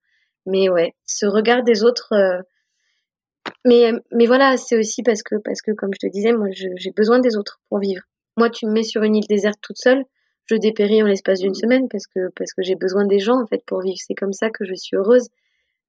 [0.47, 2.12] Mais ouais, ce regard des autres.
[2.12, 2.40] Euh,
[3.64, 6.90] mais, mais voilà, c'est aussi parce que, parce que, comme je te disais, moi, j'ai
[6.90, 8.02] besoin des autres pour vivre.
[8.36, 10.05] Moi, tu me mets sur une île déserte toute seule
[10.47, 13.47] je dépéris en l'espace d'une semaine parce que parce que j'ai besoin des gens en
[13.47, 13.98] fait pour vivre.
[13.98, 15.28] C'est comme ça que je suis heureuse.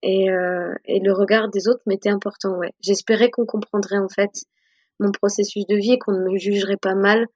[0.03, 2.57] Et, euh, et le regard des autres m'était important.
[2.57, 4.31] Ouais, j'espérais qu'on comprendrait en fait
[4.99, 7.27] mon processus de vie et qu'on ne me jugerait pas mal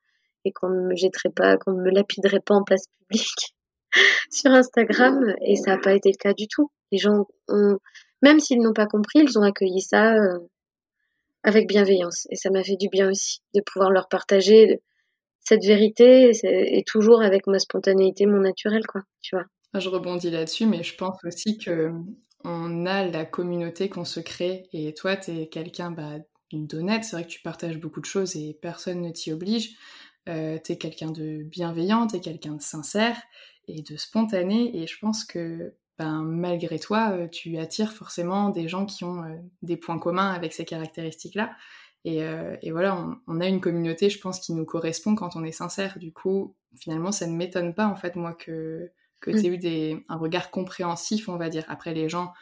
[0.45, 3.55] et qu'on ne me jetterait pas, qu'on ne me lapiderait pas en place publique
[4.31, 5.35] sur Instagram.
[5.45, 6.71] Et ça n'a pas été le cas du tout.
[6.91, 7.77] Les gens ont,
[8.21, 10.39] même s'ils n'ont pas compris, ils ont accueilli ça euh,
[11.43, 12.27] avec bienveillance.
[12.29, 14.81] Et ça m'a fait du bien aussi de pouvoir leur partager
[15.43, 19.45] cette vérité est toujours avec ma spontanéité, mon naturel, quoi, tu vois.
[19.73, 21.91] Je rebondis là-dessus, mais je pense aussi que
[22.43, 26.17] on a la communauté qu'on se crée, et toi, tu es quelqu'un bah,
[26.51, 29.75] d'honnête, c'est vrai que tu partages beaucoup de choses et personne ne t'y oblige.
[30.29, 33.19] Euh, tu es quelqu'un de bienveillant, tu es quelqu'un de sincère
[33.67, 38.67] et de spontané, et je pense que ben, malgré toi, euh, tu attires forcément des
[38.67, 41.51] gens qui ont euh, des points communs avec ces caractéristiques-là.
[42.07, 45.51] Euh, et, voilà, on, a une communauté, je pense, qui nous correspond quand on est
[45.51, 45.99] sincère.
[45.99, 48.89] Du coup, finalement, ça ne m'étonne pas, en fait, moi, que,
[49.19, 51.65] que tu aies eu des, un regard compréhensif, on va dire.
[51.67, 52.33] Après, les gens,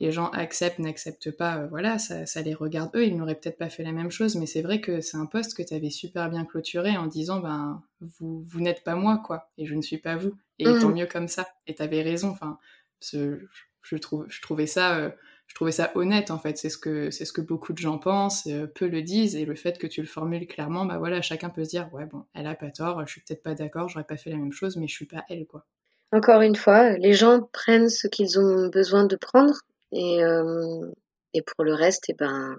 [0.00, 3.04] les gens acceptent, n'acceptent pas, euh, voilà, ça, ça, les regarde eux.
[3.04, 5.56] Ils n'auraient peut-être pas fait la même chose, mais c'est vrai que c'est un poste
[5.56, 9.50] que tu avais super bien clôturé en disant, ben, vous, vous n'êtes pas moi, quoi,
[9.58, 10.34] et je ne suis pas vous.
[10.58, 10.94] Et tant mmh.
[10.94, 11.48] mieux comme ça.
[11.66, 12.58] Et tu avais raison, enfin,
[13.00, 13.46] je,
[13.82, 14.96] je, trouve, je trouvais ça...
[14.98, 15.10] Euh,
[15.52, 16.56] je trouvais ça honnête en fait.
[16.56, 19.44] C'est ce que c'est ce que beaucoup de gens pensent, euh, peu le disent, et
[19.44, 22.24] le fait que tu le formules clairement, bah voilà, chacun peut se dire ouais bon,
[22.32, 24.78] elle a pas tort, je suis peut-être pas d'accord, j'aurais pas fait la même chose,
[24.78, 25.66] mais je suis pas elle quoi.
[26.10, 29.60] Encore une fois, les gens prennent ce qu'ils ont besoin de prendre,
[29.92, 32.56] et pour le reste, et eh ben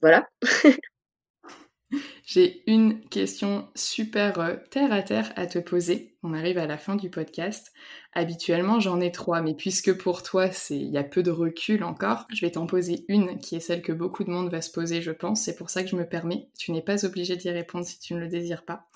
[0.00, 0.28] voilà.
[2.26, 6.16] J'ai une question super euh, terre à terre à te poser.
[6.22, 7.72] On arrive à la fin du podcast.
[8.12, 12.26] Habituellement, j'en ai trois, mais puisque pour toi, il y a peu de recul encore,
[12.32, 15.02] je vais t'en poser une qui est celle que beaucoup de monde va se poser,
[15.02, 15.42] je pense.
[15.42, 16.48] C'est pour ça que je me permets.
[16.58, 18.86] Tu n'es pas obligé d'y répondre si tu ne le désires pas.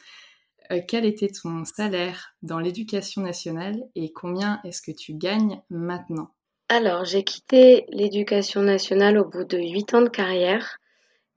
[0.72, 6.34] Euh, quel était ton salaire dans l'éducation nationale et combien est-ce que tu gagnes maintenant?
[6.70, 10.78] Alors, j'ai quitté l'éducation nationale au bout de huit ans de carrière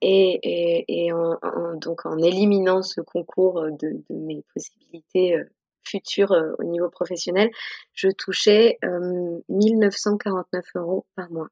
[0.02, 1.38] et, et, en,
[1.76, 5.44] donc en éliminant ce concours de, de mes possibilités euh,
[5.84, 7.50] futures euh, au niveau professionnel,
[7.94, 11.48] je touchais euh, 1949 euros par mois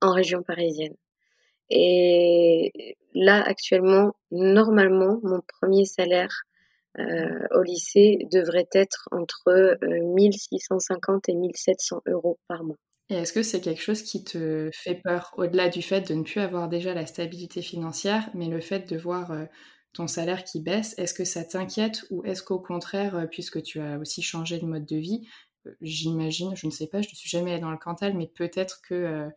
[0.00, 0.94] en région parisienne.
[1.68, 6.42] Et là, actuellement, normalement, mon premier salaire
[6.98, 12.76] euh, au lycée devrait être entre 1650 et 1700 euros par mois.
[13.10, 16.22] Et est-ce que c'est quelque chose qui te fait peur, au-delà du fait de ne
[16.22, 19.32] plus avoir déjà la stabilité financière, mais le fait de voir
[19.92, 23.98] ton salaire qui baisse, est-ce que ça t'inquiète ou est-ce qu'au contraire, puisque tu as
[23.98, 25.26] aussi changé de mode de vie,
[25.80, 28.80] j'imagine, je ne sais pas, je ne suis jamais allée dans le Cantal, mais peut-être
[28.80, 29.28] que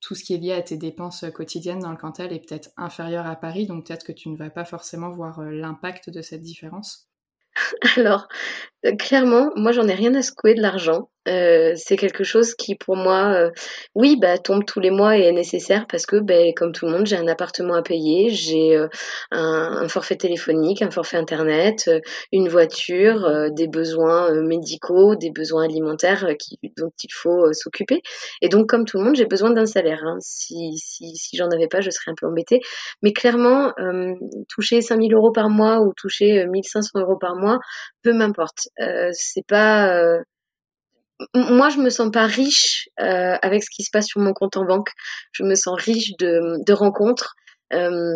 [0.00, 3.26] tout ce qui est lié à tes dépenses quotidiennes dans le Cantal est peut-être inférieur
[3.26, 7.08] à Paris, donc peut-être que tu ne vas pas forcément voir l'impact de cette différence?
[7.96, 8.28] Alors,
[8.98, 11.10] clairement, moi j'en ai rien à secouer de l'argent.
[11.28, 13.50] Euh, c'est quelque chose qui pour moi, euh,
[13.94, 16.92] oui, bah, tombe tous les mois et est nécessaire parce que, ben, comme tout le
[16.92, 18.88] monde, j'ai un appartement à payer, j'ai euh,
[19.30, 21.90] un, forfait téléphonique, un forfait internet,
[22.32, 28.02] une voiture, des besoins médicaux, des besoins alimentaires qui, dont il faut s'occuper.
[28.40, 30.00] Et donc, comme tout le monde, j'ai besoin d'un salaire.
[30.04, 30.16] Hein.
[30.20, 32.60] Si, si, si j'en avais pas, je serais un peu embêtée.
[33.02, 33.72] Mais clairement,
[34.48, 37.58] toucher 5000 euros par mois ou toucher 1500 euros par mois,
[38.02, 38.68] peu m'importe.
[39.12, 40.22] c'est pas
[41.34, 44.56] moi, je me sens pas riche euh, avec ce qui se passe sur mon compte
[44.56, 44.90] en banque.
[45.32, 47.34] Je me sens riche de, de rencontres.
[47.72, 48.14] Euh,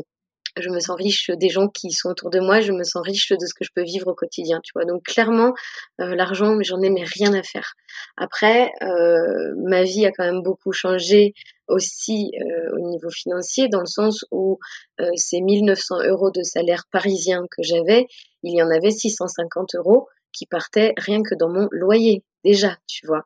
[0.59, 2.61] je me sens riche des gens qui sont autour de moi.
[2.61, 4.61] Je me sens riche de ce que je peux vivre au quotidien.
[4.63, 4.85] Tu vois.
[4.85, 5.53] Donc clairement,
[6.01, 7.75] euh, l'argent, j'en ai mais rien à faire.
[8.17, 11.35] Après, euh, ma vie a quand même beaucoup changé
[11.69, 14.59] aussi euh, au niveau financier, dans le sens où
[15.01, 18.07] euh, ces 1900 euros de salaire parisien que j'avais,
[18.43, 23.07] il y en avait 650 euros qui partaient rien que dans mon loyer déjà, tu
[23.09, 23.25] vois.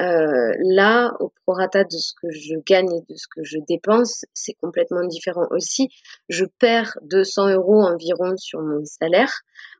[0.00, 4.24] Euh, là, au prorata de ce que je gagne et de ce que je dépense,
[4.34, 5.88] c'est complètement différent aussi.
[6.28, 9.32] Je perds 200 euros environ sur mon salaire,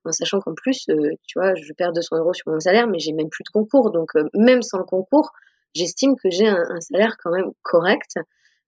[0.05, 3.01] en sachant qu'en plus, euh, tu vois, je perds 200 euros sur mon salaire, mais
[3.01, 3.91] j'ai même plus de concours.
[3.91, 5.33] Donc, euh, même sans le concours,
[5.75, 8.19] j'estime que j'ai un, salaire quand même correct.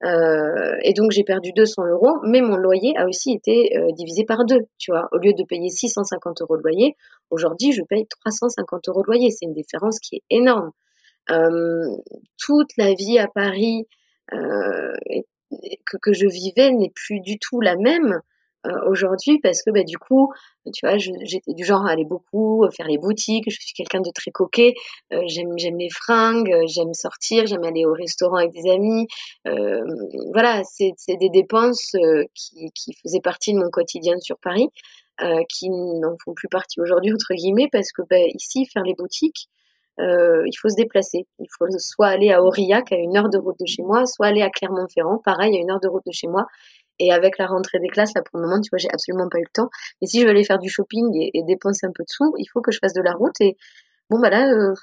[0.04, 4.24] Euh, et donc j'ai perdu 200 euros, mais mon loyer a aussi été euh, divisé
[4.24, 4.66] par deux.
[4.78, 6.96] Tu vois, au lieu de payer 650 euros de loyer,
[7.30, 9.30] aujourd'hui je paye 350 euros de loyer.
[9.30, 10.70] C'est une différence qui est énorme.
[11.30, 11.84] Euh,
[12.38, 13.86] toute la vie à Paris
[14.30, 18.20] que, que, je vivais n'est plus du tout la même.
[18.66, 20.32] Euh, aujourd'hui parce que bah, du coup,
[20.74, 23.44] tu vois, j'étais du genre à aller beaucoup euh, faire les boutiques.
[23.48, 24.74] Je suis quelqu'un de très coquet.
[25.12, 29.06] Euh, j'aime les fringues, j'aime sortir, j'aime aller au restaurant avec des amis.
[30.32, 31.92] voilà, c'est des dépenses
[32.34, 34.68] qui, faisaient partie de mon quotidien sur Paris.
[35.48, 39.48] Qui n'en font plus partie aujourd'hui entre guillemets parce que bah, ici faire les boutiques
[39.98, 41.26] il faut se déplacer.
[41.40, 44.26] Il faut soit aller à Aurillac à une heure de route de chez moi, soit
[44.26, 46.46] aller à Clermont-Ferrand, pareil à une heure de route de chez moi.
[46.98, 49.38] Et avec la rentrée des classes, là pour le moment, tu vois, j'ai absolument pas
[49.38, 49.70] eu le temps.
[50.00, 52.46] Mais si je veux aller faire du shopping et, dépenser un peu de sous, il
[52.46, 53.40] faut que je fasse de la route.
[53.40, 53.56] Et
[54.10, 54.74] bon, bah là, euh,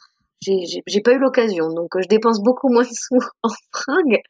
[0.41, 1.69] j'ai pas eu l'occasion.
[1.69, 4.21] Donc, euh, je dépense beaucoup moins de sous en fringues,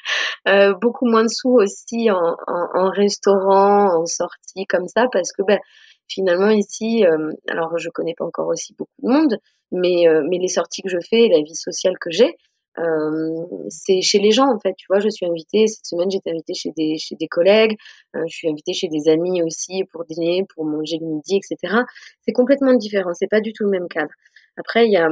[0.48, 5.32] euh, beaucoup moins de sous aussi en, en, en, restaurant, en sortie comme ça, parce
[5.32, 5.60] que ben,
[6.08, 9.38] finalement ici, euh, alors je connais pas encore aussi beaucoup de monde,
[9.72, 12.36] mais, euh, mais les sorties que je fais, la vie sociale que j'ai,
[12.80, 14.74] euh, c'est chez les gens en fait.
[14.78, 17.78] Tu vois, je suis invitée cette semaine, j'étais invitée chez des chez des collègues,
[18.16, 21.84] euh, je suis invitée chez des amis aussi pour dîner, pour manger le midi, etc.
[22.22, 23.14] C'est complètement différent.
[23.14, 24.12] C'est pas du tout le même cadre.
[24.58, 25.10] Après, il y a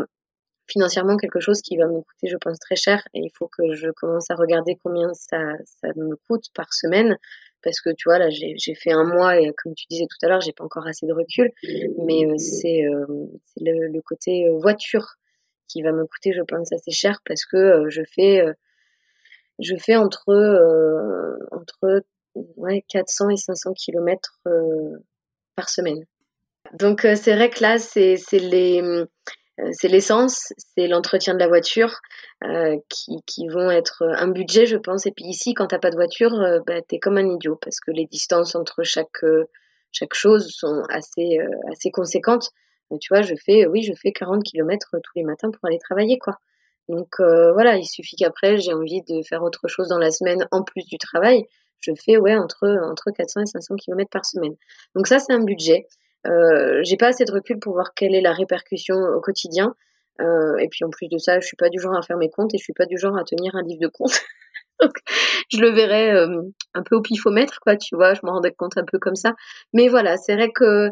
[0.68, 3.74] financièrement quelque chose qui va me coûter, je pense, très cher et il faut que
[3.74, 7.18] je commence à regarder combien ça, ça me coûte par semaine
[7.64, 10.30] parce que tu vois là j'ai fait un mois et comme tu disais tout à
[10.30, 11.50] l'heure j'ai pas encore assez de recul
[12.06, 12.84] mais euh, c'est
[13.62, 15.16] le, côté voiture
[15.74, 18.54] qui va me coûter, je pense, assez cher parce que euh, je fais, euh,
[19.60, 22.04] je fais entre, euh, entre
[22.58, 24.40] ouais, 400 et 500 km
[25.56, 26.06] par semaine.
[26.74, 28.82] Donc c'est vrai que là, c'est les
[29.74, 32.00] c'est l'essence, c'est l'entretien de la voiture
[32.90, 35.06] qui, qui, vont être un budget, je pense.
[35.06, 37.80] Et puis ici, quand t'as pas de voiture, euh, bah, t'es comme un idiot parce
[37.80, 39.24] que les distances entre chaque
[39.92, 41.38] chaque chose sont assez
[41.72, 42.50] assez conséquentes
[43.00, 46.18] tu vois, je fais, oui, je fais 40 km tous les matins pour aller travailler,
[46.18, 46.38] quoi.
[46.90, 50.48] Donc euh, voilà, il suffit qu'après j'ai envie de faire autre chose dans la semaine
[50.52, 51.46] en plus du travail,
[51.80, 54.56] je fais ouais entre entre 400 et 500 km par semaine.
[54.96, 55.88] Donc ça c'est un budget.
[56.28, 59.76] Euh, j'ai pas assez de recul pour voir quelle est la répercussion au quotidien.
[60.22, 62.30] Euh, et puis en plus de ça, je suis pas du genre à faire mes
[62.30, 64.22] comptes et je suis pas du genre à tenir un livre de comptes.
[64.82, 64.94] Donc
[65.50, 66.42] je le verrai euh,
[66.74, 69.34] un peu au pifomètre quoi, tu vois, je m'en rendais compte un peu comme ça.
[69.74, 70.90] Mais voilà, c'est vrai que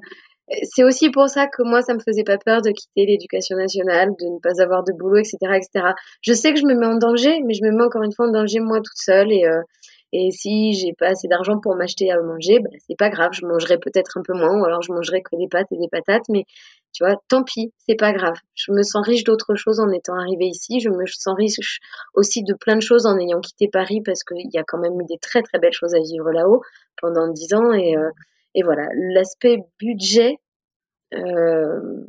[0.63, 4.09] c'est aussi pour ça que moi, ça me faisait pas peur de quitter l'éducation nationale,
[4.19, 5.93] de ne pas avoir de boulot, etc., etc.
[6.21, 8.27] Je sais que je me mets en danger, mais je me mets encore une fois
[8.27, 9.61] en danger moi toute seule et euh,
[10.13, 13.45] et si j'ai pas assez d'argent pour m'acheter à manger, bah, c'est pas grave, je
[13.45, 16.27] mangerai peut-être un peu moins, ou alors je mangerai que des pâtes et des patates,
[16.27, 16.43] mais
[16.91, 18.35] tu vois, tant pis, c'est pas grave.
[18.53, 21.79] Je me sens riche d'autres choses en étant arrivée ici, je me sens riche
[22.13, 24.99] aussi de plein de choses en ayant quitté Paris parce qu'il y a quand même
[24.99, 26.61] eu des très très belles choses à vivre là-haut
[27.01, 28.09] pendant dix ans et euh,
[28.53, 30.37] et voilà, l'aspect budget,
[31.13, 32.05] euh,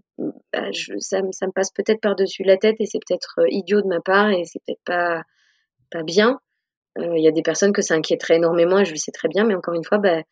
[0.52, 3.80] bah, je, ça, ça, me passe peut-être par-dessus la tête et c'est peut-être euh, idiot
[3.82, 5.22] de ma part et c'est peut-être pas,
[5.90, 6.40] pas bien.
[6.98, 9.28] Euh, il y a des personnes que ça inquiéterait énormément et je le sais très
[9.28, 10.22] bien, mais encore une fois, bah,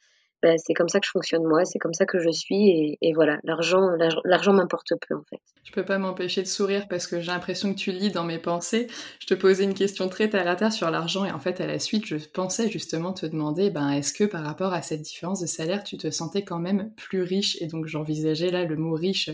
[0.42, 3.12] bah, c'est comme ça que je fonctionne moi, c'est comme ça que je suis et,
[3.12, 3.90] voilà, l'argent,
[4.24, 5.40] l'argent m'importe peu en fait.
[5.64, 8.38] Je peux pas m'empêcher de sourire parce que j'ai l'impression que tu lis dans mes
[8.38, 8.86] pensées.
[9.20, 11.66] Je te posais une question très terre à terre sur l'argent et en fait à
[11.66, 15.40] la suite je pensais justement te demander, ben est-ce que par rapport à cette différence
[15.40, 17.60] de salaire tu te sentais quand même plus riche?
[17.60, 19.30] Et donc j'envisageais là le mot riche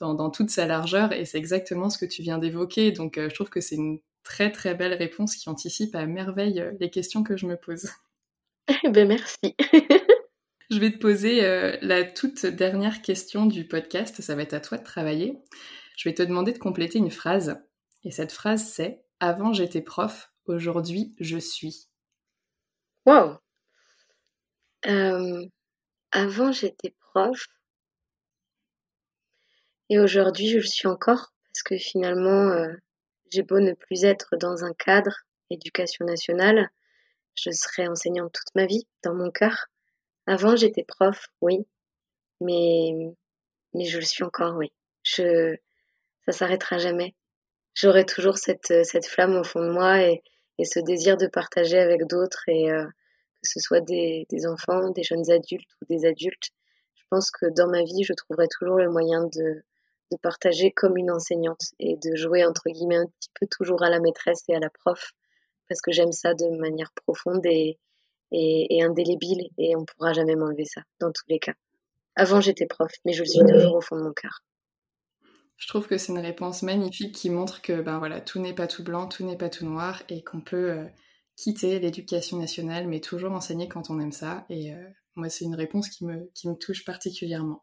[0.00, 2.92] dans, toute sa largeur et c'est exactement ce que tu viens d'évoquer.
[2.92, 6.90] Donc je trouve que c'est une très très belle réponse qui anticipe à merveille les
[6.90, 7.88] questions que je me pose.
[8.92, 9.56] ben merci.
[10.72, 11.42] je vais te poser
[11.82, 14.22] la toute dernière question du podcast.
[14.22, 15.38] Ça va être à toi de travailler.
[15.96, 17.60] Je vais te demander de compléter une phrase.
[18.04, 21.88] Et cette phrase, c'est Avant j'étais prof, aujourd'hui je suis.
[23.06, 23.36] Wow!
[24.86, 25.44] Euh,
[26.10, 27.46] avant j'étais prof.
[29.90, 32.72] Et aujourd'hui je le suis encore parce que finalement euh,
[33.30, 35.14] j'ai beau ne plus être dans un cadre
[35.50, 36.70] éducation nationale,
[37.34, 39.68] je serai enseignante toute ma vie dans mon cœur.
[40.26, 41.66] Avant j'étais prof, oui,
[42.40, 42.92] mais
[43.74, 44.72] mais je le suis encore, oui.
[45.04, 45.56] Je
[46.26, 47.14] ça s'arrêtera jamais.
[47.74, 50.22] J'aurai toujours cette, cette flamme au fond de moi et,
[50.58, 54.90] et ce désir de partager avec d'autres et euh, que ce soit des, des, enfants,
[54.90, 56.50] des jeunes adultes ou des adultes.
[56.94, 59.64] Je pense que dans ma vie, je trouverai toujours le moyen de,
[60.12, 63.90] de partager comme une enseignante et de jouer entre guillemets un petit peu toujours à
[63.90, 65.12] la maîtresse et à la prof
[65.68, 67.78] parce que j'aime ça de manière profonde et,
[68.32, 71.54] et, et indélébile et on pourra jamais m'enlever ça dans tous les cas.
[72.16, 74.42] Avant j'étais prof, mais je le suis toujours au fond de mon cœur.
[75.62, 78.66] Je trouve que c'est une réponse magnifique qui montre que ben voilà, tout n'est pas
[78.66, 80.84] tout blanc, tout n'est pas tout noir et qu'on peut euh,
[81.36, 84.44] quitter l'éducation nationale mais toujours enseigner quand on aime ça.
[84.50, 87.62] Et euh, moi, c'est une réponse qui me, qui me touche particulièrement.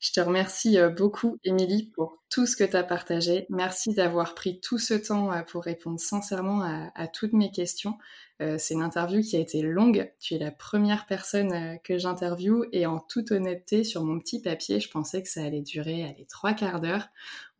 [0.00, 3.44] Je te remercie euh, beaucoup, Émilie, pour tout ce que tu as partagé.
[3.50, 6.62] Merci d'avoir pris tout ce temps pour répondre sincèrement
[6.94, 7.98] à, toutes mes questions.
[8.42, 10.12] Euh, c'est une interview qui a été longue.
[10.18, 14.80] Tu es la première personne que j'interviewe et en toute honnêteté, sur mon petit papier,
[14.80, 17.08] je pensais que ça allait durer allez, trois quarts d'heure.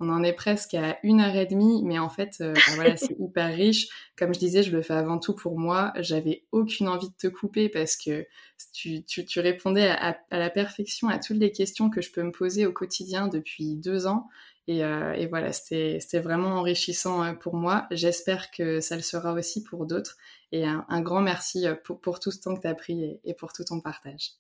[0.01, 3.16] On en est presque à une heure et demie, mais en fait, bah voilà, c'est
[3.20, 3.86] hyper riche.
[4.16, 5.92] Comme je disais, je le fais avant tout pour moi.
[6.01, 8.26] J'avais aucune envie de te couper parce que
[8.72, 12.22] tu, tu, tu répondais à, à, la perfection à toutes les questions que je peux
[12.22, 14.28] me poser au quotidien depuis deux ans.
[14.66, 17.86] Et, euh, et voilà, c'était vraiment enrichissant euh, pour moi.
[17.90, 20.16] J'espère que ça le sera aussi pour d'autres.
[20.52, 23.52] Et un, grand merci euh, pour, tout ce temps que tu as pris et, pour
[23.52, 24.30] tout ton partage.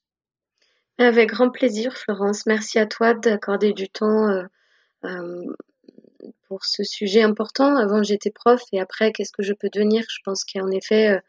[0.98, 2.46] Avec grand plaisir, Florence.
[2.46, 4.28] Merci à toi d'accorder du temps
[6.48, 7.76] pour ce sujet important.
[7.76, 10.04] Avant, j'étais prof et après, qu'est-ce que je peux devenir?
[10.08, 11.20] Je pense qu'il y a en effet,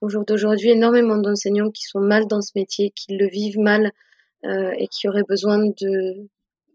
[0.00, 3.90] au jour d'aujourd'hui, énormément d'enseignants qui sont mal dans ce métier, qui le vivent mal
[4.44, 6.28] et qui auraient besoin de,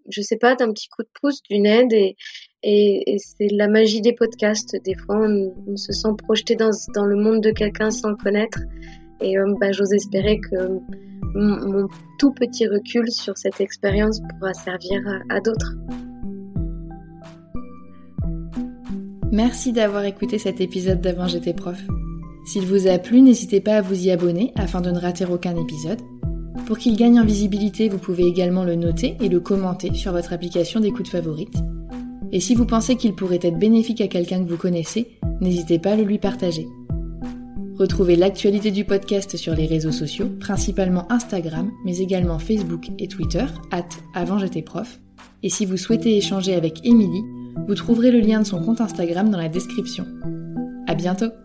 [0.10, 1.94] je sais pas, d'un petit coup de pouce, d'une aide.
[1.94, 2.15] Et,
[3.18, 4.76] c'est la magie des podcasts.
[4.84, 6.72] Des fois, on, se sent projeté dans,
[7.06, 8.60] le monde de quelqu'un sans le connaître.
[9.22, 10.68] Et euh, bah, j'ose espérer que
[11.36, 11.88] mon, mon,
[12.19, 15.76] tout petit recul sur cette expérience pourra servir à, à d'autres.
[19.32, 21.80] Merci d'avoir écouté cet épisode d'Avant j'étais prof.
[22.45, 25.56] S'il vous a plu, n'hésitez pas à vous y abonner afin de ne rater aucun
[25.57, 25.99] épisode.
[26.65, 30.34] Pour qu'il gagne en visibilité, vous pouvez également le noter et le commenter sur votre
[30.34, 31.56] application d'écoute favorite.
[32.32, 35.91] Et si vous pensez qu'il pourrait être bénéfique à quelqu'un que vous connaissez, n'hésitez pas
[35.91, 36.68] à le lui partager.
[37.77, 43.45] Retrouvez l'actualité du podcast sur les réseaux sociaux, principalement Instagram, mais également Facebook et Twitter,
[43.72, 44.99] at avant prof.
[45.44, 47.23] Et si vous souhaitez échanger avec Émilie,
[47.68, 50.06] vous trouverez le lien de son compte Instagram dans la description.
[50.88, 51.44] À bientôt!